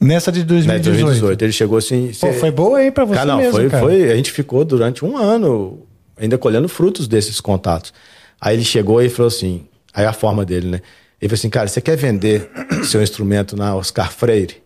[0.00, 0.82] Nessa de Né, 2018.
[0.82, 1.42] de 2018.
[1.42, 2.06] Ele chegou assim.
[2.08, 3.82] Pô, cê- foi boa aí pra você Cara, não, mesmo, foi, cara.
[3.82, 4.10] foi.
[4.12, 5.80] A gente ficou durante um ano
[6.18, 7.92] ainda colhendo frutos desses contatos.
[8.40, 10.80] Aí ele chegou e falou assim: aí a forma dele, né?
[11.20, 12.50] Ele falou assim, cara, você quer vender
[12.84, 14.56] seu instrumento na Oscar Freire?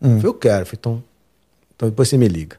[0.00, 0.12] Hum.
[0.16, 0.60] Eu falei, eu quero.
[0.62, 1.02] Eu falei, então,
[1.74, 2.56] então depois você me liga.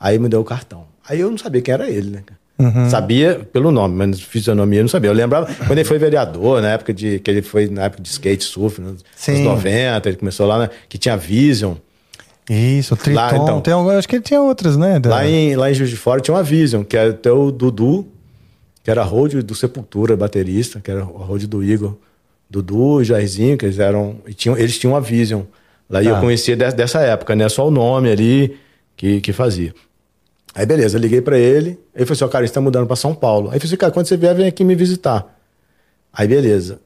[0.00, 0.84] Aí me deu o cartão.
[1.08, 2.22] Aí eu não sabia quem era ele, né?
[2.58, 2.88] Uhum.
[2.88, 5.10] Sabia pelo nome, mas fisionomia eu não sabia.
[5.10, 7.18] Eu lembrava quando ele foi vereador, na época de.
[7.18, 9.32] que ele foi na época de skate surf, nos Sim.
[9.32, 11.74] anos 90, ele começou lá, né, que tinha Vision.
[12.48, 13.20] Isso, Triton.
[13.20, 13.60] Lá, então.
[13.60, 14.98] tem, acho que ele tinha outras, né?
[14.98, 17.50] da- Lá em, lá em Juiz de Fora tinha uma Vision, que era até o
[17.50, 18.06] Dudu,
[18.86, 21.96] que era road do Sepultura, baterista, que era road do Igor.
[22.48, 24.18] Dudu e Jairzinho, que eles eram.
[24.28, 25.42] E tinham, eles tinham uma Vision.
[25.90, 26.08] Lá Tá.
[26.08, 27.48] eu conhecia des- dessa época, né?
[27.48, 28.56] Só o nome ali
[28.96, 29.74] que, que fazia.
[30.54, 31.80] Aí beleza, liguei pra ele.
[31.96, 33.48] Ele falou assim: ó, cara, a gente tá mudando pra São Paulo.
[33.50, 35.36] Aí eu falei assim, cara, quando você vier, vem aqui me visitar.
[36.12, 36.78] Aí beleza.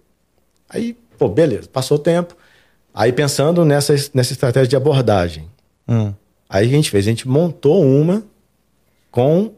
[0.70, 2.34] Aí, pô, beleza, passou o tempo.
[2.94, 5.44] Aí pensando nessa, nessa estratégia de abordagem.
[5.86, 6.14] Hum.
[6.48, 8.22] Aí a gente fez, a gente montou uma
[9.10, 9.52] com,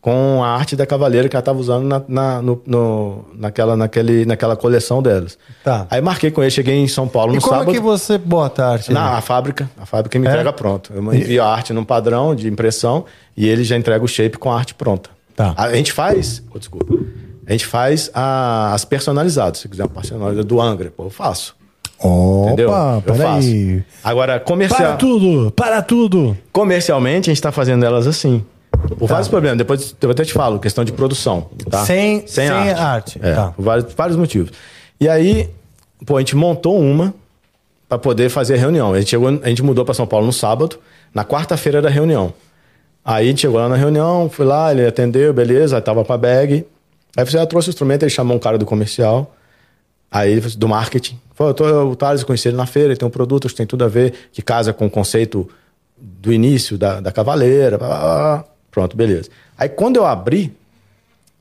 [0.00, 4.24] com a arte da cavaleira que ela estava usando na, na, no- no- naquela, naquele,
[4.24, 5.36] naquela coleção delas.
[5.64, 5.86] Tá.
[5.90, 7.70] Aí marquei com ele, cheguei em São Paulo E no como sábado.
[7.70, 8.92] é que você bota a arte?
[8.92, 10.30] Na a fábrica, a fábrica me É?
[10.30, 10.92] entrega pronto.
[10.94, 13.04] Eu envio a arte num padrão de impressão
[13.36, 15.10] e ele já entrega o shape com a arte pronta.
[15.34, 15.52] Tá.
[15.56, 16.94] A gente faz, oh, desculpa,
[17.46, 19.58] a gente faz a- as personalizadas.
[19.58, 21.56] Se quiser uma personalizada do Angra, pô, eu faço.
[22.46, 22.68] Entendeu?
[22.70, 23.48] Opa, eu faço.
[24.04, 24.80] Agora, comercial.
[24.90, 26.36] Para tudo, para tudo.
[26.52, 28.44] Comercialmente, a gente está fazendo elas assim.
[28.98, 29.58] Por vários problemas.
[29.58, 31.48] Depois eu até te falo, questão de produção.
[31.70, 31.84] Tá?
[31.84, 33.18] Sem- sem arte.
[33.22, 33.48] É, Tá.
[33.48, 34.50] por vários, vários motivos.
[35.00, 35.48] E aí,
[36.06, 37.14] pô, a gente montou uma
[37.88, 38.92] para poder fazer a reunião.
[38.92, 40.78] A gente, chegou, a gente mudou para São Paulo no sábado,
[41.14, 42.32] na quarta-feira da reunião.
[43.04, 46.12] Aí a gente chegou lá na reunião, fui lá, ele atendeu, beleza, aí tava com
[46.12, 46.66] a bag.
[47.16, 49.34] Aí você trouxe o instrumento, ele chamou um cara do comercial,
[50.10, 51.18] aí assim, do marketing.
[51.34, 53.54] Falou, eu tô, o Thales, eu conheci ele na feira, ele tem um produto, acho
[53.54, 55.48] que tem tudo a ver, que casa com o conceito
[55.96, 57.78] do início da, da cavaleira.
[57.78, 58.44] blá, blá, blá.
[58.78, 59.28] Pronto, beleza.
[59.58, 60.56] Aí quando eu abri,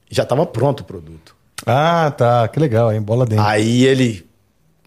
[0.09, 1.35] já estava pronto o produto.
[1.67, 2.47] Ah, tá.
[2.47, 2.99] Que legal, hein?
[2.99, 3.45] Bola dentro.
[3.45, 4.25] Aí ele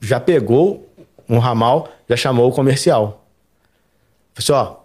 [0.00, 0.84] já pegou
[1.28, 3.24] um ramal, já chamou o comercial.
[4.34, 4.80] Falei assim, ó,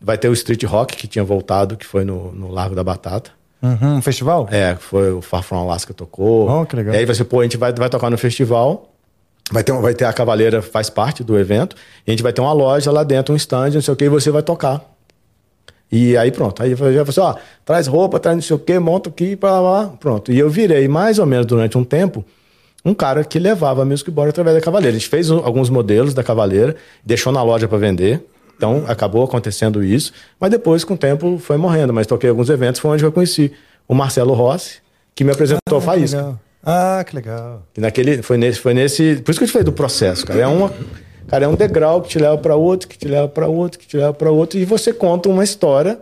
[0.00, 3.30] vai ter o Street Rock, que tinha voltado, que foi no, no Largo da Batata.
[3.62, 4.48] Uhum, um festival?
[4.50, 6.50] É, foi o Far From Alaska tocou.
[6.50, 6.96] Oh, que legal.
[6.96, 8.90] E aí vai ser, pô, a gente vai, vai tocar no festival.
[9.52, 11.76] Vai ter, vai ter a Cavaleira, faz parte do evento.
[12.04, 14.04] E a gente vai ter uma loja lá dentro, um stand, não sei o que,
[14.04, 14.93] e você vai tocar.
[15.94, 16.60] E aí pronto.
[16.60, 19.60] Aí eu falei assim, ó, traz roupa, traz não sei o que, monta aqui, pra
[19.60, 19.94] lá.
[20.00, 20.32] Pronto.
[20.32, 22.24] E eu virei mais ou menos durante um tempo
[22.84, 24.96] um cara que levava a Music Board através da Cavaleira.
[24.96, 28.26] A gente fez alguns modelos da Cavaleira, deixou na loja para vender.
[28.56, 30.12] Então acabou acontecendo isso.
[30.40, 31.92] Mas depois, com o tempo, foi morrendo.
[31.94, 33.52] Mas toquei alguns eventos, foi onde eu conheci
[33.86, 34.78] o Marcelo Rossi,
[35.14, 36.16] que me apresentou a que Faísca.
[36.16, 36.40] legal.
[36.66, 37.62] Ah, que legal.
[37.76, 39.22] E naquele, foi nesse, foi nesse.
[39.24, 40.40] Por isso que eu te falei do processo, cara.
[40.40, 40.72] É uma,
[41.28, 43.86] cara, é um degrau que te leva para outro, que te leva para outro, que
[43.86, 45.98] te leva para outro, e você conta uma história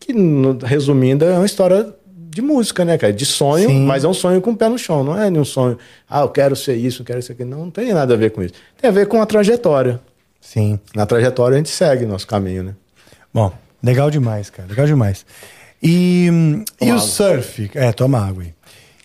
[0.00, 3.12] que, no- resumindo, é uma história de música, né, cara?
[3.12, 3.84] De sonho, Sim.
[3.86, 5.04] mas é um sonho com o pé no chão.
[5.04, 5.78] Não é nenhum sonho.
[6.10, 7.50] Ah, eu quero ser isso, eu quero ser aquilo.
[7.50, 8.54] Não, não tem nada a ver com isso.
[8.80, 10.00] Tem a ver com a trajetória.
[10.40, 10.78] Sim.
[10.94, 12.74] Na trajetória a gente segue nosso caminho, né?
[13.32, 13.52] Bom,
[13.82, 14.68] legal demais, cara.
[14.68, 15.24] Legal demais.
[15.82, 17.70] E, hum, e o surf?
[17.74, 18.52] É, toma água aí.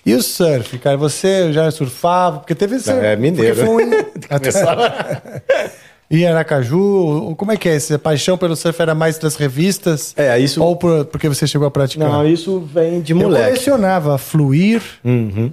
[0.05, 0.97] E o surf, cara?
[0.97, 2.39] Você já surfava?
[2.39, 2.99] Porque teve surf.
[2.99, 3.55] É, mineiro.
[3.55, 3.89] Porque foi um...
[6.11, 7.75] E Aracaju, como é que é?
[7.75, 10.11] Essa paixão pelo surf era mais das revistas?
[10.17, 12.09] É, isso- Ou por- porque você chegou a praticar?
[12.09, 13.45] Não, isso vem de Eu moleque.
[13.45, 15.51] colecionava Fluir, Uhum.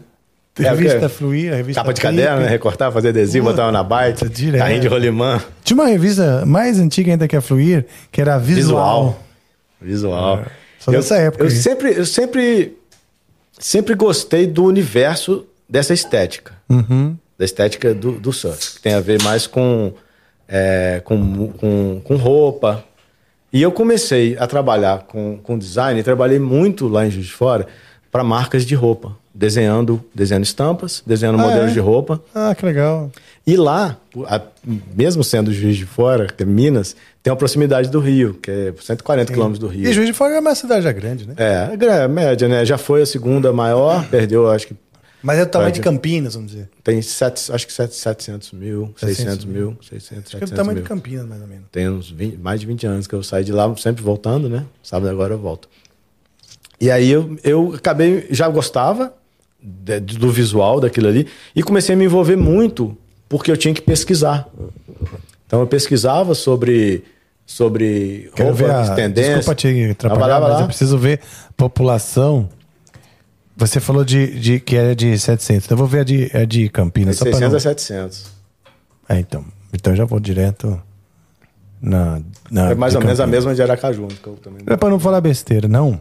[0.58, 1.08] É, revista quê?
[1.10, 2.16] Fluir, a revista Capa de Trip.
[2.16, 2.48] caderno, né?
[2.48, 4.62] Recortar, fazer adesivo, Pô, botar na bike, direto.
[4.62, 5.38] carrinho de rolimã.
[5.62, 9.18] Tinha uma revista mais antiga ainda que a Fluir, que era a Visual.
[9.78, 10.38] Visual.
[10.38, 10.42] Visual.
[10.78, 11.54] só dessa época Eu aí.
[11.54, 12.78] sempre, eu sempre,
[13.58, 16.52] sempre gostei do universo dessa estética.
[16.68, 17.16] Uhum.
[17.38, 18.74] Da estética do, do surf.
[18.76, 19.92] Que tem a ver mais com,
[20.48, 22.84] é, com, com, com roupa.
[23.52, 27.32] E eu comecei a trabalhar com, com design, e trabalhei muito lá em Juiz de
[27.32, 27.66] Fora
[28.10, 29.16] para marcas de roupa.
[29.34, 31.74] Desenhando, desenhando estampas, desenhando Ah, modelos é?
[31.74, 32.22] de roupa.
[32.34, 33.10] Ah, que legal.
[33.46, 33.98] E lá,
[34.94, 36.96] mesmo sendo Juiz de Fora, que é Minas,
[37.26, 39.88] tem uma proximidade do Rio, que é 140 quilômetros do Rio.
[39.88, 41.34] E Juiz de Fora é uma cidade já grande, né?
[41.36, 42.64] É, é média, né?
[42.64, 44.76] Já foi a segunda maior, perdeu, acho que,
[45.20, 46.70] Mas é o tamanho de Campinas, vamos dizer.
[46.84, 50.50] Tem sete, acho que sete- 700 mil, 600 mil, 600, Acho que é o 700
[50.52, 50.82] tamanho mil.
[50.84, 51.64] de Campinas, mais ou menos.
[51.72, 54.64] Tem uns 20 mais de 20 anos que eu saí de lá, sempre voltando, né?
[54.80, 55.68] Sábado agora eu volto.
[56.80, 59.12] E aí eu, eu acabei, já gostava
[59.60, 61.26] de- do visual daquilo ali
[61.56, 62.96] e comecei a me envolver muito
[63.28, 64.48] porque eu tinha que pesquisar.
[65.44, 67.02] Então eu pesquisava sobre
[67.46, 69.08] sobre Quero ver a...
[69.08, 71.20] Desculpa te atrapalhar, lá, lá, eu preciso ver
[71.56, 72.48] população.
[73.56, 75.64] Você falou de, de que era de 700.
[75.64, 77.22] Então eu vou ver a de, a de Campinas.
[77.22, 78.26] É 600 a 700.
[79.08, 79.44] É, então.
[79.72, 80.82] Então eu já vou direto
[81.80, 82.20] na...
[82.50, 83.18] na é mais ou Campinas.
[83.18, 84.02] menos a mesma de Aracaju.
[84.02, 84.62] Né, que eu também...
[84.66, 86.00] É para não falar besteira, não.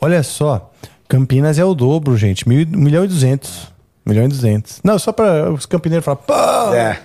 [0.00, 0.72] Olha só.
[1.08, 2.48] Campinas é o dobro, gente.
[2.48, 3.72] 1 milhão e 200
[4.08, 4.80] milhão e duzentos.
[4.82, 6.74] Não, só pra os campineiros falar, pô!
[6.74, 7.00] É.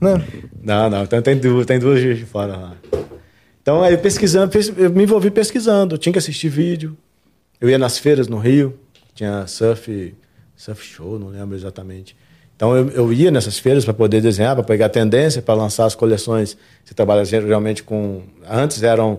[0.00, 0.22] Né?
[0.62, 1.02] Não, não.
[1.04, 2.72] Então tem duas, tem duas dias de fora lá.
[3.62, 5.94] Então aí pesquisando, pes- eu me envolvi pesquisando.
[5.94, 6.96] Eu tinha que assistir vídeo.
[7.60, 8.78] Eu ia nas feiras no Rio.
[9.14, 10.14] Tinha surf,
[10.56, 12.16] surf show, não lembro exatamente.
[12.56, 15.94] Então eu, eu ia nessas feiras para poder desenhar, para pegar tendência, para lançar as
[15.94, 16.56] coleções.
[16.84, 18.22] Você trabalha geralmente com.
[18.48, 19.18] Antes eram.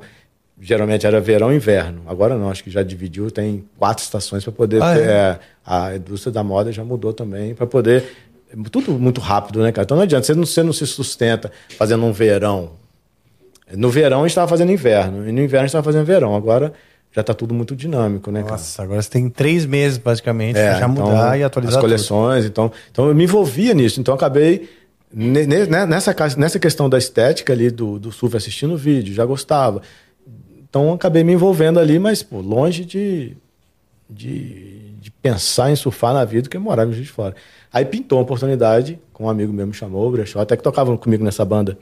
[0.62, 2.02] Geralmente era verão e inverno.
[2.06, 5.02] Agora não, acho que já dividiu, tem quatro estações para poder Ah, ter.
[5.04, 5.12] é?
[5.12, 8.04] é, a indústria da moda já mudou também, para poder.
[8.72, 9.86] Tudo muito rápido, né, cara?
[9.86, 12.72] Então não adianta, você não, você não se sustenta fazendo um verão.
[13.76, 16.36] No verão a gente estava fazendo inverno, e no inverno a gente estava fazendo verão.
[16.36, 16.74] Agora
[17.12, 18.54] já está tudo muito dinâmico, né, cara?
[18.54, 21.76] Nossa, agora você tem três meses, basicamente, É, pra já então, mudar e atualizar.
[21.78, 21.90] As tudo.
[21.90, 24.02] coleções, então, então eu me envolvia nisso.
[24.02, 24.68] Então acabei
[25.14, 25.46] né,
[25.86, 29.82] nessa, nessa questão da estética ali do, do surf assistindo o vídeo, já gostava.
[30.70, 33.36] Então acabei me envolvendo ali, mas pô, longe de,
[34.10, 37.36] de, de pensar em surfar na vida, que eu morava em Juiz de Fora.
[37.72, 40.96] Aí pintou uma oportunidade, com um amigo meu me chamou, o Brechó, até que tocava
[40.98, 41.78] comigo nessa banda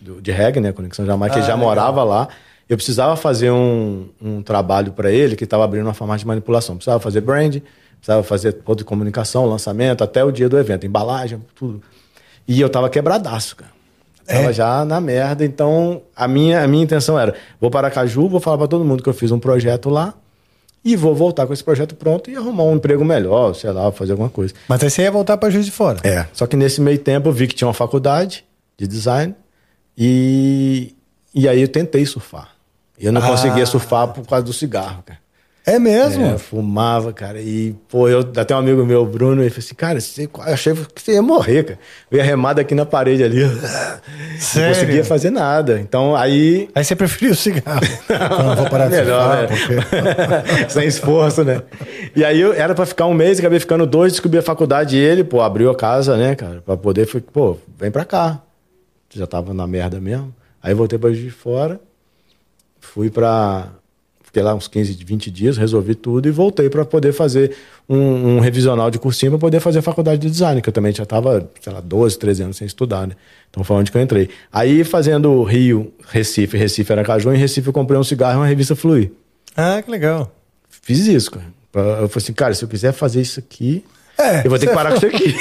[0.00, 2.28] do- de reggae, né, Conexão Jamaica, que ele já morava lá.
[2.68, 6.76] Eu precisava fazer um, um trabalho para ele que estava abrindo uma farmácia de manipulação.
[6.76, 7.56] Precisava fazer brand,
[7.96, 11.82] precisava fazer toda de comunicação, lançamento, até o dia do evento, embalagem, tudo.
[12.46, 13.72] E eu tava quebradaço, cara.
[14.28, 18.40] Tava já na merda, então a minha, a minha intenção era: vou para Caju, vou
[18.40, 20.14] falar para todo mundo que eu fiz um projeto lá
[20.84, 24.12] e vou voltar com esse projeto pronto e arrumar um emprego melhor, sei lá, fazer
[24.12, 24.54] alguma coisa.
[24.68, 25.98] Mas aí você ia voltar pra Juiz de Fora.
[26.04, 26.26] É.
[26.32, 28.44] Só que nesse meio tempo eu vi que tinha uma faculdade
[28.76, 29.34] de design
[29.96, 30.94] e,
[31.34, 32.50] e aí eu tentei surfar.
[32.98, 33.26] E eu não Ah.
[33.26, 35.18] conseguia surfar por causa do cigarro, cara.
[35.68, 36.24] É mesmo?
[36.24, 37.40] É, fumava, cara.
[37.40, 40.72] E, pô, eu até um amigo meu, Bruno, ele falou assim, cara, você, eu achei
[40.94, 41.78] que você ia morrer, cara.
[42.10, 43.44] Eu ia remado aqui na parede ali.
[43.44, 44.74] Não Sério?
[44.74, 45.78] conseguia fazer nada.
[45.78, 46.68] Então, aí.
[46.74, 47.80] Aí você preferiu o cigarro.
[48.08, 49.48] Então, eu vou parar de Melhor, fumar, né?
[50.46, 50.68] porque...
[50.72, 51.62] Sem esforço, né?
[52.16, 54.98] E aí eu era pra ficar um mês, acabei ficando dois, descobri a faculdade e
[54.98, 58.40] ele, pô, abriu a casa, né, cara, pra poder, fui, pô, vem pra cá.
[59.10, 60.34] Já tava na merda mesmo.
[60.62, 61.80] Aí voltei pra de Fora,
[62.80, 63.68] fui pra.
[64.38, 67.56] Fiquei lá uns 15, 20 dias, resolvi tudo e voltei pra poder fazer
[67.88, 70.94] um, um revisional de cursinho pra poder fazer a faculdade de design, que eu também
[70.94, 73.14] já tava, sei lá, 12, 13 anos sem estudar, né?
[73.50, 74.28] Então foi onde que eu entrei.
[74.52, 78.76] Aí fazendo Rio, Recife, Recife Aracaju, em Recife eu comprei um cigarro e uma revista
[78.76, 79.10] Fluir.
[79.56, 80.32] Ah, que legal.
[80.70, 81.46] Fiz isso, cara.
[81.74, 83.84] Eu falei assim, cara, se eu quiser fazer isso aqui,
[84.16, 85.34] É, eu vou ter que parar com isso aqui.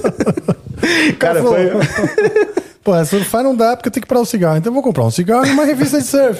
[1.20, 1.68] cara, foi.
[2.84, 4.58] Pô, surfar não dá porque eu tenho que parar o cigarro.
[4.58, 6.38] Então eu vou comprar um cigarro e uma revista de surf.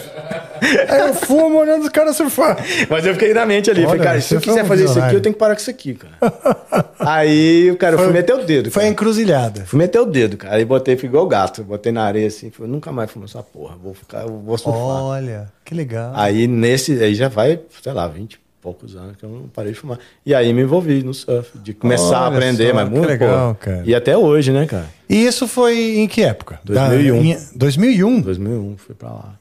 [0.91, 2.59] Aí eu fumo olhando os caras surfar.
[2.91, 3.81] Mas eu fiquei na mente ali.
[3.81, 5.55] Olha, falei, cara, se eu foi quiser um fazer isso aqui, eu tenho que parar
[5.55, 6.85] com isso aqui, cara.
[7.01, 8.71] Aí, cara, eu fui meter o dedo.
[8.71, 8.93] Foi cara.
[8.93, 9.65] encruzilhada.
[9.65, 10.57] Fui meter o dedo, cara.
[10.57, 11.65] Aí botei, fui igual gato.
[11.65, 13.77] Botei na areia assim, falei, nunca mais fumo essa porra.
[13.83, 14.83] Vou ficar, vou surfar.
[14.83, 16.13] Olha, que legal.
[16.15, 19.73] Aí nesse, aí já vai, sei lá, 20 e poucos anos que eu não parei
[19.73, 19.99] de fumar.
[20.25, 23.55] E aí me envolvi no surf, de começar a Olha aprender, só, mas muito legal,
[23.55, 23.61] pô.
[23.61, 23.83] cara.
[23.85, 24.87] E até hoje, né, cara?
[25.09, 26.59] E isso foi em que época?
[26.65, 27.17] 2001.
[27.19, 28.21] Da- em- 2001?
[28.23, 29.35] 2001 fui pra lá.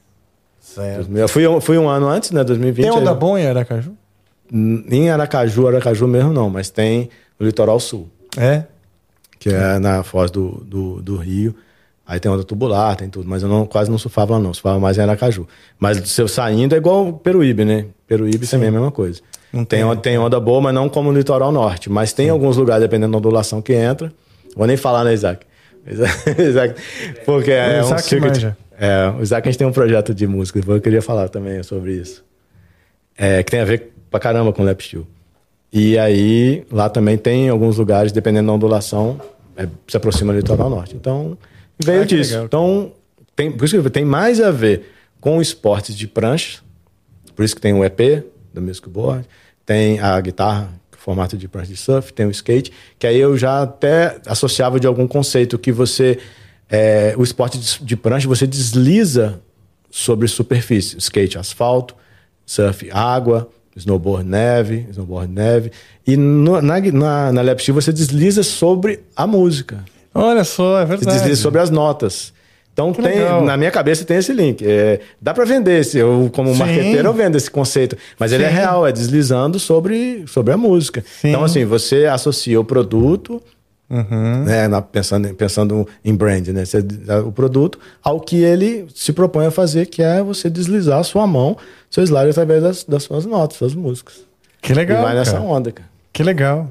[0.60, 0.96] Certo.
[0.96, 1.22] 2000.
[1.22, 2.44] Eu fui, um- fui um ano antes, né?
[2.44, 2.84] 2020.
[2.84, 3.92] Tem onda aí- bom em Aracaju?
[4.52, 7.08] Em Aracaju, Aracaju mesmo não, mas tem
[7.40, 8.64] no litoral sul, É?
[9.38, 11.54] que é na foz do, do, do Rio.
[12.06, 14.78] Aí tem onda tubular, tem tudo, mas eu não, quase não surfava lá, não, surfava
[14.78, 15.48] mais em Aracaju.
[15.78, 17.86] Mas se eu saindo é igual Peruíbe, né?
[18.06, 19.20] Peruíbe também é a mesma coisa.
[19.50, 19.84] Não tem, tem.
[19.84, 21.88] onda, tem onda boa, mas não como no litoral norte.
[21.88, 24.12] Mas tem alguns lugares, dependendo da ondulação que entra.
[24.54, 25.46] Vou nem falar, né, Isaac?
[25.86, 26.74] Isaac
[27.24, 28.54] porque é um circuit-.
[28.78, 31.92] É, o Isaac a gente tem um projeto de música, eu queria falar também sobre
[31.92, 32.24] isso.
[33.16, 35.06] É, que tem a ver pra caramba com o lap steel.
[35.72, 39.20] E aí, lá também tem alguns lugares, dependendo da ondulação,
[39.56, 40.94] é, se aproxima do litoral norte.
[40.96, 41.36] Então,
[41.82, 42.30] veio Ah, disso.
[42.32, 42.46] legal.
[42.46, 42.92] Então,
[43.36, 46.60] tem, por isso que tem mais a ver com esportes de prancha,
[47.34, 49.26] por isso que tem o EP do Music Board,
[49.66, 50.68] tem a guitarra,
[50.98, 54.86] formato de prancha de surf, tem o skate, que aí eu já até associava de
[54.86, 56.18] algum conceito que você.
[56.70, 59.40] é, o esporte de, de prancha, você desliza
[59.90, 60.96] sobre superfície.
[60.98, 61.94] Skate, asfalto,
[62.46, 63.48] surf, água.
[63.76, 65.72] snowboard neve, snowboard neve.
[66.06, 69.84] E no, na, na, na Lapsteel você desliza sobre a música.
[70.14, 71.18] Olha só, é Você verdade.
[71.18, 72.32] desliza sobre as notas.
[72.72, 73.44] Então, Que tem, legal.
[73.44, 74.64] na minha cabeça tem esse link.
[74.66, 75.80] É, dá para vender.
[75.80, 76.58] esse- Eu, como Sim.
[76.58, 77.96] marqueteiro, eu vendo esse conceito.
[78.18, 78.54] Mas ele é Sim.
[78.54, 81.04] real, é deslizando sobre, sobre a música.
[81.20, 81.28] Sim.
[81.28, 83.40] Então, assim, você associa o produto,
[83.88, 84.42] Uhum.
[84.44, 86.64] né, na- pensando, pensando em brand, né?
[86.64, 86.78] Você-
[87.24, 91.26] o produto ao que ele se propõe a fazer, que é você deslizar a sua
[91.28, 91.56] mão,
[91.88, 94.16] seu slide através das, das suas notas, suas músicas.
[94.60, 94.98] Que legal.
[95.00, 95.44] e vai nessa cara.
[95.44, 95.88] onda, cara.
[96.12, 96.68] Que legal.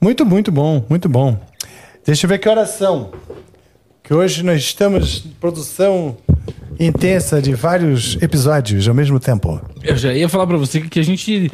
[0.00, 1.36] Muito, muito bom, muito bom.
[2.06, 3.10] Deixa eu ver que horas são.
[4.02, 6.16] Que hoje nós estamos em produção
[6.78, 9.60] intensa de vários episódios ao mesmo tempo.
[9.82, 11.50] Eu já ia falar pra você que a gente.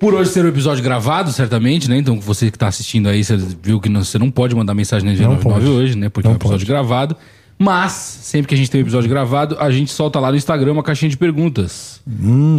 [0.00, 1.98] Por hoje ser o episódio gravado, certamente, né?
[1.98, 5.08] Então você que tá assistindo aí, você viu que não- você não pode mandar mensagem
[5.08, 5.66] na Não G99 pode.
[5.66, 6.08] hoje, né?
[6.08, 6.70] Porque Não é um episódio pode.
[6.70, 7.16] gravado.
[7.60, 10.72] Mas, sempre que a gente tem um episódio gravado, a gente solta lá no Instagram
[10.72, 12.00] uma caixinha de perguntas.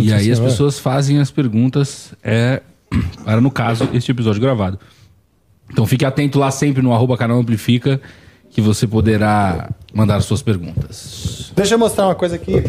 [0.02, 0.50] e aí as senhor.
[0.50, 2.62] pessoas fazem as perguntas, é,
[3.24, 4.78] para, no caso, este episódio gravado.
[5.72, 8.02] Então fique atento lá sempre no arroba canal Amplifica,
[8.50, 11.52] que você poderá mandar as suas perguntas.
[11.56, 12.64] Deixa eu mostrar uma coisa aqui.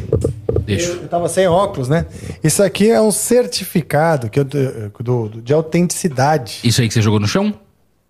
[0.66, 0.90] Deixa.
[0.92, 2.06] Eu tava sem óculos, né?
[2.44, 6.58] Isso aqui é um certificado que eu, do- do- de autenticidade.
[6.62, 7.54] Isso aí que você jogou no chão?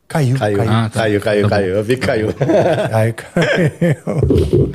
[0.09, 0.71] Caiu, Caiu, caiu.
[0.73, 1.01] Ah, tá.
[1.01, 1.75] caiu, caiu, Tá caiu.
[1.77, 2.29] Eu vi que caiu.
[2.93, 4.73] Aí caiu.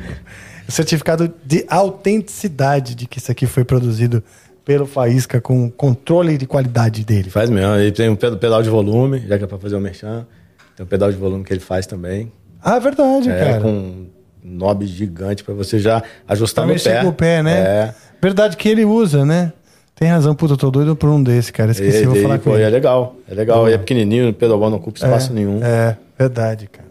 [0.68, 4.22] Certificado de autenticidade de que isso aqui foi produzido
[4.66, 7.30] pelo Faísca com controle de qualidade dele.
[7.30, 7.74] Faz mesmo.
[7.76, 10.26] Ele tem um ped- pedal de volume, já que é pra fazer o merchan.
[10.76, 12.30] Tem um pedal de volume que ele faz também.
[12.62, 13.60] Ah, é verdade, É, cara.
[13.60, 14.06] com um
[14.44, 17.02] knob gigante pra você já ajustar Pra no mexer pé.
[17.02, 17.58] com o pé, né?
[17.60, 17.94] É.
[18.20, 19.52] Verdade que ele usa, né?
[19.94, 21.70] Tem razão, puta, eu tô doido por um desse, cara.
[21.70, 22.64] Esqueci, Ele- vou falar com pô, ele.
[22.64, 23.14] é legal.
[23.30, 23.68] É legal.
[23.70, 25.60] E é pequenininho, o pedal não ocupa espaço nenhum.
[25.64, 26.85] É, verdade, cara.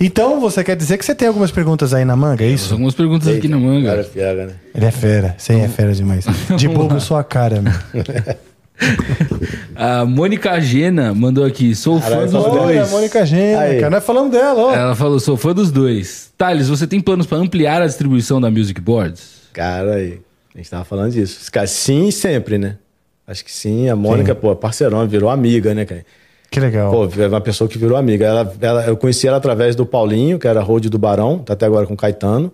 [0.00, 2.72] Então, você quer dizer que você tem algumas perguntas aí na manga, é isso?
[2.74, 3.90] Algumas perguntas aqui na manga.
[3.90, 4.54] Cara, fiera, né?
[4.74, 6.24] Ele é fera, sim, é fera demais.
[6.56, 7.72] De bobo sua cara, meu.
[9.76, 12.78] A Mônica Gena mandou aqui, sou fã Caralho, dos só dois.
[12.78, 13.80] A Mônica Gena, Aí.
[13.80, 13.90] cara.
[13.90, 14.74] Nós falamos dela, ó.
[14.74, 16.32] Ela falou, sou fã dos dois.
[16.36, 19.42] Thales, você tem planos pra ampliar a distribuição da Music Boards?
[19.52, 20.20] Cara, aí.
[20.54, 21.38] A gente tava falando disso.
[21.42, 22.76] Esse Cara, sim, sempre, né?
[23.26, 23.88] Acho que sim.
[23.88, 26.04] A Mônica, pô, parceirona, virou amiga, né, cara?
[26.52, 26.90] Que legal.
[26.92, 28.26] Pô, é uma pessoa que virou amiga.
[28.26, 31.64] Ela, ela- eu conheci ela através do Paulinho, que era road do Barão, tá até
[31.64, 32.52] agora com o Caetano.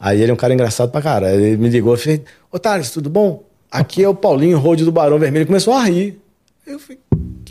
[0.00, 1.30] Aí ele é um cara engraçado pra cara.
[1.34, 3.42] Ele me ligou e falei, ô Thales, tudo bom?
[3.70, 5.42] Aqui é o Paulinho, road do Barão Vermelho.
[5.42, 6.18] Ele começou a rir.
[6.66, 6.98] Eu falei,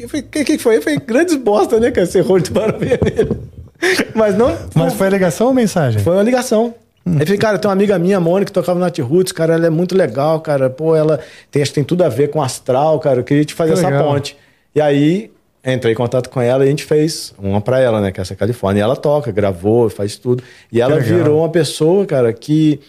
[0.08, 0.78] falei, que, que foi?
[0.78, 3.38] Eu falei, grandes bosta, né, cara, ser road do Barão Vermelho.
[4.16, 4.58] Mas não...
[4.74, 6.02] Mas foi a ligação ou mensagem?
[6.02, 6.74] Foi uma ligação.
[7.06, 9.68] Aí falei, cara, tem uma amiga minha, a Mônica, que tocava na Roots, cara, ela
[9.68, 10.70] é muito legal, cara.
[10.72, 11.20] Pô, ela
[11.52, 13.20] tem, acho que tem tudo a ver com astral, cara.
[13.20, 14.06] Eu queria te fazer Que essa legal.
[14.12, 14.36] ponte.
[14.74, 15.32] E aí,
[15.74, 18.12] entrei em contato com ela e a gente fez uma pra ela, né?
[18.12, 18.80] Que é essa Califórnia.
[18.80, 20.44] E ela toca, gravou, faz tudo.
[20.72, 21.18] E ela legal.
[21.18, 22.80] virou uma pessoa, cara, que,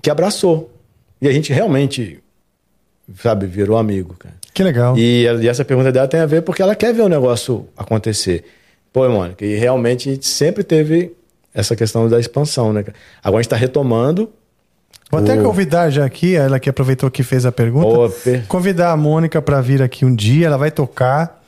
[0.00, 0.70] que abraçou.
[1.20, 2.20] E a gente realmente,
[3.20, 4.34] sabe, virou amigo, cara.
[4.52, 4.96] Que legal.
[4.96, 8.44] E, e essa pergunta dela tem a ver porque ela quer ver o negócio acontecer.
[8.92, 11.12] Pô, Mônica, e realmente a gente sempre teve
[11.52, 12.84] essa questão da expansão, né?
[13.22, 14.30] Agora a gente está retomando.
[15.10, 18.96] Vou até convidar já aqui, ela que aproveitou que fez a pergunta, per- convidar a
[18.96, 20.46] Mônica para vir aqui um dia.
[20.46, 21.44] Ela vai tocar,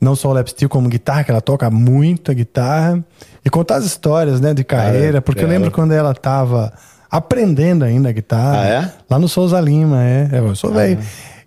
[0.00, 3.02] não só o lap steel como guitarra, que ela toca muita guitarra,
[3.44, 6.72] e contar as histórias, né, de carreira, porque eu ela- lembro quando ela tava
[7.10, 8.60] aprendendo ainda a guitarra.
[8.60, 8.92] Ah, é?
[9.08, 10.28] Lá no Souza Lima, é.
[10.32, 10.98] Eu sou velho.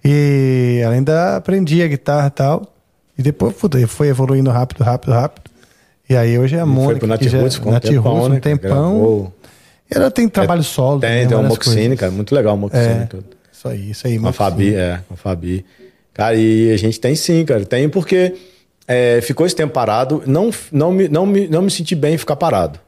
[0.04, 2.74] E ela ainda aprendia a guitarra e tal.
[3.18, 3.54] E depois
[3.88, 5.52] foi evoluindo rápido, rápido, rápido.
[6.10, 7.00] E aí hoje é a Foi Mônica.
[7.00, 8.36] pro Nath Roots, um Nath tempão, Roots, né?
[8.36, 8.70] um tempão.
[8.70, 9.34] Gravou.
[9.92, 11.00] E ela tem trabalho solo.
[11.02, 12.12] Tem, também, tem um várias Moxine, cara.
[12.12, 12.84] Muito legal o Moxine.
[12.84, 13.26] É, tudo.
[13.52, 14.20] isso aí, isso aí.
[14.20, 14.34] Com a.
[14.34, 15.66] Fabi, é, com a Fabi.
[16.18, 17.64] Cara, e a gente tem sim, cara.
[17.64, 18.34] Tem porque
[18.88, 20.24] é, ficou esse tempo parado.
[20.26, 22.80] Não, não, me, não, me, não me senti bem em ficar parado.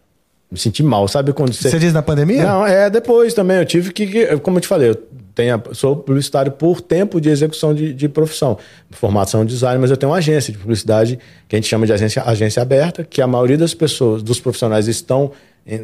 [0.52, 1.70] Me senti mal, sabe quando você.
[1.70, 2.44] Você diz na pandemia?
[2.44, 3.58] Não, é depois também.
[3.58, 4.96] Eu tive que, como eu te falei, eu
[5.36, 8.58] tenho, sou publicitário por tempo de execução de, de profissão.
[8.90, 11.94] Formação em design, mas eu tenho uma agência de publicidade que a gente chama de
[11.94, 15.32] agência, agência aberta, que a maioria das pessoas, dos profissionais estão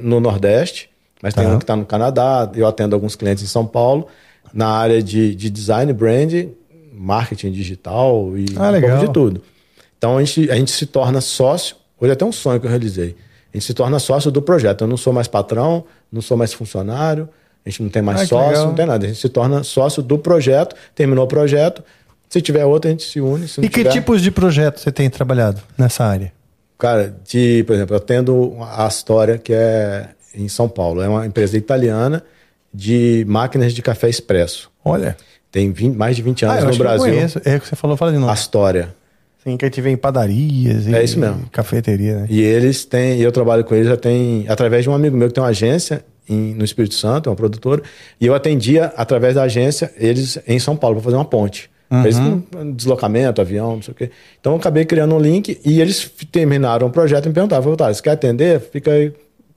[0.02, 0.90] no Nordeste,
[1.22, 4.08] mas tem um que está no Canadá, eu atendo alguns clientes em São Paulo,
[4.52, 6.48] na área de, de design, brand,
[6.98, 9.42] marketing digital e Ah, um de tudo.
[9.98, 11.76] Então a gente, a gente se torna sócio.
[12.00, 13.16] Hoje é até um sonho que eu realizei.
[13.54, 14.82] A gente se torna sócio do projeto.
[14.84, 17.30] Eu não sou mais patrão, não sou mais funcionário,
[17.66, 19.06] a gente não tem mais Ah, sócio, não tem nada.
[19.06, 21.84] A gente se torna sócio do projeto, terminou o projeto.
[22.30, 23.48] Se tiver outro, a gente se une.
[23.48, 26.34] Se E que tiver- tipos de projetos você tem trabalhado nessa área?
[26.78, 31.02] Cara, de, por exemplo, eu tendo a História, que é em São Paulo.
[31.02, 32.22] É uma empresa italiana
[32.74, 34.70] de máquinas de café expresso.
[34.84, 35.16] Olha.
[35.56, 37.42] Tem 20 mais de 20 Ah, anos eu no acho que eu Brasil.
[37.46, 38.36] É o que você falou, fala de novo.
[39.42, 41.46] Sim, que a gente vê em padarias É isso mesmo.
[41.50, 42.28] cafeteria, né?
[42.30, 45.30] E eles têm, e eu trabalho com eles já tem, através de um amigo meu
[45.30, 47.82] que tem uma agência, em- no Espírito Santo, é uma produtora,
[48.20, 51.70] e eu atendia através da agência eles em São Paulo para fazer uma ponte.
[51.90, 54.12] Eles com deslocamento, avião, não sei o quê.
[54.42, 57.78] Então eu acabei criando um link e eles terminaram o projeto e me perguntaram, falaram,
[57.78, 58.60] tá, você quer atender?
[58.60, 59.14] Fica aí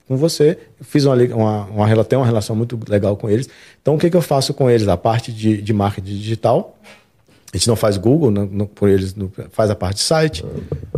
[0.09, 0.57] com você.
[0.81, 3.47] Fiz uma, uma, uma, tenho uma relação muito legal com eles.
[3.81, 4.87] Então o que, que eu faço com eles?
[4.87, 6.75] A parte de, de marketing digital,
[7.53, 10.43] a gente não faz Google, não, não- por eles não- faz a parte de site,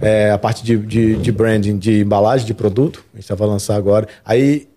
[0.02, 3.76] é, a parte de, de, de branding, de embalagem de produto, a gente vai lançar
[3.76, 4.08] agora.
[4.26, 4.68] Aí,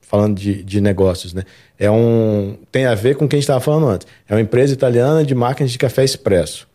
[0.00, 1.42] falando de, de negócios, né?
[1.76, 4.06] É um, tem a ver com o que a gente estava falando antes.
[4.28, 6.68] É uma empresa italiana de máquinas de café expresso,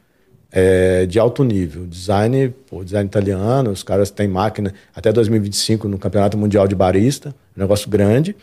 [0.51, 1.85] é, de alto nível.
[1.85, 7.29] Design, pô, design italiano, os caras têm máquina até 2025 no Campeonato Mundial de Barista,
[7.55, 8.35] um negócio grande.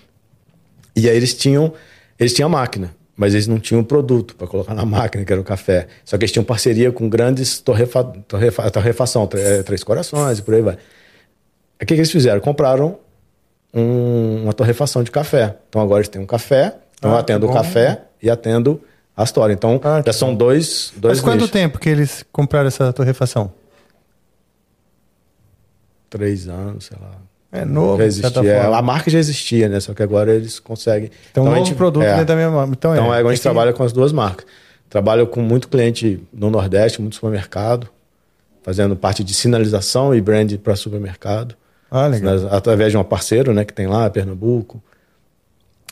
[0.94, 1.72] E aí eles tinham,
[2.18, 5.32] eles tinham a máquina, mas eles não tinham o produto para colocar na máquina, que
[5.32, 5.88] era o café.
[6.04, 10.54] Só que eles tinham parceria com grandes torrefa, torrefa, torrefação, eh, Três Corações e por
[10.54, 10.74] aí vai.
[10.74, 12.40] O que, que eles fizeram?
[12.40, 12.98] Compraram
[13.74, 15.56] um- uma torrefação de café.
[15.68, 18.80] Então agora eles têm um café, então eu Ah, atendo que o café e atendo
[19.16, 19.52] a história.
[19.55, 21.51] Então Ah, já são dois, dois Mas quanto nichos.
[21.51, 23.52] tempo que eles compraram essa torrefação?
[26.09, 27.12] Três anos, sei lá.
[27.52, 28.66] É novo, Já existia.
[28.68, 29.80] A marca já existia, né?
[29.80, 31.10] Só que agora eles conseguem.
[31.30, 32.10] Então, um a novo gente- produto é.
[32.12, 32.72] dentro da mesma marca.
[32.72, 34.44] Então, Então é, agora a gente que- trabalha com as duas marcas.
[34.90, 37.88] Trabalho com muito cliente no Nordeste, muito supermercado,
[38.62, 41.56] fazendo parte de sinalização e brand para supermercado.
[41.90, 42.36] Ah, legal.
[42.51, 44.82] Através de um parceiro né, que tem lá, Pernambuco,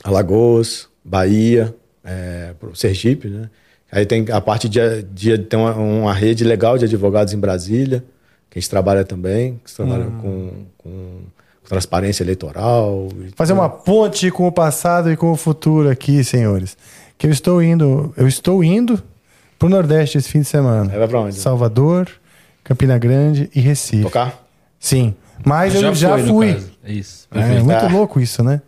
[0.03, 1.75] Alagoas, Bahia,
[2.05, 3.29] é, pro Sergipe.
[3.29, 3.49] Né?
[3.91, 8.05] Aí tem a parte de, de ter uma, uma rede legal de advogados em Brasília,
[8.51, 10.19] que a gente trabalha também, que trabalha Hum.
[10.21, 11.21] com, com
[11.69, 13.09] transparência eleitoral.
[13.35, 16.77] Fazer uma ponte com o passado e com o futuro aqui, senhores.
[17.17, 19.03] Que eu estou indo, eu estou indo
[19.59, 20.93] pro Nordeste esse fim de semana.
[20.93, 21.37] Aí vai pra onde?
[21.37, 22.09] Salvador,
[22.63, 24.03] Campina Grande e Recife.
[24.03, 24.45] Tocar?
[24.79, 25.15] Sim.
[25.45, 26.57] Mas eu já foi, no fui.
[26.85, 27.27] É isso.
[27.31, 27.65] É perfeito.
[27.65, 28.61] muito louco isso, né?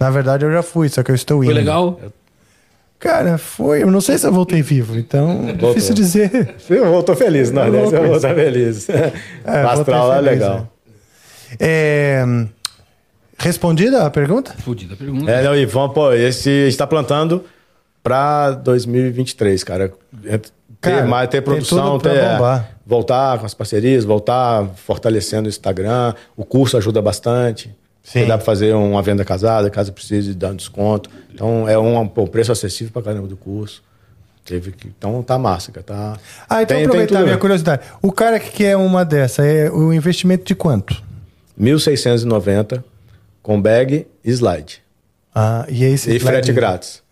[0.00, 1.52] Na verdade, eu já fui, só que eu estou indo.
[1.52, 2.00] Foi legal?
[3.02, 3.82] Cara, foi.
[3.82, 6.54] Eu não sei se eu voltei vivo, então é difícil dizer.
[6.70, 7.80] Eu voltou feliz, É Nordeste.
[7.82, 8.88] louco Eu voltou feliz.
[8.88, 9.12] É,
[9.64, 10.56] astral é feliz, legal.
[10.58, 10.66] né?
[11.58, 12.24] É,
[13.38, 14.54] respondida a pergunta?
[14.58, 15.28] Fudida pergunta.
[15.30, 17.44] É, não, Ivan, pô, esse a gente tá plantando
[18.04, 19.92] pra 2023, cara.
[20.24, 20.50] É, Ter,
[20.80, 22.38] Cara, mais, ter produção, ter, é,
[22.84, 26.12] voltar com as parcerias, voltar fortalecendo o Instagram.
[26.36, 27.72] O curso ajuda bastante.
[28.02, 28.26] Sim.
[28.26, 31.08] Dá pra fazer uma venda casada, caso precise dar um desconto.
[31.32, 33.82] Então é um, pô, preço acessível pra caramba do curso.
[34.44, 35.84] Teve que, então tá massa, cara.
[35.86, 36.18] Tá,
[36.50, 37.82] Ah, então tem- tem aproveitar a minha curiosidade.
[38.02, 41.00] O cara que quer uma dessa, é o investimento de quanto?
[41.56, 42.82] 1.690
[43.42, 44.82] com bag e slide.
[45.34, 47.02] Ah, e aí E frete grátis.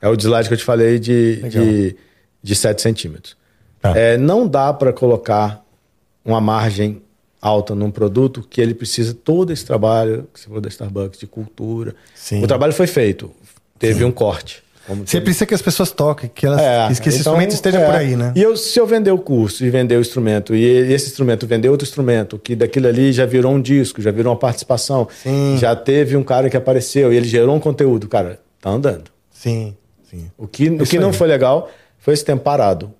[0.00, 1.62] É o slide que eu te falei de, Legal.
[1.64, 1.96] de,
[2.42, 3.36] de 7 centímetros.
[3.80, 3.96] Tá.
[3.96, 5.62] É, não dá para colocar
[6.24, 7.02] uma margem
[7.40, 11.26] alta num produto que ele precisa todo esse trabalho, que você falou da Starbucks, de
[11.26, 11.94] cultura.
[12.14, 12.42] Sim.
[12.42, 13.30] O trabalho foi feito.
[13.78, 14.62] Teve um corte.
[15.04, 17.84] Você precisa que as pessoas toquem, que, elas, é, que esse então, instrumento esteja é.
[17.84, 18.32] por aí, né?
[18.34, 21.68] E eu, se eu vender o curso e vender o instrumento, e esse instrumento vender
[21.68, 25.58] outro instrumento, que daquilo ali já virou um disco, já virou uma participação, Sim.
[25.60, 29.10] já teve um cara que apareceu e ele gerou um conteúdo, cara, tá andando.
[29.30, 29.76] Sim,
[30.10, 30.30] sim.
[30.38, 32.90] O que, o que não foi legal foi esse tempo parado.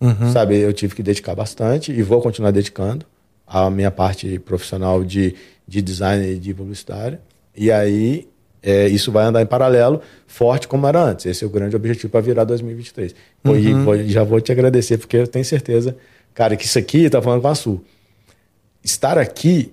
[0.00, 0.32] Uhum.
[0.32, 3.04] Sabe, eu tive que dedicar bastante e vou continuar dedicando
[3.46, 5.34] a minha parte profissional de,
[5.66, 7.18] de design e de publicidade.
[7.56, 8.26] E aí,
[8.62, 11.26] é, isso vai andar em paralelo, forte como era antes.
[11.26, 13.14] Esse é o grande objetivo para virar 2023.
[13.42, 13.56] Pô, Uhum.
[13.58, 15.96] E vou- já vou te agradecer, porque eu tenho certeza,
[16.34, 17.82] cara, que isso aqui, tá falando com a Sul.
[18.82, 19.72] Estar aqui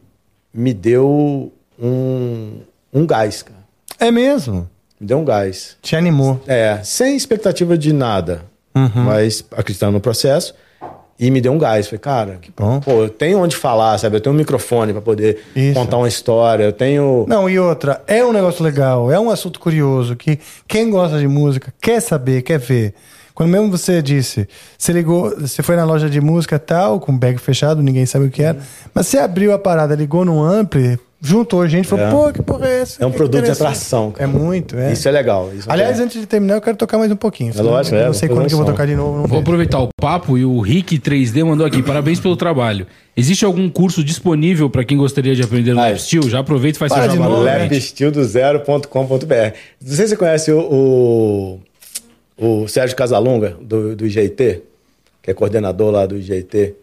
[0.53, 2.59] me deu um,
[2.93, 3.59] um gás, cara.
[3.99, 4.69] É mesmo.
[4.99, 5.77] Me deu um gás.
[5.81, 6.41] Te animou.
[6.47, 8.45] É, sem expectativa de nada,
[8.75, 9.03] Uhum.
[9.03, 10.53] mas acreditando no processo.
[11.23, 11.87] E me deu um gás.
[11.87, 12.81] Falei, cara, que bom.
[12.81, 14.17] Pô, eu tenho onde falar, sabe?
[14.17, 15.73] Eu tenho um microfone para poder Isso.
[15.73, 16.65] contar uma história.
[16.65, 17.25] Eu tenho.
[17.29, 20.37] Não, e outra, é um negócio legal, é um assunto curioso que
[20.67, 22.93] quem gosta de música quer saber, quer ver.
[23.33, 27.17] Quando mesmo você disse, você ligou, você foi na loja de música tal, com o
[27.17, 28.59] bag fechado, ninguém sabe o que era,
[28.93, 32.11] mas você abriu a parada, ligou no ampli, juntou gente, falou, É.
[32.11, 33.01] pô, que porra é essa?
[33.01, 34.29] É um Que produto de interessante." atração, cara.
[34.29, 34.91] É muito, é.
[34.91, 35.49] Isso é legal.
[35.55, 36.03] Isso Aliás, é.
[36.03, 37.53] antes de terminar, eu quero tocar mais um pouquinho.
[37.53, 39.19] senão lógico, eu é, não sei quando que eu vou tocar de novo.
[39.19, 41.81] não Vou aproveitar o papo e o Rick 3D mandou aqui.
[41.81, 42.85] Parabéns pelo trabalho.
[43.15, 45.95] Existe algum curso disponível para quem gostaria de aprender no Ah, é.
[45.97, 46.29] Steel?
[46.29, 47.71] Já aproveita e faz Para seu novamente.
[47.73, 49.55] Lepstildo0.com.br.
[49.81, 51.59] Não sei se você conhece o,
[52.37, 54.61] o, o Sérgio Casalunga, do, do IGT,
[55.21, 56.75] que é coordenador lá do IGT.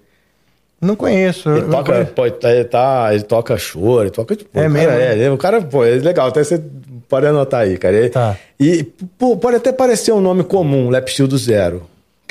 [0.81, 1.51] Não conheço.
[1.51, 2.13] Ele toca, conheço.
[2.13, 4.35] pô, ele, tá- ele tá, toca choro, ele toca.
[4.35, 4.91] Tipo, É cara mesmo?
[4.93, 6.61] É, ele- o cara, pô, é legal, até você
[7.09, 7.95] pode anotar aí, cara.
[7.97, 8.37] Ele- Tá.
[8.59, 8.85] E
[9.19, 11.83] pô, pode até parecer um nome comum, Lepstil do Zero.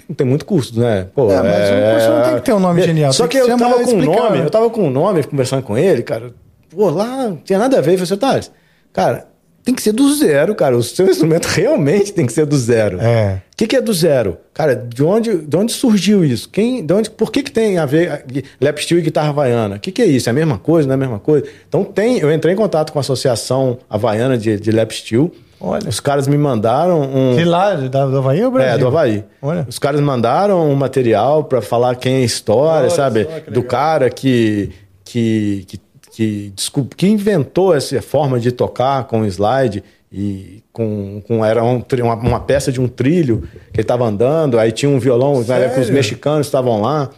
[0.08, 1.06] Não tem muito custo, né?
[1.14, 3.44] Pô, É, mas o curso não tem que ter um nome genial, Só que, que
[3.52, 6.32] eu tava com um nome, eu tava com um nome conversando com ele, cara.
[6.76, 7.94] Pô, lá não tinha nada a ver.
[7.94, 8.52] Eu falei, Thales,
[8.92, 9.26] cara,
[9.70, 10.76] tem que ser do zero, cara.
[10.76, 13.00] O seu instrumento realmente tem que ser do zero.
[13.00, 13.42] É.
[13.54, 14.38] O que, que é do zero?
[14.52, 16.50] Cara, de onde, de onde surgiu isso?
[16.50, 18.22] Quem, de onde, por que, que tem a ver a-
[18.60, 19.76] lap steel e guitarra havaiana?
[19.76, 20.28] O que, que é isso?
[20.28, 21.46] É a mesma coisa, não é a mesma coisa?
[21.68, 25.32] Então tem, eu entrei em contato com a Associação Havaiana de, de Lap Steel.
[25.62, 25.88] Olha.
[25.88, 27.36] Os caras me mandaram um...
[27.36, 28.74] Que lá, da, do Havaí ou Brasil?
[28.74, 29.24] É, do Havaí.
[29.42, 29.66] Olha.
[29.70, 33.26] Os caras mandaram um material pra falar quem é a história, Olha sabe?
[33.46, 34.72] só, Do cara que,
[35.04, 35.80] que, que,
[36.20, 39.82] que, desculpa, que inventou essa forma de tocar com slide
[40.12, 44.60] e com, com era um uma, uma peça de um trilho que ele estava andando,
[44.60, 47.10] aí tinha um violão, na época os mexicanos estavam lá,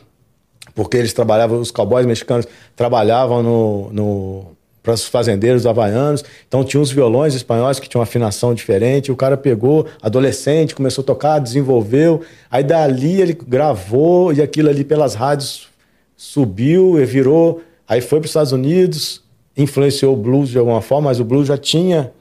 [0.76, 4.46] porque eles trabalhavam, os cowboys mexicanos trabalhavam no, no
[4.84, 9.16] para os fazendeiros havaianos, então tinha uns violões espanhóis que tinham uma afinação diferente, o
[9.16, 12.22] cara pegou, adolescente, começou a tocar, desenvolveu,
[12.52, 15.70] aí dali ele gravou e aquilo ali pelas rádios
[16.16, 19.22] subiu e virou, aí foi para os Estados Unidos,
[19.58, 22.12] influenciou o blues de alguma forma, mas o blues já tinha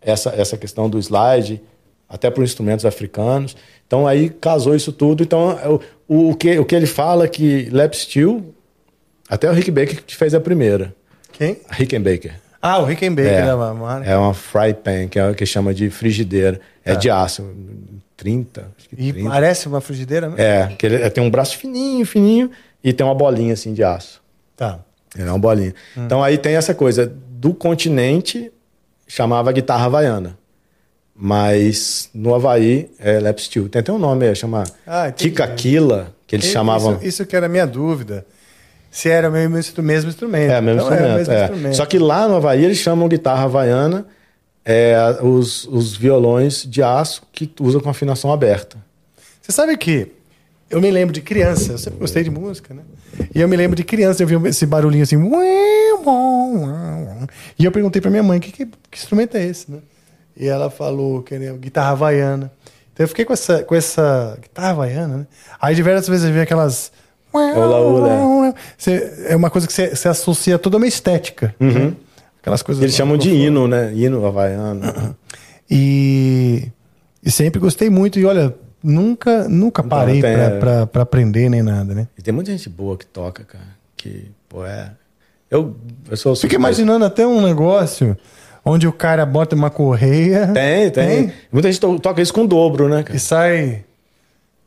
[0.00, 1.62] essa, essa questão do slide,
[2.08, 3.56] até para os instrumentos africanos.
[3.86, 5.22] Então aí casou isso tudo.
[5.22, 8.44] Então o, o, o que, o que ele fala é que lap steel,
[9.28, 10.92] até o Rick Baker que fez a primeira.
[11.32, 11.58] Quem?
[11.70, 12.34] Rickenbacker.
[12.60, 14.08] Ah, o Rickenbacker da marca.
[14.10, 16.60] é uma fry pan, que é o que chama de frigideira.
[16.84, 17.48] É de aço,
[18.16, 19.30] 30, acho que E 30.
[19.30, 20.36] parece uma frigideira, né?
[20.38, 22.50] É, que ele tem um braço fininho, fininho,
[22.82, 24.22] e tem uma bolinha assim de aço.
[24.56, 24.80] Tá.
[25.16, 25.74] Ele é uma bolinha.
[25.96, 28.50] Então aí tem essa coisa do continente
[29.06, 30.36] chamava guitarra havaiana.
[31.16, 33.68] Mas no Havaí é lap steel.
[33.68, 35.12] Tem até um nome, é, chama Ah.
[35.12, 36.98] Kikakila, que eles Isso- chamavam.
[37.02, 38.26] Isso, que era a minha dúvida.
[38.90, 40.50] Se era o mesmo, mesmo instrumento.
[40.50, 41.14] É, mesmo Então, instrumento.
[41.14, 41.42] o mesmo é.
[41.44, 41.76] instrumento.
[41.76, 44.06] Só que lá no Havaí eles chamam guitarra havaiana
[44.64, 48.76] é, os, os violões de aço que usam com afinação aberta.
[49.40, 50.08] Você sabe que
[50.70, 52.82] eu me lembro de criança, eu sempre gostei de música, né?
[53.34, 55.16] E eu me lembro de criança, eu vi esse barulhinho assim.
[57.58, 59.78] E eu perguntei pra minha mãe, que, que, que instrumento é esse, né?
[60.36, 62.50] E ela falou que era guitarra havaiana.
[62.92, 65.26] Então eu fiquei com essa, com essa guitarra havaiana, né?
[65.60, 66.90] Aí diversas vezes eu vi aquelas.
[67.78, 68.08] Ula,
[68.38, 68.54] ula.
[68.78, 71.54] Você- é uma coisa que você, você associa toda uma estética.
[71.58, 71.92] né?
[72.40, 72.82] Aquelas coisas.
[72.82, 73.92] Eles chamam de hino, né?
[73.94, 74.82] Hino havaiano.
[75.70, 76.68] E,
[77.24, 78.18] e sempre gostei muito.
[78.18, 78.54] E olha,
[78.84, 80.58] nunca, nunca parei tem, pra, é.
[80.60, 82.06] pra, pra aprender nem nada, né?
[82.18, 83.64] E tem muita gente boa que toca, cara.
[83.96, 84.90] Que, pô, é.
[85.50, 85.74] Eu,
[86.10, 88.16] eu sou Fico imaginando até um negócio
[88.64, 92.88] onde o cara bota uma correia Tem, tem, Muita gente to- toca isso com dobro,
[92.88, 93.16] né, cara?
[93.16, 93.84] e sai.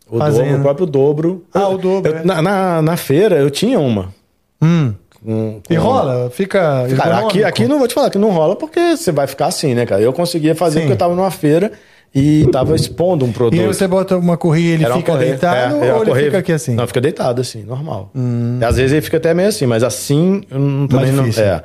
[0.10, 1.46] O, dobro, o próprio dobro.
[1.54, 2.24] Ah, o dobro, Eu- é.
[2.24, 4.14] na, na, na feira eu tinha uma.
[4.62, 4.94] Hum.
[5.24, 6.88] Com, E com- rola, fica.
[6.96, 9.74] Cara, aqui, aqui não vou te falar que não rola porque você vai ficar assim,
[9.76, 10.02] né, cara?
[10.02, 10.80] Eu conseguia fazer Sim.
[10.86, 11.72] porque eu tava numa feira
[12.14, 13.58] e tava expondo um produto.
[13.60, 15.30] E aí você bota uma correia e ele fica correia.
[15.32, 16.72] deitado É, ou ele correia- fica aqui assim?
[16.74, 16.76] Hum.
[16.76, 18.12] Não, fica deitado assim, normal.
[18.60, 21.26] E às vezes ele fica até meio assim, mas assim eu não, também não.
[21.26, 21.64] É.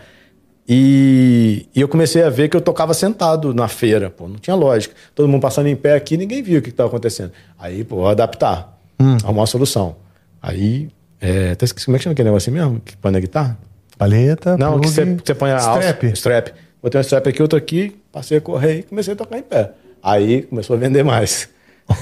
[0.68, 4.54] E, e eu comecei a ver que eu tocava sentado na feira, pô, não tinha
[4.54, 4.94] lógica.
[5.14, 7.32] Todo mundo passando em pé aqui, ninguém viu o que estava acontecendo.
[7.58, 9.16] Aí, pô, vou adaptar, Hum.
[9.24, 9.96] arrumar uma solução.
[10.40, 10.88] Aí,
[11.20, 12.80] é, até esqueci, como é que chama aquele negócio mesmo?
[12.84, 13.58] Que põe na guitarra?
[13.98, 16.04] Paleta, Não, que plug, você, você põe a strap.
[16.04, 16.06] alça.
[16.14, 16.48] Strap.
[16.82, 19.72] Botei um strap aqui, outro aqui, passei a correr e comecei a tocar em pé.
[20.02, 21.48] Aí começou a vender mais.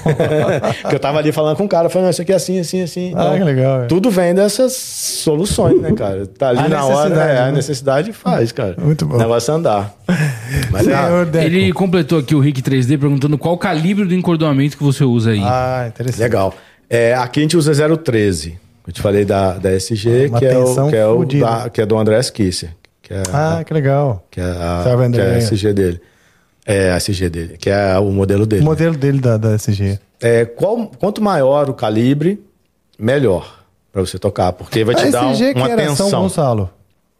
[0.81, 3.13] Porque eu tava ali falando com o cara, falando, isso aqui é assim, assim, assim.
[3.15, 3.85] Ah, que legal, é.
[3.87, 6.25] Tudo vem dessas soluções, né, cara?
[6.27, 7.51] Tá ali A na hora, necessidade, é, a né?
[7.51, 8.75] necessidade faz, cara.
[8.79, 9.15] Muito bom.
[9.15, 9.93] O negócio é andar.
[10.71, 11.35] Mas é, Senhor.
[11.35, 15.31] Ele completou aqui o Rick 3D perguntando qual o calibre do encordoamento que você usa
[15.31, 15.41] aí.
[15.43, 16.21] Ah, interessante.
[16.21, 16.53] legal.
[16.89, 18.57] É, aqui a gente usa 013.
[18.87, 21.81] Eu te falei da, da SG, Uma que é, o, que, é o da- que
[21.81, 22.69] é do Andrés Kisser.
[23.01, 24.25] Que é, Ah, que legal.
[24.31, 25.37] que é a, que é a André?
[25.39, 26.01] SG dele.
[26.71, 28.61] É a SG dele, que é o modelo dele.
[28.61, 29.99] O modelo dele da, da SG.
[30.21, 32.39] É, qual- quanto maior o calibre,
[32.97, 33.59] melhor
[33.91, 36.09] para você tocar, porque vai te a dar um- SG que uma era tensão.
[36.09, 36.69] São Gonçalo.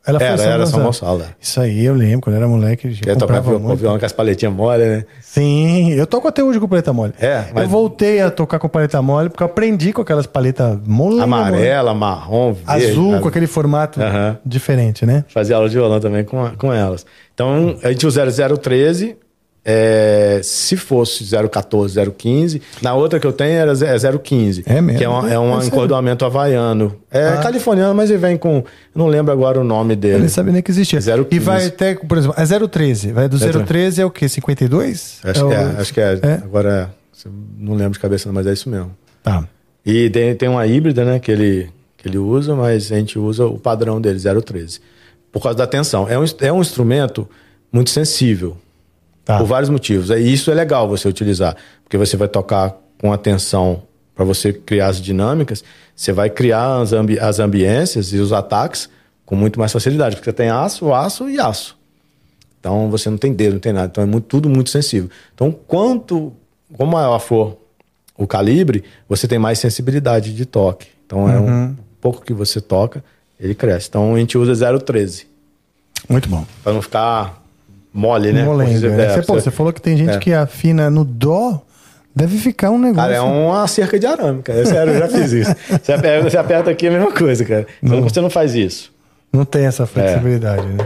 [0.03, 1.21] Ela foi Era, São era São Gonçalo.
[1.21, 1.25] É.
[1.39, 4.11] Isso aí, eu lembro, quando eu era moleque, eu Quer tocar comprava violão, com as
[4.11, 5.05] paletinhas mole, né?
[5.21, 7.13] Sim, eu toco até hoje com paleta mole.
[7.19, 10.79] É, mas- Eu voltei a tocar com paleta mole porque eu aprendi com aquelas paletas
[10.87, 11.21] mole.
[11.21, 12.85] Amarela, marrom, verde.
[12.87, 13.19] Azul, né?
[13.19, 14.37] com aquele formato Aham.
[14.43, 15.23] diferente, né?
[15.27, 17.05] Fazia aula de violão também com, com elas.
[17.35, 18.23] Então, a gente usa
[18.57, 19.15] 0013.
[19.63, 24.63] É, se fosse 014, 015, na outra que eu tenho era ze- é 015.
[24.65, 24.97] É mesmo?
[24.97, 25.67] Que é, um, é É um sério?
[25.67, 26.95] encordoamento havaiano.
[27.11, 27.37] É Ah.
[27.37, 28.63] californiano, mas ele vem com.
[28.95, 30.19] Não lembro agora o nome Eu dele.
[30.19, 30.99] nem sabia nem que existia.
[30.99, 31.27] 015.
[31.35, 33.11] E vai até, por exemplo, é 013.
[33.11, 34.27] Vai do 013 é o quê?
[34.27, 35.19] 52?
[35.23, 36.19] Acho, o- que é, acho que é.
[36.23, 36.33] É?
[36.43, 36.93] Agora,
[37.57, 38.91] não lembro de cabeça, mas é isso mesmo.
[39.23, 39.47] Tá.
[39.85, 43.45] E tem, tem uma híbrida, né, que ele, que ele usa, mas a gente usa
[43.45, 44.79] o padrão dele, 013.
[45.31, 46.07] Por causa da tensão.
[46.09, 47.27] É um, é um instrumento
[47.71, 48.57] muito sensível.
[49.31, 49.37] Tá.
[49.39, 50.09] Por vários motivos.
[50.09, 51.55] E isso é legal você utilizar.
[51.83, 53.83] Porque você vai tocar com atenção
[54.15, 55.63] para você criar as dinâmicas.
[55.95, 58.89] Você vai criar as, ambi as ambiências e os ataques
[59.25, 60.15] com muito mais facilidade.
[60.15, 61.77] Porque você tem aço, aço e aço.
[62.59, 63.87] Então você não tem dedo, não tem nada.
[63.91, 65.09] Então é muito- tudo muito sensível.
[65.33, 66.31] Então, quanto
[66.77, 67.57] como maior for
[68.17, 70.87] o calibre, você tem mais sensibilidade de toque.
[71.05, 73.03] Então é um pouco que você toca,
[73.39, 73.87] ele cresce.
[73.89, 75.25] Então a gente usa 0,13
[76.07, 76.45] Muito bom.
[76.63, 77.40] para não ficar
[77.93, 78.43] mole, né?
[78.43, 78.79] Molenga.
[78.79, 79.05] Você- né?
[79.05, 80.17] é, Você, pô, você- falou que tem gente é.
[80.19, 81.61] que afina no dó.
[82.13, 83.01] Deve ficar um negócio.
[83.09, 84.59] Cara, é uma cerca de arame, cara.
[84.59, 85.55] É sério, eu já fiz isso.
[85.81, 87.65] Você aperta, você aperta aqui é a mesma coisa, cara.
[87.81, 88.91] Então você não faz isso.
[89.31, 90.85] Não tem essa flexibilidade, né?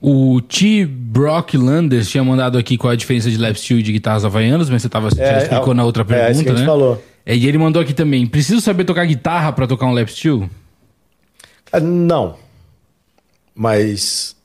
[0.00, 0.86] O T.
[0.86, 4.24] Brock Landers tinha mandado aqui qual é a diferença de lap steel e de guitarras
[4.24, 6.52] havaianas, mas você, tava, você É, explicou é, na outra é, pergunta, isso que a
[6.52, 6.66] gente né?
[6.66, 7.02] falou.
[7.26, 10.48] É, e ele mandou aqui também, preciso saber tocar guitarra pra tocar um lap steel?
[11.82, 12.36] Não.
[13.56, 14.36] Mas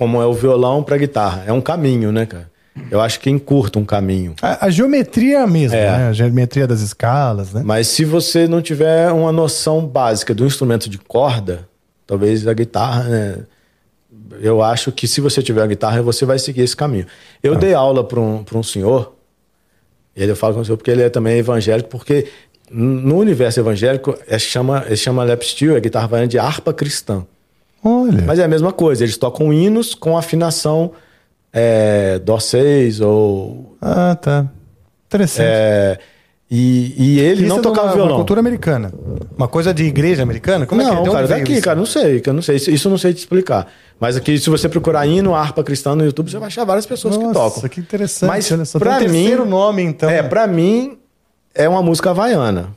[0.00, 2.50] como é o violão para guitarra, é um caminho, né, cara?
[2.90, 4.34] Eu acho que encurta um caminho.
[4.40, 5.90] A, a geometria é a mesma, É.
[5.98, 6.08] né?
[6.08, 7.60] A geometria das escalas, né?
[7.62, 11.68] Mas se você não tiver uma noção básica do instrumento de corda,
[12.06, 13.36] talvez a guitarra, né?
[14.40, 17.04] Eu acho que se você tiver a guitarra, você vai seguir esse caminho.
[17.42, 19.12] Eu dei aula para um, pra um senhor,
[20.16, 22.26] ele eu falo com o senhor porque ele é também evangélico, porque
[22.70, 27.26] no universo evangélico é, chama, ele chama lap steel, a guitarra de harpa cristã.
[27.84, 28.22] Olha.
[28.26, 30.92] Mas é a mesma coisa, eles tocam hinos com afinação
[31.52, 33.76] é, Dó 6 ou.
[33.80, 34.46] Ah, tá.
[35.06, 35.46] Interessante.
[35.48, 35.98] é,
[36.48, 38.10] e, e ele Isso não é tocava uma, violão.
[38.12, 38.92] Uma cultura americana.
[39.36, 40.66] Uma coisa de igreja americana?
[40.66, 40.94] Como é que é?
[40.94, 41.62] não, cara, daqui, isso?
[41.62, 42.56] cara, não sei, que eu não sei.
[42.56, 43.66] Isso, isso eu não sei te explicar.
[43.98, 47.16] Mas aqui, se você procurar hino, harpa cristã no YouTube, você vai achar várias pessoas
[47.16, 47.68] que Nossa, tocam.
[47.68, 48.28] que interessante.
[48.28, 48.78] Mas olha só.
[48.78, 49.18] pra Tem um mim.
[49.18, 50.10] terceiro nome, então.
[50.10, 50.98] É, pra mim,
[51.54, 52.70] é uma música havaiana.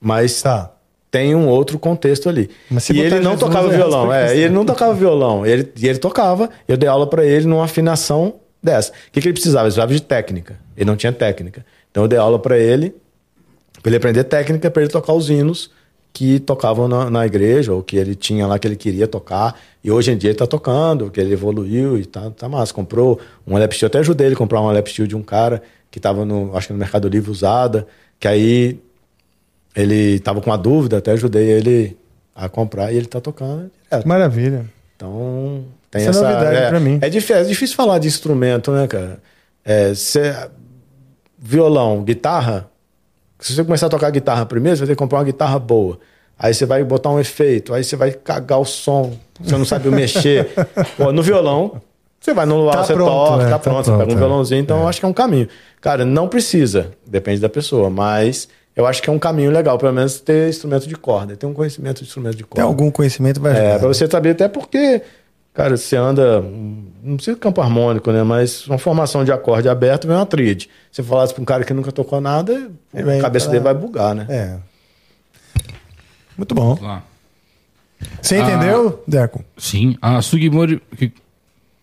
[0.00, 0.70] Mas Tá.
[1.10, 2.50] Tem um outro contexto ali.
[2.90, 4.12] E ele não tocava é violão.
[4.12, 5.46] É, e ele não tocava violão.
[5.46, 8.90] Ele, e ele tocava, eu dei aula pra ele numa afinação dessa.
[8.90, 9.64] O que, que ele precisava?
[9.66, 10.58] Ele precisava de técnica.
[10.76, 11.64] Ele não tinha técnica.
[11.90, 12.94] Então eu dei aula pra ele,
[13.82, 15.70] pra ele aprender técnica, pra ele tocar os hinos
[16.12, 19.58] que tocavam na, na igreja, ou que ele tinha lá que ele queria tocar.
[19.82, 22.74] E hoje em dia ele tá tocando, que ele evoluiu e tá, tá massa.
[22.74, 25.62] Comprou um lap steel, até ajudei ele a comprar um lap steel de um cara
[25.90, 27.86] que tava no, acho que no Mercado Livre usada,
[28.20, 28.78] que aí
[29.74, 31.96] ele estava com uma dúvida, até ajudei ele
[32.34, 34.06] a comprar e ele está tocando direto.
[34.08, 34.64] Maravilha.
[34.96, 36.22] Então, tem Isso é essa.
[36.22, 36.98] novidade é, pra mim.
[37.00, 39.18] É difícil, é difícil falar de instrumento, né, cara?
[39.64, 40.34] É, cê-
[41.38, 42.68] violão, guitarra.
[43.38, 45.98] Se você começar a tocar guitarra primeiro, você vai ter que comprar uma guitarra boa.
[46.38, 49.88] Aí você vai botar um efeito, aí você vai cagar o som, você não sabe
[49.90, 50.48] mexer.
[50.96, 51.80] Pô, no violão,
[52.20, 54.12] você vai no lugar, Tá você pronto, toca, é, tá, tá pronto, você pronto, pega
[54.12, 54.18] um é.
[54.18, 55.48] violãozinho, então eu acho que é um caminho.
[55.80, 58.48] Cara, não precisa, depende da pessoa, mas
[58.78, 61.52] eu acho que é um caminho legal, pelo menos ter instrumento de corda, ter um
[61.52, 62.62] conhecimento de instrumento de Tem corda.
[62.62, 63.78] algum conhecimento vai É, ajudar.
[63.80, 65.02] pra você saber até porque,
[65.52, 66.40] cara, você anda,
[67.02, 68.22] não precisa de campo harmônico, né?
[68.22, 70.70] Mas uma formação de acorde aberto vem uma tríade.
[70.92, 73.74] Se você falasse pra um cara que nunca tocou nada, a cabeça falar- dele vai
[73.74, 74.26] bugar, né?
[74.28, 74.56] É.
[76.36, 76.78] Muito bom.
[76.80, 77.02] Lá.
[78.22, 78.38] Você Ah.
[78.42, 79.44] entendeu, Deco?
[79.56, 80.80] Sim, a Sugimori...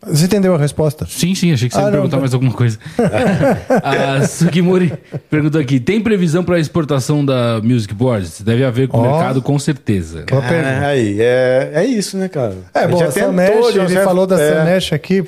[0.08, 1.06] Você entendeu a resposta?
[1.10, 2.22] Sim, sim, achei que você Ah, ia não, perguntar tá.
[2.22, 2.78] mais alguma coisa.
[3.84, 4.94] a Sugimori
[5.30, 8.42] perguntou aqui, tem previsão para exportação da Music Boards?
[8.42, 9.12] Deve haver com o Ó.
[9.12, 10.26] mercado, com certeza.
[10.52, 12.56] É, aí, é, é isso, né, cara?
[12.74, 14.54] É, bom, já a tentou Sanesh, ele falou da é.
[14.54, 15.24] Sanesh aqui.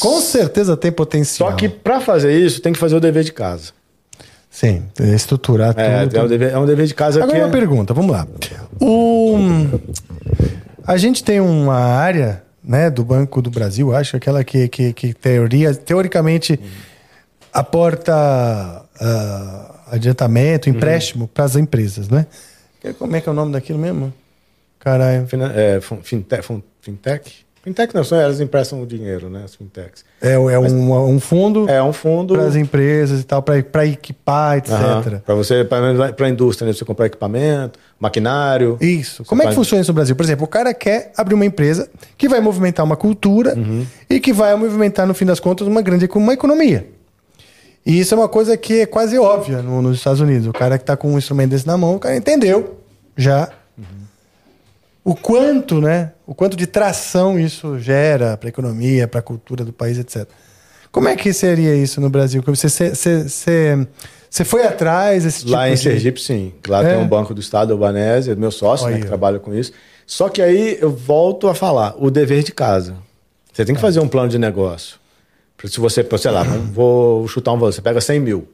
[0.00, 1.50] Com certeza tem potencial.
[1.50, 3.72] Só que pra fazer isso, tem que fazer o dever de casa.
[4.50, 6.16] Sim, estruturar É, tudo.
[6.16, 7.44] é, um dever, é um dever de casa Agora que...
[7.44, 8.26] uma pergunta, vamos lá.
[8.80, 9.36] O...
[10.86, 15.14] A gente tem uma área né, do Banco do Brasil, acho, aquela que, que, que
[15.14, 16.58] teoria, teoricamente
[17.52, 22.26] aporta ah, adiantamento, empréstimo para as empresas, né?
[22.98, 24.12] Como é que é o nome daquilo mesmo?
[24.78, 25.26] Caralho.
[25.26, 26.46] Fina- é, fintech,
[26.80, 27.45] fintech?
[27.66, 29.42] Fintech não, são elas emprestam o dinheiro, né?
[29.44, 30.04] As fintechs.
[30.22, 32.34] É, é um, um fundo É um fundo...
[32.34, 35.20] para as empresas e tal, para equipar, etc.
[35.26, 36.72] Para você, para a indústria, né?
[36.72, 38.78] você comprar equipamento, maquinário.
[38.80, 39.24] Isso.
[39.24, 40.14] Como é que funciona isso no Brasil?
[40.14, 43.84] Por exemplo, o cara quer abrir uma empresa que vai movimentar uma cultura Uhum.
[44.08, 46.86] e que vai movimentar, no fim das contas, uma grande uma economia.
[47.84, 50.46] E isso é uma coisa que é quase óbvia no- nos Estados Unidos.
[50.46, 52.76] O cara que está com um instrumento desse na mão, o cara entendeu
[53.16, 53.48] já.
[55.06, 56.10] O quanto, né?
[56.26, 60.26] O quanto de tração isso gera para a economia, para a cultura do país, etc.
[60.90, 62.42] Como é que seria isso no Brasil?
[62.44, 63.86] Você, você, você,
[64.28, 65.78] você foi atrás desse tipo Lá em de...
[65.78, 66.52] Sergipe, sim.
[66.66, 66.94] Lá É?
[66.94, 69.70] tem um banco do estado, o Banese, meu sócio, né, que trabalha com isso.
[70.04, 72.96] Só que aí eu volto a falar, o dever de casa.
[73.52, 74.98] Você tem que fazer um plano de negócio.
[75.64, 78.48] Se você, sei lá, vou chutar um valor, você pega 100 mil.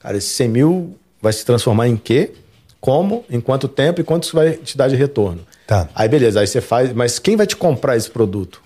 [0.00, 2.32] Cara, esse 100 mil vai se transformar em quê?
[2.80, 3.24] Como?
[3.30, 5.46] Em quanto tempo e quanto isso vai te dar de retorno?
[5.68, 5.86] Tá.
[5.94, 8.62] Aí beleza, aí você faz, mas quem vai te comprar esse produto?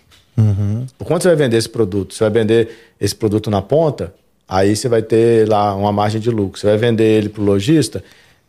[0.97, 2.15] Por quanto você vai vender esse produto?
[2.15, 2.69] Você vai vender
[3.01, 4.15] esse produto na ponta,
[4.49, 6.61] aí você vai ter lá uma margem de lucro.
[6.61, 8.05] Você vai vender ele para o lojista,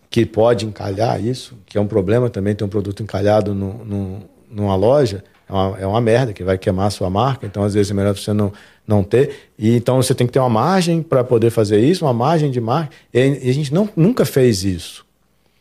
[0.07, 4.19] que pode encalhar isso, que é um problema também ter um produto encalhado no, no-
[4.51, 7.73] numa loja, é uma, é uma merda que vai queimar a sua marca, então às
[7.73, 8.53] vezes é melhor você não,
[8.87, 9.49] não ter.
[9.57, 12.61] E então você tem que ter uma margem para poder fazer isso, uma margem de
[12.61, 12.91] marca.
[13.11, 15.03] E, e a gente não, nunca fez isso.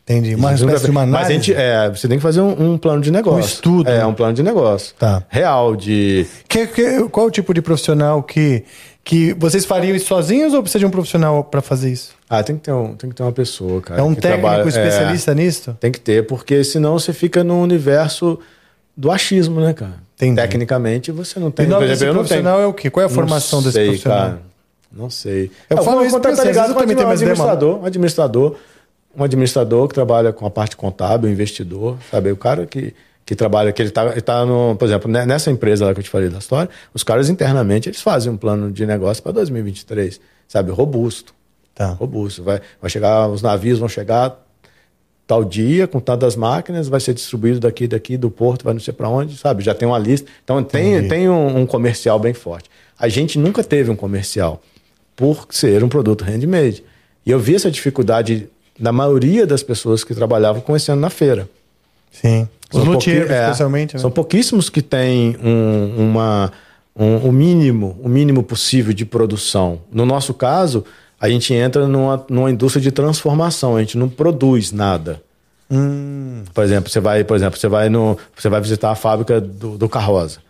[0.04, 0.34] Entendi.
[0.34, 0.84] De fez.
[0.88, 3.38] uma Mas a gente, é, você tem que fazer um, um plano de negócio.
[3.38, 4.94] Um estudo, É, um plano de negócio.
[4.98, 5.22] Tá.
[5.28, 6.26] Real, de.
[6.48, 8.64] Que- que- qual o tipo de profissional que,
[9.04, 12.14] que vocês fariam isso sozinhos ou precisa de um profissional para fazer isso?
[12.28, 14.00] Ah, tem que ter, um, tem que ter uma pessoa, cara.
[14.00, 15.76] É um técnico trabalha- especialista é, nisso?
[15.78, 18.38] Tem que ter, porque senão você fica no universo
[18.96, 19.94] do achismo, né, cara?
[20.16, 20.36] Entendi.
[20.40, 21.66] Tecnicamente você não E tem.
[21.66, 22.90] o nome desse eu não profissional é o quê?
[22.90, 24.18] Qual é a Não formação desse sei, profissional?
[24.20, 24.42] Cara.
[24.94, 25.50] Não sei.
[25.70, 28.56] Eu Alguma falo isso tá ligado eu também tenho um ideias administrador, um administrador,
[29.16, 32.30] um administrador que trabalha com a parte contábil, investidor, sabe?
[32.30, 32.94] O cara que,
[33.24, 36.04] que trabalha, que ele tá, ele tá no, por exemplo, nessa empresa lá que eu
[36.04, 40.20] te falei da história, os caras internamente eles fazem um plano de negócio para 2023,
[40.48, 40.70] sabe?
[40.70, 41.34] Robusto.
[41.74, 41.88] Tá.
[41.88, 42.42] Robusto.
[42.42, 44.38] Vai, vai chegar, os navios vão chegar
[45.26, 48.92] tal dia, com tantas máquinas, vai ser distribuído daqui, daqui, do porto, vai não sei
[48.92, 49.62] para onde, sabe?
[49.62, 50.30] Já tem uma lista.
[50.44, 52.68] Então tem, tem um, um comercial bem forte.
[52.98, 54.62] A gente nunca teve um comercial
[55.16, 56.84] por ser um produto handmade.
[57.24, 58.48] E eu vi essa dificuldade
[58.82, 61.48] da maioria das pessoas que trabalhavam com esse ano na feira.
[62.10, 62.48] Sim.
[62.74, 63.94] Os luthiers, é, especialmente.
[63.94, 64.00] né?
[64.00, 66.52] São pouquíssimos que têm um, uma,
[66.96, 69.78] um, o mínimo, o mínimo possível de produção.
[69.92, 70.84] No nosso caso,
[71.20, 73.76] a gente entra numa, numa indústria de transformação.
[73.76, 75.22] A gente não produz nada.
[75.70, 76.42] Hum.
[76.52, 79.78] Por exemplo, você vai, por exemplo, você vai no, você vai visitar a fábrica do,
[79.78, 80.40] do Carroza.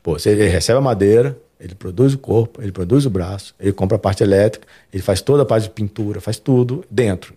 [0.00, 3.72] Pô, você, ele recebe a madeira, ele produz o corpo, ele produz o braço, ele
[3.72, 7.34] compra a parte elétrica, ele faz toda a parte de pintura, faz tudo dentro.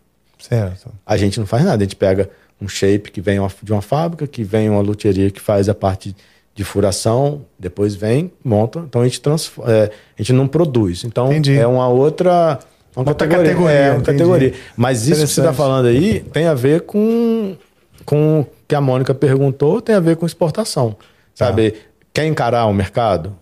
[0.50, 0.92] Certo.
[1.06, 2.30] A gente não faz nada, a gente pega
[2.62, 6.16] um shape que vem de uma fábrica, que vem uma luthieria que faz a parte
[6.54, 8.80] de furação, depois vem, monta.
[8.80, 9.22] Então a gente,
[9.66, 11.04] é, a gente não produz.
[11.04, 11.58] Então Entendi.
[11.58, 12.60] é uma outra.
[12.96, 13.52] Uma Outra categoria.
[13.54, 14.18] categoria, É, uma entendi.
[14.18, 14.54] categoria.
[14.78, 17.56] Mas isso que você está falando aí tem a ver com,
[18.06, 20.96] com o que a Mônica perguntou, tem a ver com exportação.
[21.34, 21.72] Sabe?
[21.72, 21.78] Tá.
[22.14, 23.36] Quer encarar o mercado?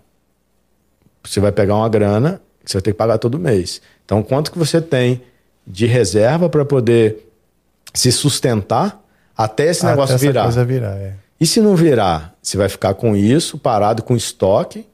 [1.23, 3.81] Você vai pegar uma grana que você vai ter que pagar todo mês.
[4.05, 5.21] Então, quanto que você tem
[5.65, 7.27] de reserva para poder
[7.93, 9.01] se sustentar
[9.37, 10.65] até esse negócio Até essa virar?
[10.65, 11.13] virar, é.
[11.39, 14.85] E se não virar, você vai ficar com isso, parado com estoque,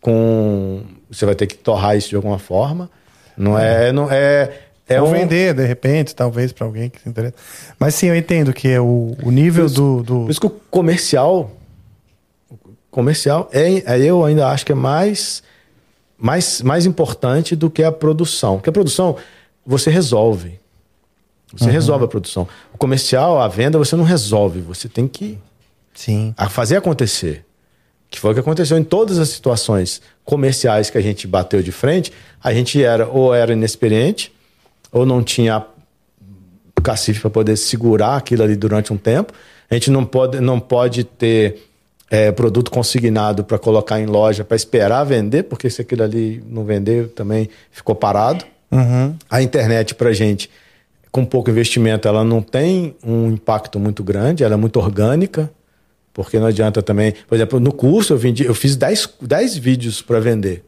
[0.00, 2.90] com você vai ter que torrar isso de alguma forma.
[3.36, 4.50] Não é, não é,
[4.88, 7.34] é Ou um- vender, de repente, talvez, para alguém que se interessa.
[7.78, 10.20] Mas sim, eu entendo que é o, o nível do, do.
[10.22, 11.50] Por isso que o comercial,
[12.90, 15.42] comercial é, é, eu ainda acho que é mais,
[16.16, 18.56] mais, mais importante do que a produção.
[18.56, 19.16] Porque a produção
[19.66, 20.60] você resolve.
[21.56, 22.48] Você resolve a produção.
[22.72, 24.60] O comercial, a venda, você não resolve.
[24.60, 25.38] Você tem que
[25.94, 26.34] Sim.
[26.50, 27.44] fazer acontecer.
[28.10, 31.70] Que foi o que aconteceu em todas as situações comerciais que a gente bateu de
[31.70, 32.12] frente.
[32.42, 34.32] A gente era ou era inexperiente,
[34.90, 35.64] ou não tinha
[36.84, 39.32] cacife para poder segurar aquilo ali durante um tempo.
[39.68, 41.68] A gente não pode, não pode ter
[42.10, 46.64] é, produto consignado para colocar em loja para esperar vender, porque se aquilo ali não
[46.64, 48.44] vender, também ficou parado.
[49.30, 50.50] A internet para gente,
[51.10, 55.50] com pouco investimento, ela não tem um impacto muito grande, ela é muito orgânica,
[56.12, 57.14] porque não adianta também.
[57.28, 60.64] Por exemplo, no curso eu vendi, eu fiz 10, 10 vídeos para vender.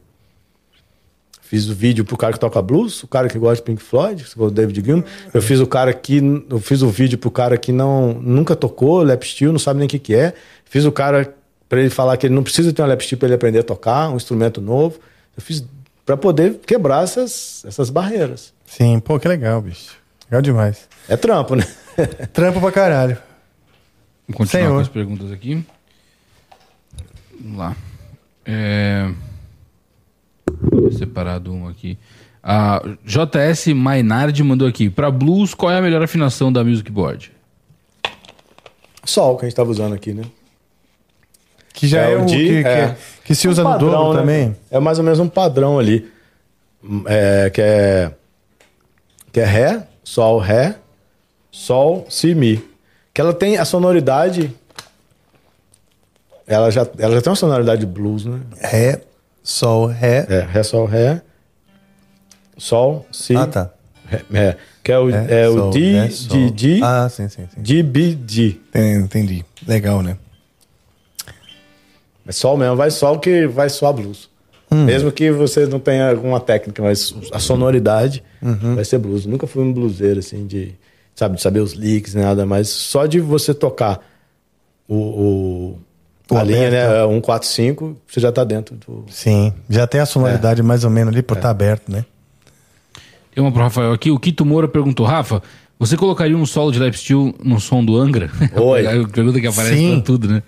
[1.41, 4.21] Fiz o vídeo pro cara que toca blues, o cara que gosta de Pink Floyd,
[4.25, 5.05] for o David Gilmour.
[5.33, 6.17] Eu fiz o cara que
[6.49, 9.85] eu fiz o vídeo pro cara que não nunca tocou lap steel, não sabe nem
[9.85, 10.33] o que que é.
[10.65, 11.33] Fiz o cara
[11.69, 13.63] para ele falar que ele não precisa ter um lap steel para ele aprender a
[13.63, 14.99] tocar, um instrumento novo.
[15.37, 15.63] Eu fiz
[16.07, 18.53] para poder quebrar essas, essas barreiras.
[18.65, 19.97] Sim, pô, que legal, bicho.
[20.31, 20.87] Legal demais.
[21.09, 21.67] É trampo, né?
[22.31, 23.17] Trampo pra caralho.
[24.25, 24.75] Vamos continuar Senhor.
[24.75, 25.65] com as perguntas aqui.
[27.41, 27.75] Vamos lá.
[28.45, 29.11] É...
[30.61, 31.99] Vou separado um aqui.
[32.41, 34.89] A JS Mainardi mandou aqui.
[34.89, 37.33] Pra blues, qual é a melhor afinação da Music Board?
[39.03, 40.23] Sol que a gente estava usando aqui, né?
[41.77, 42.95] Que já é, o, D, que, que, é.
[43.23, 44.19] que se Um usa no padrão, dobro né?
[44.19, 44.55] também.
[44.71, 46.11] É mais ou menos um padrão ali.
[47.05, 48.11] É, que é.
[49.31, 50.75] Que é Ré, Sol, Ré,
[51.51, 52.67] Sol, Si, Mi.
[53.13, 54.51] Que ela tem a sonoridade.
[56.47, 58.39] Ela já, ela já tem uma sonoridade de blues, né?
[58.59, 59.01] Ré,
[59.43, 60.25] Sol, Ré.
[60.27, 61.21] É, Ré, Sol, Ré.
[62.57, 63.35] Sol, Si.
[63.35, 63.69] Ah, tá.
[64.07, 66.49] Ré, é, que é o, Ré, é o Sol, D, Ré, D, Sol.
[66.49, 67.61] D, Ah, sim, sim, sim.
[67.61, 68.59] D, B, D.
[68.73, 69.45] Entendi, Entendi.
[69.67, 70.17] Legal, né?
[72.27, 74.29] É sol mesmo, vai sol que vai soar blues.
[74.69, 74.83] Hum.
[74.83, 78.75] Mesmo que você não tenha alguma técnica, mas a sonoridade Uhum.
[78.75, 79.25] vai ser blues.
[79.25, 80.73] Nunca fui um bluseiro, assim, de,
[81.15, 84.05] sabe, de saber os licks, nada, mas só de você tocar
[84.87, 85.79] o, o,
[86.29, 87.07] O a linha, aberto.
[87.07, 89.05] né, 145, você já tá dentro do...
[89.09, 89.53] Sim.
[89.69, 92.03] Já tem a sonoridade mais ou menos ali por estar aberto, né?
[93.33, 94.09] Tem uma pro Rafael aqui.
[94.11, 95.41] O Quito Moura perguntou: Rafa,
[95.77, 98.29] você colocaria um solo de lap steel no som do Angra?
[98.55, 98.81] Oi.
[98.87, 99.93] É a pergunta que aparece Sim.
[99.95, 100.41] pra tudo, né?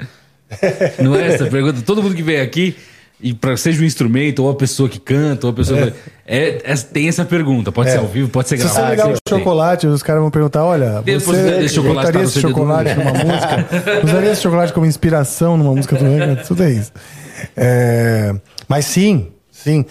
[1.01, 1.81] Não é essa pergunta?
[1.85, 2.75] Todo mundo que vem aqui,
[3.21, 5.93] e pra, seja um instrumento, ou a pessoa que canta, ou a pessoa.
[6.25, 6.61] É.
[6.63, 7.71] é- tem essa pergunta.
[7.71, 8.91] Pode ser ao vivo, pode ser Se você gravado.
[8.91, 9.37] ligar tem.
[9.39, 13.67] chocolate, os caras vão perguntar: olha, Depois você chocolate botaria tá esse chocolate numa música?
[14.05, 16.35] Usaria esse chocolate como inspiração numa música do Angra?
[16.37, 16.91] Tudo é isso.
[17.55, 18.33] É,
[18.67, 19.85] mas sim, sim.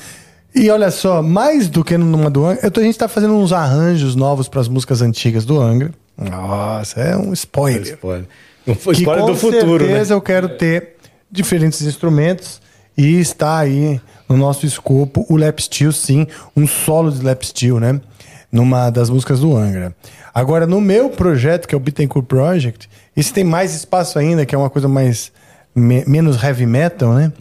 [0.54, 3.52] E olha só, mais do que numa do Angra, tô- a gente tá fazendo uns
[3.52, 5.90] arranjos novos para as músicas antigas do Angra.
[6.16, 7.82] Nossa, é um spoiler.
[7.82, 7.92] Spoiler.
[7.92, 8.26] Um spoiler
[8.76, 9.90] com do futuro, né?
[9.90, 10.96] certeza eu quero ter
[11.30, 12.60] diferentes instrumentos
[12.96, 16.26] e está aí no nosso escopo o lap steel, sim,
[16.56, 18.00] um solo de lap steel, né?
[18.50, 19.94] Numa das músicas do Angra.
[20.34, 24.54] Agora, no meu projeto, que é o Bittencourt Project, esse tem mais espaço ainda, que
[24.54, 25.30] é uma coisa mais
[25.74, 27.32] me- menos heavy metal, né?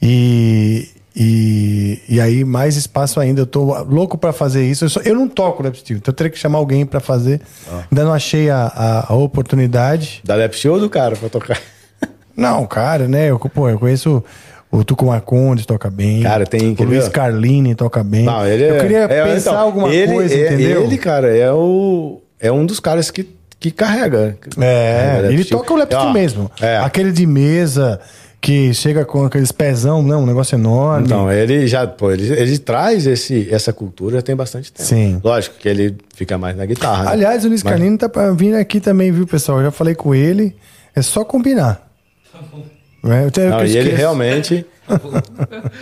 [0.00, 3.40] E, e, e aí, mais espaço ainda.
[3.40, 4.84] Eu tô louco pra fazer isso.
[4.84, 7.40] Eu, só- eu não toco lap steel, então eu teria que chamar alguém pra fazer.
[7.90, 10.20] Ainda não achei a, a, a oportunidade.
[10.24, 11.58] Da Lap Show do cara pra tocar.
[12.36, 13.30] Não, cara, né?
[13.30, 14.22] Eu, pô, eu conheço
[14.70, 16.22] o Tuco Marcondes, toca bem.
[16.22, 17.08] Cara, tem- O Luiz?
[17.08, 18.24] Carlini toca bem.
[18.24, 20.82] Não, ele é, eu queria é, pensar então, alguma ele, coisa, é- entendeu?
[20.84, 23.26] Ele, cara, é, o, é um dos caras que,
[23.58, 24.36] que carrega.
[24.60, 25.60] É, Carrega ele lap steel.
[25.60, 26.50] toca o lap steel Ó, mesmo.
[26.60, 26.76] É.
[26.76, 27.98] Aquele de mesa
[28.46, 31.04] que chega com aqueles pezão, não, um negócio enorme.
[31.06, 34.88] Então, ele já, pô, ele, ele traz esse, essa cultura tem bastante tempo.
[34.88, 35.20] Sim.
[35.24, 37.06] Lógico que ele fica mais na guitarra.
[37.06, 37.10] né?
[37.10, 38.08] Aliás, o Luiz Mas- Carlini tá
[38.38, 39.58] vir aqui também, viu, pessoal?
[39.58, 40.54] Eu já falei com ele.
[40.94, 41.84] É só combinar.
[43.08, 44.66] É, eu tenho- Não, e ele realmente.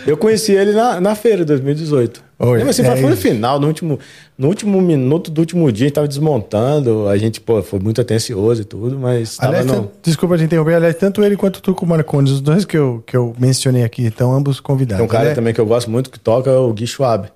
[0.05, 2.23] Eu conheci ele na, na feira de 2018.
[2.37, 3.99] Oi, Mesmo assim, é foi no final, no último,
[4.37, 7.07] no último minuto do último dia, a gente tava desmontando.
[7.07, 9.73] A gente, pô, foi muito atencioso e tudo, mas tava Aliás, no.
[9.73, 10.75] tanto- desculpa te interromper.
[10.75, 14.05] Aliás, tanto ele quanto o Tuco Marcondes, os dois que eu, que eu mencionei aqui,
[14.07, 14.97] estão ambos convidados.
[14.97, 16.85] Tem um cara Ele é- também que eu gosto muito que toca, é o Gui
[16.87, 17.29] Schwab.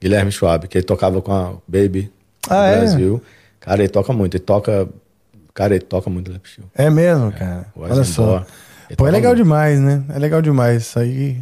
[0.00, 2.10] Guilherme Schwab, que ele tocava com a Baby
[2.48, 2.76] Ah, é?
[2.78, 3.20] Brasil.
[3.58, 4.36] Cara, ele toca muito.
[4.36, 4.88] Ele toca.
[5.52, 6.68] Cara, ele toca muito Lap Steel.
[6.72, 7.66] É mesmo, cara.
[7.74, 8.44] o Olha só.
[8.96, 10.02] Pô, é legal demais, né?
[10.08, 10.82] É legal demais.
[10.82, 11.36] Isso aí.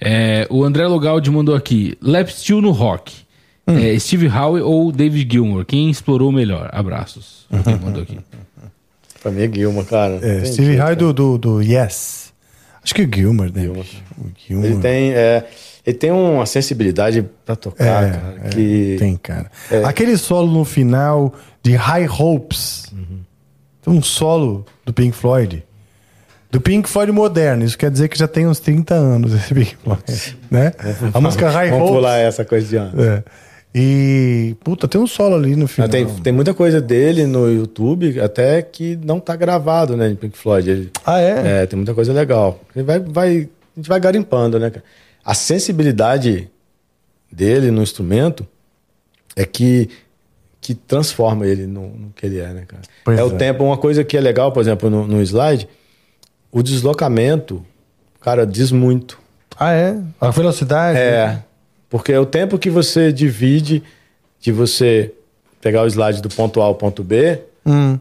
[0.00, 3.22] É, o André Logaldi mandou aqui: Lap Steel no rock.
[3.66, 3.78] Hum.
[3.78, 5.64] É, Steve Howe ou David Gilmour?
[5.64, 6.68] Quem explorou melhor?
[6.72, 7.46] Abraços.
[7.62, 8.18] Quem mandou aqui.
[9.22, 10.18] Pra mim é Guilma, cara.
[10.20, 12.32] É, Steve Howe do, do, do Yes.
[12.82, 13.62] Acho que o Gilmer, né?
[13.62, 13.84] Gilmour.
[14.18, 14.70] O Gilmer.
[14.72, 15.46] Ele tem, é,
[15.86, 18.34] ele tem uma sensibilidade pra tocar, É, cara.
[18.42, 19.48] é, que Tem, cara.
[19.70, 19.84] É.
[19.84, 21.32] Aquele solo no final
[21.62, 22.92] de High Hopes.
[23.82, 25.64] Tem um solo do Pink Floyd.
[26.50, 27.64] Do Pink Floyd moderno.
[27.64, 30.38] Isso quer dizer que já tem uns 30 anos esse Pink Floyd.
[30.50, 30.72] né?
[31.14, 31.96] A música High Vamos Hopes.
[31.96, 33.02] pular essa coisa de ano.
[33.02, 33.22] É.
[33.74, 35.88] E, puta, tem um solo ali no final.
[35.88, 40.14] Ah, Tem, tem muita coisa dele no YouTube, até que não tá gravado, né, em
[40.14, 40.70] Pink Floyd.
[40.70, 41.62] Ele- Ah, é?
[41.62, 42.60] É, tem muita coisa legal.
[42.76, 44.84] Ele vai, vai, a gente vai garimpando, né, cara?
[45.24, 46.50] A sensibilidade
[47.30, 48.46] dele no instrumento
[49.34, 49.88] é que,
[50.62, 52.82] que transforma ele no, no que ele é, né, cara?
[53.04, 53.24] Pois é, é.
[53.24, 55.68] o tempo, uma coisa que é legal, por exemplo, no, no slide,
[56.52, 57.66] o deslocamento,
[58.20, 59.18] cara, diz muito.
[59.58, 59.98] Ah, é?
[60.20, 60.96] A velocidade?
[60.98, 61.42] É,
[61.90, 63.82] porque é o tempo que você divide
[64.40, 65.12] de você
[65.60, 67.98] pegar o slide do ponto A ao ponto B, Hum.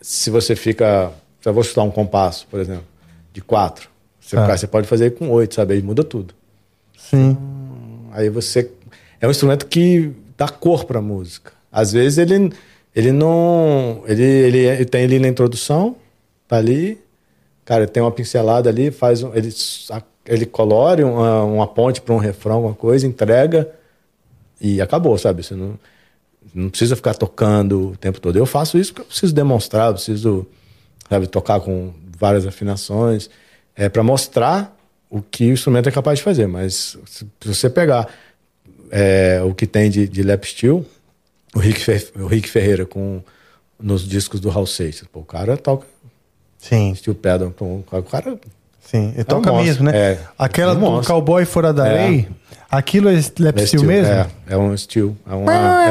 [0.00, 1.10] se você fica.
[1.40, 2.84] Se eu vou chutar um compasso, por exemplo,
[3.32, 3.88] de quatro,
[4.20, 4.56] você, Ah.
[4.56, 5.74] você pode fazer com oito, sabe?
[5.74, 6.34] Aí muda tudo.
[6.96, 7.36] Sim.
[8.12, 8.70] Aí você.
[9.20, 11.52] É um instrumento que dá cor pra música.
[11.74, 12.52] Às vezes ele,
[12.94, 14.04] ele não.
[14.06, 15.96] Ele, ele, ele tem ali na introdução,
[16.46, 17.00] tá ali.
[17.64, 19.52] Cara, tem uma pincelada ali, faz um, ele,
[20.24, 23.68] ele colore uma, uma ponte para um refrão, alguma coisa, entrega
[24.60, 25.42] e acabou, sabe?
[25.42, 25.76] Você não,
[26.54, 28.36] não precisa ficar tocando o tempo todo.
[28.36, 30.46] Eu faço isso porque eu preciso demonstrar, eu preciso
[31.08, 33.28] sabe, tocar com várias afinações,
[33.74, 34.76] é para mostrar
[35.10, 36.46] o que o instrumento é capaz de fazer.
[36.46, 38.08] Mas se se você pegar
[38.92, 40.84] é, o que tem de, de lap steel,
[41.54, 43.20] o Rick, Fer- o Rick Ferreira com
[43.80, 45.86] nos discos do Hal Seixas, pô, o cara toca
[46.58, 48.38] Sim, steel pedal, pô, o cara
[48.80, 49.10] sim.
[49.12, 49.92] Ele um toca mesmo, né?
[49.94, 50.18] é.
[50.38, 51.02] Aquela É do.
[51.06, 52.08] Cowboy Fora da É.
[52.08, 52.28] Lei,
[52.70, 54.12] aquilo é lap é steel mesmo?
[54.12, 55.90] É, é um steel, é uma é.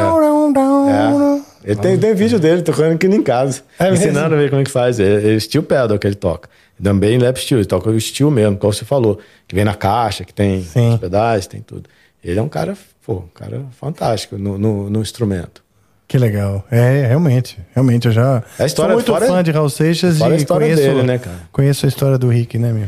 [0.90, 1.44] É.
[1.72, 3.62] Ele tem, tem vídeo dele tocando aqui em casa.
[3.80, 5.00] É ensinando a ver como é que faz.
[5.00, 6.50] É, é steel pedal que ele toca.
[6.82, 9.18] Também lap steel, ele toca o steel mesmo, como você falou.
[9.48, 10.96] Que vem na caixa, que tem Sim.
[10.96, 11.90] os pedais, tem tudo.
[12.24, 15.64] Ele é um cara, pô, um cara fantástico no, no, no instrumento.
[16.08, 16.64] Que legal.
[16.70, 17.58] É, realmente.
[17.74, 20.68] Realmente, eu já É a história- sou muito fora- fã de Raul Seixas e história
[20.68, 21.38] conheço, dele, né, cara?
[21.52, 22.88] conheço a história do Rick, né, meu?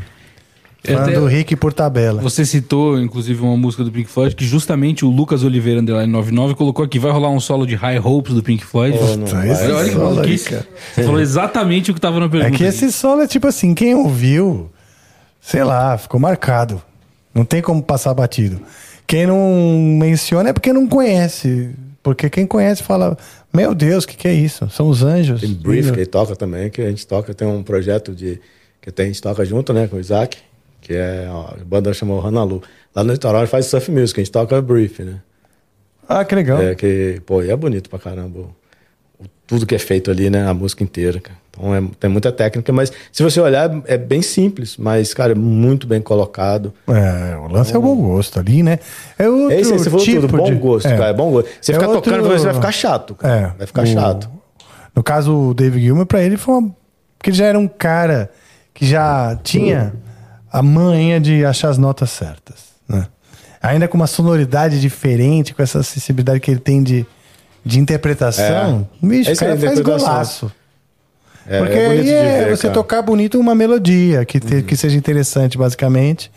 [0.87, 2.21] Eu Fã até- do Rick por tabela.
[2.21, 6.53] Você citou, inclusive, uma música do Pink Floyd que justamente o Lucas Oliveira Underline 99
[6.53, 6.99] colocou aqui.
[6.99, 8.95] Vai rolar um solo de High Hopes do Pink Floyd.
[9.01, 10.59] Oh, não Olha, olha que maluquice.
[10.93, 12.55] Você falou exatamente o que tava na É pergunta.
[12.55, 14.69] que esse solo é tipo assim, quem ouviu,
[15.41, 16.79] sei lá, ficou marcado.
[17.33, 18.61] Não tem como passar batido.
[19.07, 21.69] Quem não menciona é porque não conhece.
[22.01, 23.17] Porque quem conhece fala,
[23.53, 24.69] meu Deus, o que, que é isso?
[24.69, 25.41] São os anjos.
[25.41, 28.39] Tem Brief que toca também, que a gente toca, tem um projeto de.
[28.81, 30.37] que a gente toca junto, né, com o Isaac,
[30.81, 31.27] que é.
[31.29, 32.61] ó, a banda chamou Hanalu.
[32.95, 35.19] Lá no litoral a gente faz surf music, a gente toca Brief, né?
[36.07, 36.61] Ah, que legal.
[36.61, 38.49] É que, pô, e é bonito pra caramba.
[39.47, 40.47] Tudo que é feito ali, né?
[40.47, 41.37] A música inteira, cara.
[41.51, 45.35] Então é, tem muita técnica, mas se você olhar, é bem simples, mas, cara, é
[45.35, 46.73] muito bem colocado.
[46.87, 48.79] É, o lance é o bom gosto ali, né?
[49.17, 50.97] É outro É isso aí, você falou tipo tudo, bom de- gosto, é.
[50.97, 51.09] cara.
[51.09, 51.49] É bom gosto.
[51.61, 53.53] Você É ficar outro- tocando, você vai ficar chato, cara.
[53.53, 54.29] É, Vai ficar o- chato.
[54.93, 56.75] No caso, o David Gilmour, pra ele, foi uma...
[57.17, 58.29] Porque ele já era um cara
[58.73, 59.93] que já tinha
[60.51, 62.55] a manha de achar as notas certas,
[62.87, 63.07] né?
[63.61, 67.05] Ainda com uma sonoridade diferente, com essa sensibilidade que ele tem de,
[67.65, 69.05] de interpretação, É.
[69.07, 70.07] bicho, É o cara faz interpretação.
[70.09, 70.51] golaço.
[71.47, 72.67] É, Porque é aí é ver, você cara.
[72.69, 72.73] Uhum.
[72.83, 76.31] tocar bonito uma melodia que, te- que seja interessante, basicamente.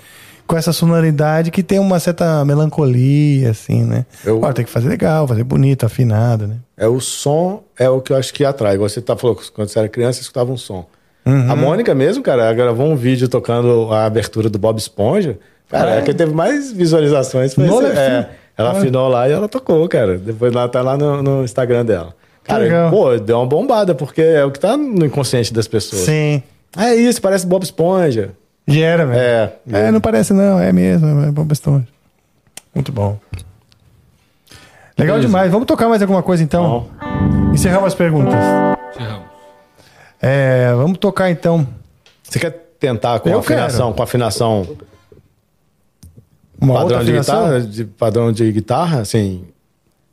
[0.47, 4.07] Com essa sonoridade que tem uma certa melancolia, assim, né?
[4.25, 6.57] Eu- tem que fazer legal, fazer bonito, afinado, né?
[6.77, 8.79] É o som, é o que eu acho que atrai.
[8.79, 10.87] Você tá falou que quando você era criança, você escutava um som.
[11.27, 11.53] Uhum.
[11.53, 15.39] A Mônica mesmo, cara, gravou um vídeo tocando a abertura do Bob Esponja.
[15.71, 17.53] Cara, é, que teve mais visualizações.
[17.55, 18.31] Foi esse- é.
[18.59, 18.73] Ela Ah.
[18.73, 20.19] afinou lá e ela tocou, cara.
[20.19, 22.15] Depois ela tá lá no, no Instagram dela.
[22.45, 22.91] Cara, legal.
[22.91, 26.03] pô, deu uma bombada, porque é o que tá no inconsciente das pessoas.
[26.03, 26.43] Sim.
[26.77, 28.33] É isso, parece Bob Esponja.
[28.67, 29.19] E era, velho.
[29.21, 29.53] É.
[29.73, 31.89] É, não parece não, é mesmo, é bom bastante.
[32.75, 33.19] Muito bom.
[34.99, 35.21] Legal Beleza.
[35.29, 35.51] demais.
[35.53, 36.89] Vamos tocar mais alguma coisa então?
[37.53, 38.35] Encerramos as perguntas.
[38.95, 39.27] Encerramos.
[40.21, 41.67] É, vamos tocar então
[42.23, 43.97] Você quer tentar com Eu afinação, quero.
[43.97, 44.77] com afinação
[46.61, 49.45] uma padrão outra de guitarra, de padrão de guitarra, assim,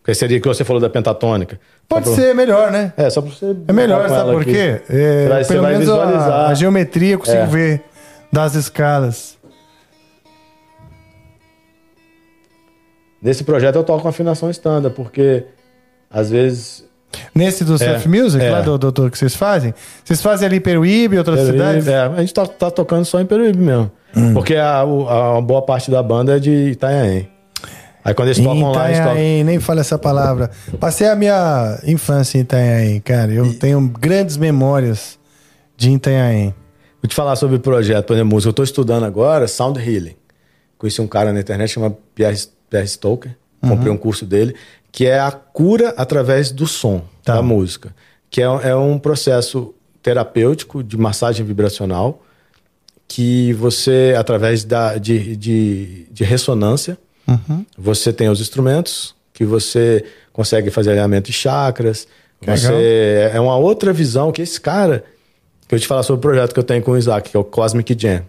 [0.03, 1.59] que seria que você falou da pentatônica.
[1.87, 2.93] Pode pra- ser melhor, né?
[2.97, 3.55] É, só pra você.
[3.67, 4.81] É melhor, sabe por quê?
[4.89, 7.45] É, você pelo menos a, a geometria eu consigo É.
[7.45, 7.83] ver
[8.31, 9.35] das escalas.
[13.21, 15.45] Nesse projeto eu toco com afinação standard, porque
[16.09, 16.84] às vezes.
[17.33, 18.49] Nesse do Surf Music, é.
[18.51, 19.73] lá do, do, do que vocês fazem,
[20.03, 21.87] vocês fazem ali em Peruíbe, outras cidades?
[21.87, 23.91] É, a gente tá, tá tocando só em Peruíbe mesmo.
[24.15, 24.33] Hum.
[24.33, 27.29] Porque a, o- a boa parte da banda é de Itanhaém.
[28.03, 29.15] Aí quando eles tocam lá, eles tocam.
[29.15, 30.51] Nem fala essa palavra.
[30.79, 33.31] Passei a minha infância em Itanhaém, cara.
[33.31, 35.17] Eu tenho grandes memórias
[35.75, 36.53] de Itanhaém.
[37.01, 38.49] Vou te falar sobre o projeto, por exemplo, música.
[38.49, 40.15] Eu tô estudando agora Sound Healing.
[40.77, 42.37] Conheci um cara na internet chamado Pierre,
[42.69, 43.31] Pierre Stoker.
[43.63, 43.69] Uhum.
[43.69, 44.55] Comprei um curso dele,
[44.95, 47.35] que é a cura através do som Tá.
[47.35, 47.93] da música.
[48.29, 52.23] Que é, é um processo terapêutico de massagem vibracional
[53.07, 56.97] que você, através da, de, de, de ressonância,
[57.27, 57.65] Uhum.
[57.77, 62.07] você tem os instrumentos que você consegue fazer alinhamento de chakras.
[62.45, 65.03] Você é uma outra visão que esse cara
[65.67, 67.39] que eu te falar sobre o projeto que eu tenho com o Isaac, que é
[67.39, 68.23] o Cosmic Jam.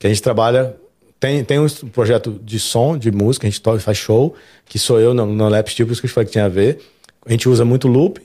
[0.00, 0.74] Que a gente trabalha.
[1.18, 4.34] Tem, tem um projeto de som, de música, a gente toca, faz show,
[4.66, 6.48] que sou eu no, no Lap Steel, por isso que eu falei que tinha a
[6.48, 6.78] ver.
[7.24, 8.20] A gente usa muito loop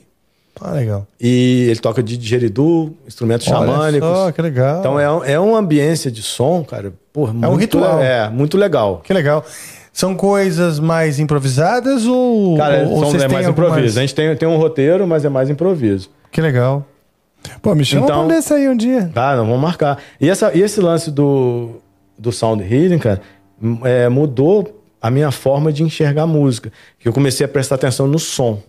[0.60, 1.08] Ah, legal.
[1.20, 4.10] e ele toca de didgeridoo, instrumentos Olha xamânicos.
[4.10, 4.80] só, que legal.
[4.80, 6.94] Então é, um- é uma ambiência de som, cara.
[7.14, 8.02] Porra, muito, ritual.
[8.02, 9.02] É, muito legal.
[9.04, 9.44] Que legal.
[9.94, 13.98] São coisas mais improvisadas ou, Cara, ou, são- vocês é mais algumas- improviso.
[14.00, 16.10] A gente tem, tem um roteiro, mas é mais improviso.
[16.32, 16.86] Que legal.
[17.62, 19.10] Pô, me chama Então- pra desse aí um dia.
[19.14, 19.98] Tá, não, vamos marcar.
[20.20, 21.82] E, essa, e esse lance do,
[22.22, 23.22] do sound healing, cara,
[23.84, 26.72] é, mudou a minha forma de enxergar música.
[27.00, 28.62] Que eu comecei a prestar atenção no som.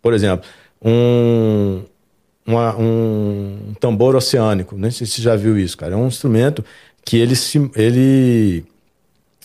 [0.00, 0.46] Por exemplo,
[0.82, 1.82] um,
[2.46, 4.76] uma- um tambor oceânico.
[4.76, 5.94] Não sei se você já viu isso, cara.
[5.94, 6.64] É um instrumento
[7.04, 8.64] que ele, sim- ele,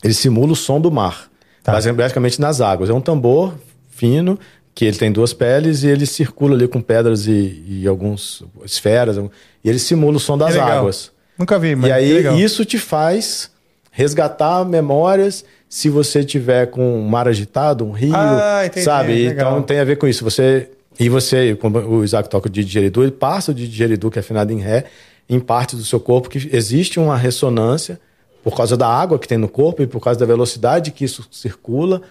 [0.03, 1.29] ele simula o som do mar.
[1.63, 1.73] Tá.
[1.73, 2.89] Basi- Basicamente nas águas.
[2.89, 3.53] É um tambor
[3.89, 4.39] fino
[4.73, 9.17] que ele tem duas peles e ele circula ali com pedras e, e algumas esferas.
[9.63, 11.11] E ele simula o som das águas.
[11.41, 12.37] Nunca vi, mas E aí legal.
[12.37, 13.49] isso te faz
[13.91, 19.13] resgatar memórias se você tiver com um mar agitado, um rio, Ah, entendi, sabe?
[19.29, 19.51] legal.
[19.53, 20.23] Então tem a ver com isso.
[20.23, 20.69] Você
[20.99, 24.51] e você, como o Isaac toca de digeridu, ele passa o digeridu que é afinado
[24.53, 24.85] em ré
[25.29, 27.99] em parte do seu corpo que existe uma ressonância
[28.43, 31.25] por causa da água que tem no corpo e por causa da velocidade que isso
[31.31, 32.01] circula,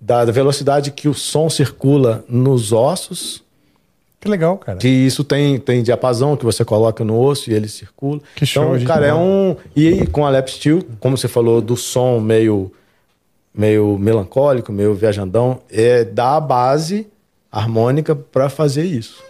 [0.00, 3.42] da velocidade que o som circula nos ossos
[4.20, 4.78] Que legal, cara.
[4.78, 8.20] que isso tem, tem diapasão que você coloca no osso e ele circula.
[8.34, 9.56] Que show, então, gente cara, é um.
[9.74, 12.72] E com a lap steel, como você falou, do som meio,
[13.54, 17.06] meio melancólico, meio viajandão, é dar a base
[17.52, 19.22] harmônica para fazer isso.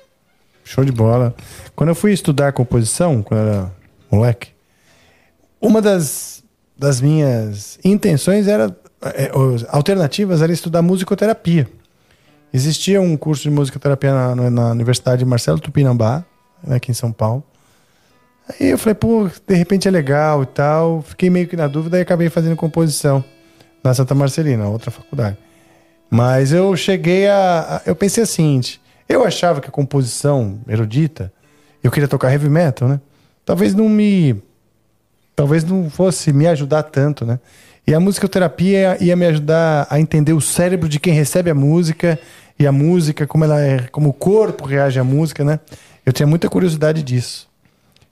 [0.64, 1.34] Show de bola.
[1.74, 3.72] Quando eu fui estudar composição, quando eu era
[4.10, 4.48] moleque,
[5.60, 6.42] uma das,
[6.76, 8.76] das minhas intenções era.
[9.04, 9.30] é,
[9.68, 11.68] alternativas era estudar musicoterapia.
[12.56, 16.24] Existia um curso de musicoterapia na, na, Universidade Marcelo Tupinambá,
[16.66, 17.44] né, aqui em São Paulo.
[18.48, 21.02] Aí eu falei, pô, de repente é legal e tal.
[21.02, 23.22] Fiquei meio que na dúvida e acabei fazendo composição
[23.84, 25.36] na Santa Marcelina, outra faculdade.
[26.08, 27.76] Mas eu cheguei a.
[27.76, 28.58] a- Eu pensei assim:
[29.06, 31.30] eu achava que a composição erudita,
[31.84, 32.98] eu queria tocar heavy metal, né?
[33.44, 34.42] Talvez não me.
[35.34, 37.38] Talvez não fosse me ajudar tanto, né?
[37.86, 42.18] E a musicoterapia ia me ajudar a entender o cérebro de quem recebe a música
[42.58, 45.60] e a música, como ela é, como o corpo reage à música, né?
[46.04, 47.48] Eu tinha muita curiosidade disso.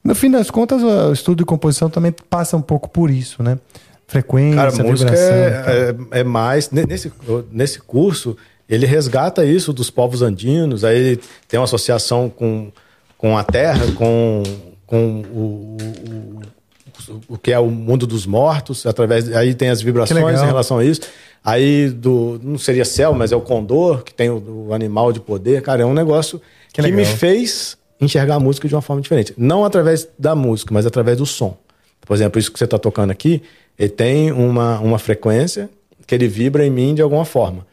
[0.03, 3.59] No fim das contas, o estudo de composição também passa um pouco por isso, né?
[4.07, 6.71] Frequência, Cara, música é, é, é mais.
[6.71, 7.11] ne- Nesse,
[7.51, 8.37] nesse curso,
[8.69, 12.71] ele resgata isso dos povos andinos, aí ele tem uma associação com,
[13.17, 14.43] com a terra, com,
[14.87, 15.77] com o,
[16.11, 19.35] o, o, o que é o mundo dos mortos, através.
[19.35, 21.01] Aí tem as vibrações em relação a isso.
[21.45, 22.41] Aí do.
[22.43, 25.61] Não seria céu, mas é o condor, que tem o, o animal de poder.
[25.61, 26.41] Cara, é um negócio
[26.73, 29.35] Que que, me fez enxergar a música de uma forma diferente.
[29.37, 31.57] Não através da música, mas através do som.
[32.01, 33.43] Por exemplo, isso que você está tocando aqui,
[33.79, 35.69] ele tem uma, uma frequência
[36.07, 37.67] que ele vibra em mim de alguma forma.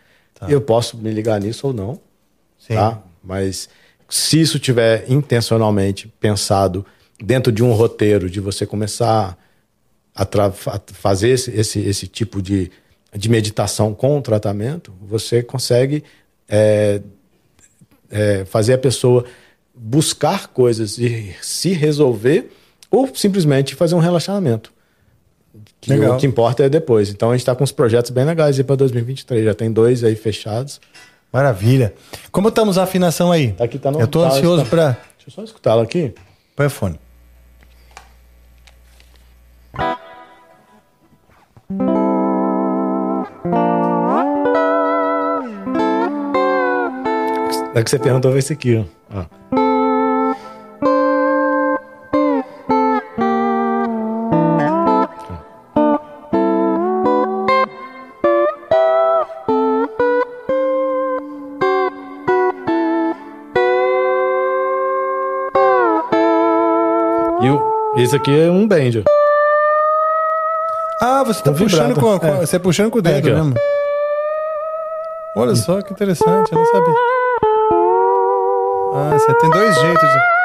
[0.48, 2.00] Eu posso me ligar nisso ou não,
[2.58, 2.74] Sim.
[2.74, 3.00] tá?
[3.24, 3.70] Mas
[4.10, 6.84] se isso tiver intencionalmente pensado
[7.24, 9.38] dentro de um roteiro de você começar
[10.16, 10.28] a
[10.94, 12.72] fazer esse, esse, esse tipo de,
[13.16, 16.04] de meditação com o tratamento, você consegue
[16.48, 17.02] é,
[18.10, 19.26] é, fazer a pessoa
[19.76, 22.52] buscar coisas e se resolver
[22.90, 24.72] ou simplesmente fazer um relaxamento.
[25.80, 26.16] Que Legal.
[26.16, 27.10] o que importa é depois.
[27.10, 29.46] Então a gente está com uns projetos bem legais aí para 2023.
[29.46, 30.80] Já tem dois aí fechados.
[31.34, 31.94] Maravilha.
[32.32, 33.56] Como estamos a afinação aí?
[33.60, 36.14] Aqui tá no- Eu tá- ansioso tá- para Deixa eu só escutá-lo aqui.
[36.56, 37.00] Põe o fone.
[47.74, 49.22] É que você perguntou vai esse aqui, ó.
[67.44, 69.04] E o, esse aqui é um banjo.
[71.02, 72.00] Ah, você tá Com puxando vibrato.
[72.00, 72.46] com, com- É.
[72.46, 73.36] você é puxando com o dedo Aqui, ó.
[73.36, 73.54] mesmo.
[75.36, 76.94] Olha só que interessante, eu não sabia.
[78.94, 80.10] Ah, você tem dois jeitos.
[80.10, 80.42] de-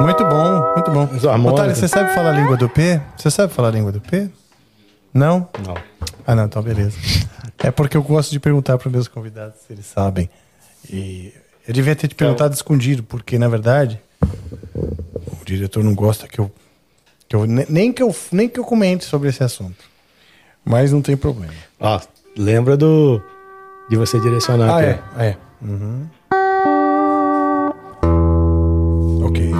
[0.00, 1.08] Muito bom, muito bom.
[1.50, 3.00] Otário, você sabe falar a língua do P?
[3.16, 4.28] Você sabe falar a língua do P?
[5.14, 5.48] Não?
[5.64, 5.74] Não.
[6.26, 6.96] Ah, não, então beleza.
[7.58, 10.28] É porque eu gosto de perguntar para meus convidados se eles sabem.
[10.90, 11.32] E
[11.66, 14.00] eu devia ter te perguntado escondido, porque na verdade
[15.40, 16.50] o diretor não gosta que eu,
[17.28, 19.84] que eu ne- nem que eu nem que eu comente sobre esse assunto.
[20.64, 21.52] Mas não tem problema.
[21.78, 22.00] Ó,
[22.36, 23.22] lembra do
[23.92, 24.86] de você direcionar Ah, aqui.
[24.86, 25.36] é, ah, é.
[25.60, 26.06] Uhum.
[29.22, 29.52] Ok.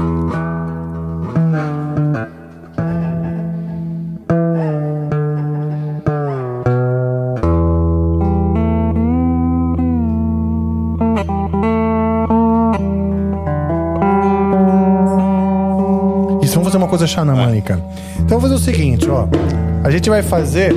[16.43, 17.81] Isso, vamos fazer uma coisa xamânica.
[18.17, 19.27] Então vamos fazer o seguinte, ó.
[19.85, 20.75] A gente vai fazer.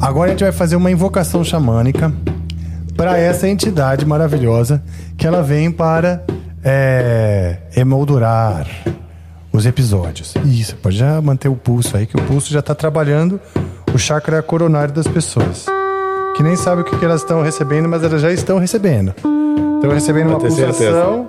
[0.00, 2.12] Agora a gente vai fazer uma invocação xamânica
[3.02, 4.80] para essa entidade maravilhosa
[5.18, 6.22] que ela vem para
[6.62, 8.64] é, emoldurar
[9.52, 10.36] os episódios.
[10.44, 13.40] Isso, pode já manter o pulso aí, que o pulso já está trabalhando
[13.92, 15.66] o chakra coronário das pessoas.
[16.36, 19.12] Que nem sabe o que, que elas estão recebendo, mas elas já estão recebendo.
[19.74, 21.28] Estão recebendo uma pulsação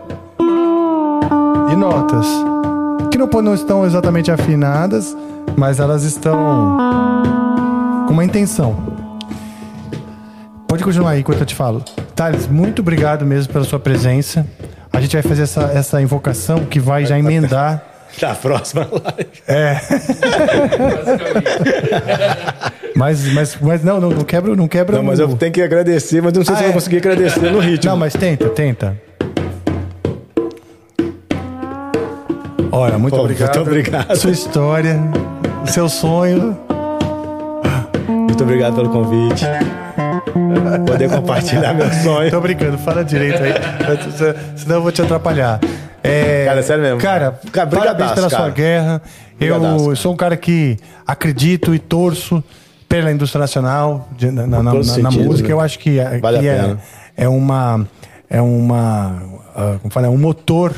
[1.71, 2.27] e notas.
[3.09, 5.17] Que não, não estão exatamente afinadas,
[5.57, 6.77] mas elas estão
[8.05, 8.92] com uma intenção.
[10.83, 11.81] Pode continuar aí enquanto eu te falo.
[12.13, 14.45] Thales, muito obrigado mesmo pela sua presença.
[14.91, 17.81] A gente vai fazer essa, essa invocação que vai já emendar.
[18.21, 19.31] Da próxima live.
[22.95, 24.97] Mas, mas, mas não, não, não quebra, não quebra.
[24.97, 26.67] Não, mas eu tenho que agradecer, mas eu não sei Ah, se eu é.
[26.67, 27.89] vou conseguir agradecer no ritmo.
[27.89, 28.95] Não, mas tenta, tenta.
[32.71, 33.55] Olha, muito Pô, obrigado.
[33.55, 34.15] muito obrigado.
[34.15, 34.99] Sua história,
[35.65, 36.55] seu sonho.
[38.07, 39.43] Muito obrigado pelo convite.
[40.87, 42.31] Poder compartilhar meu sonho.
[42.31, 43.53] Tô brincando, fala direito aí.
[44.55, 45.59] Senão eu vou te atrapalhar.
[46.03, 46.99] É, Cara, sério mesmo.
[46.99, 48.43] Cara, Cara, parabéns pela cara.
[48.43, 49.01] sua guerra.
[49.39, 52.43] Eu sou um cara que acredito e torço
[52.87, 55.47] pela indústria nacional, de- na, na- na- os na música.
[55.47, 55.53] né?
[55.53, 56.75] Eu acho que, é- Vale que é,
[57.17, 57.87] é uma.
[58.29, 59.21] É uma.
[59.55, 60.07] ah, como fala?
[60.07, 60.73] É um motor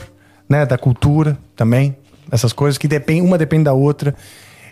[0.48, 1.96] né, da cultura também.
[2.32, 4.14] Essas coisas que dependem, uma depende da outra.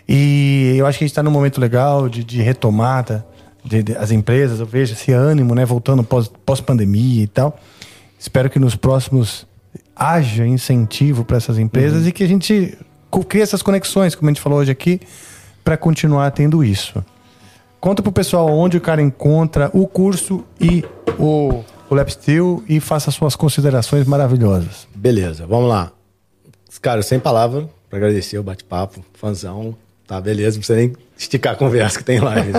[0.08, 3.24] E eu acho que a gente está num momento legal de, de retomada
[3.64, 4.60] de, de- as empresas.
[4.60, 7.58] Eu vejo esse ânimo, né, voltando pós- pós-pandemia e tal.
[8.18, 9.46] Espero que nos próximos
[9.96, 12.08] haja incentivo para essas empresas Uhum.
[12.08, 12.76] e que a gente
[13.28, 15.00] crie essas conexões, como a gente falou hoje aqui,
[15.62, 17.04] para continuar tendo isso.
[17.80, 20.84] Conta pro pessoal onde o cara encontra o curso e
[21.18, 24.88] o, o Lap Steel e faça suas considerações maravilhosas.
[24.94, 25.92] Beleza, vamos lá.
[26.82, 29.76] Cara, sem palavra para agradecer o bate-papo, fanzão.
[30.06, 32.34] Tá, beleza, não precisa nem esticar a conversa que tem lá.
[32.42, 32.52] né?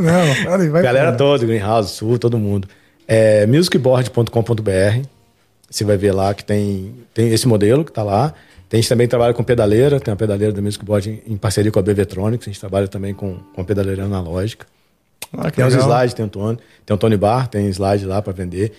[0.00, 1.18] Não, olha, vai Galera fundo.
[1.18, 2.68] toda, Greenhouse, Sul, todo mundo.
[3.06, 5.06] É musicboard.com.br.
[5.70, 8.32] Você vai ver lá que tem, tem esse modelo que tá lá.
[8.68, 11.70] Tem, a gente também trabalha com pedaleira, tem uma pedaleira da Music Board em, parceria
[11.70, 12.46] com a BVtronics.
[12.46, 14.66] A gente trabalha também com, com pedaleira analógica.
[15.36, 15.88] Ah, Tem os legal.
[15.90, 18.72] slides, tem o Tony, tem o Tony Bar, tem slide lá para vender.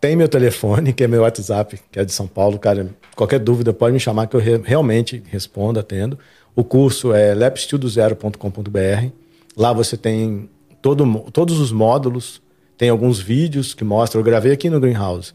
[0.00, 2.58] Tem meu telefone, que é meu WhatsApp, que é de São Paulo.
[2.58, 6.18] Cara, qualquer dúvida pode me chamar que eu re- realmente respondo, atendo.
[6.54, 9.08] O curso é lapstildozero.com.br.
[9.56, 10.48] Lá você tem
[10.82, 12.42] todo, todos os módulos,
[12.76, 14.20] tem alguns vídeos que mostram.
[14.20, 15.32] Eu gravei aqui no Greenhouse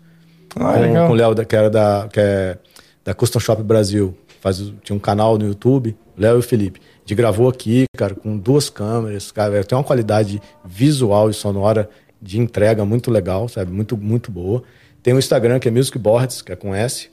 [0.56, 1.08] Ah, com, legal.
[1.08, 2.58] com o Léo, que era da, que é
[3.04, 4.16] da Custom Shop Brasil.
[4.40, 6.80] Faz, o- tinha um canal no YouTube, Léo e o Felipe.
[6.80, 11.90] A gente gravou aqui, cara, com duas câmeras, cara, tem uma qualidade visual e sonora
[12.22, 13.72] de entrega muito legal, sabe?
[13.72, 14.64] Muito, muito boa.
[15.04, 17.10] Tem um Instagram que é Music Boards, que é com S,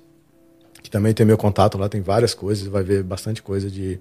[0.83, 3.99] que também tem meu contato lá, tem várias coisas, vai ver bastante coisa de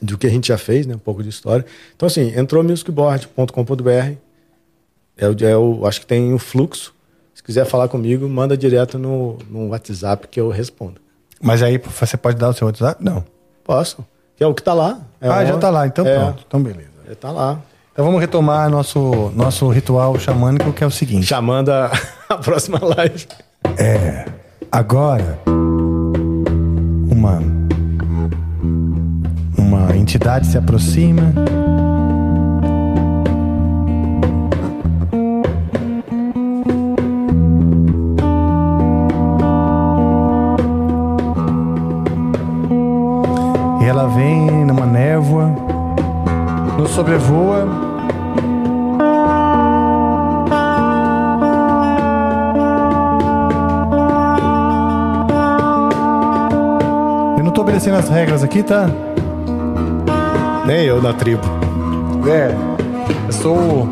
[0.00, 0.94] do que a gente já fez, né?
[0.94, 1.64] Um pouco de história.
[1.94, 4.14] Então, assim, entrou musicboard.com.br,
[5.16, 6.92] é o, é o, acho que tem o fluxo.
[7.34, 11.00] Se quiser falar comigo, manda direto no, no WhatsApp que eu respondo.
[11.40, 13.02] Mas aí você pode dar o seu WhatsApp?
[13.04, 13.24] Não.
[13.64, 14.04] Posso.
[14.36, 15.00] Que é o que tá lá.
[15.20, 16.44] É ah, o- já tá lá, então é, pronto.
[16.46, 16.90] Então beleza.
[17.08, 17.60] é, Tá lá.
[17.92, 21.26] Então vamos retomar nosso, nosso ritual xamânico, que é o seguinte.
[21.26, 21.92] Chamando a,
[22.28, 23.26] a próxima live.
[24.74, 25.38] Agora,
[27.10, 27.42] uma,
[29.58, 31.34] uma entidade se aproxima.
[43.78, 45.50] E ela vem numa névoa,
[46.78, 47.91] nos sobrevoa.
[57.72, 58.86] Obedecendo as regras aqui, tá?
[60.66, 61.40] Nem eu na tribo.
[62.28, 62.54] É,
[63.26, 63.88] eu sou.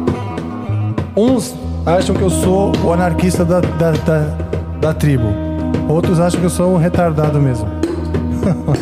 [1.16, 1.55] Uns
[1.86, 4.36] acham que eu sou o anarquista da, da, da,
[4.82, 5.32] da tribo.
[5.89, 7.66] Outros acham que eu sou um retardado mesmo.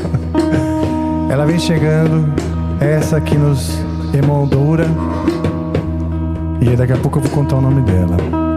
[1.31, 2.35] Ela vem chegando,
[2.81, 3.79] essa que nos
[4.13, 4.87] emoldura.
[6.61, 8.48] E daqui a pouco eu vou contar o nome dela.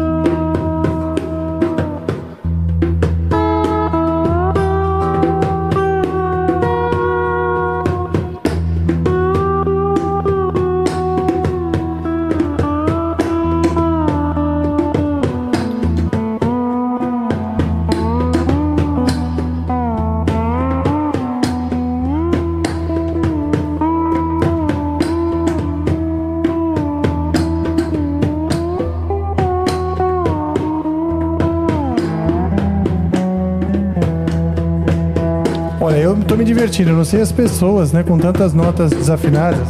[36.31, 39.67] Tô me divertindo, eu não sei as pessoas, né, com tantas notas desafinadas.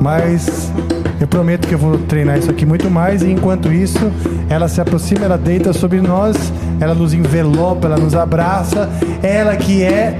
[0.00, 0.72] Mas
[1.20, 4.10] eu prometo que eu vou treinar isso aqui muito mais e enquanto isso,
[4.48, 6.34] ela se aproxima, ela deita sobre nós,
[6.80, 8.88] ela nos envelopa, ela nos abraça,
[9.22, 10.18] ela que é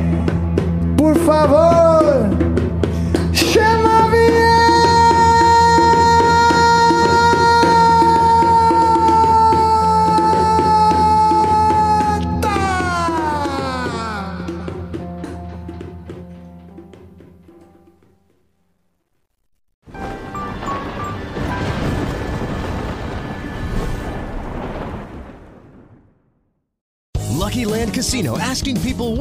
[0.95, 2.29] Por favor,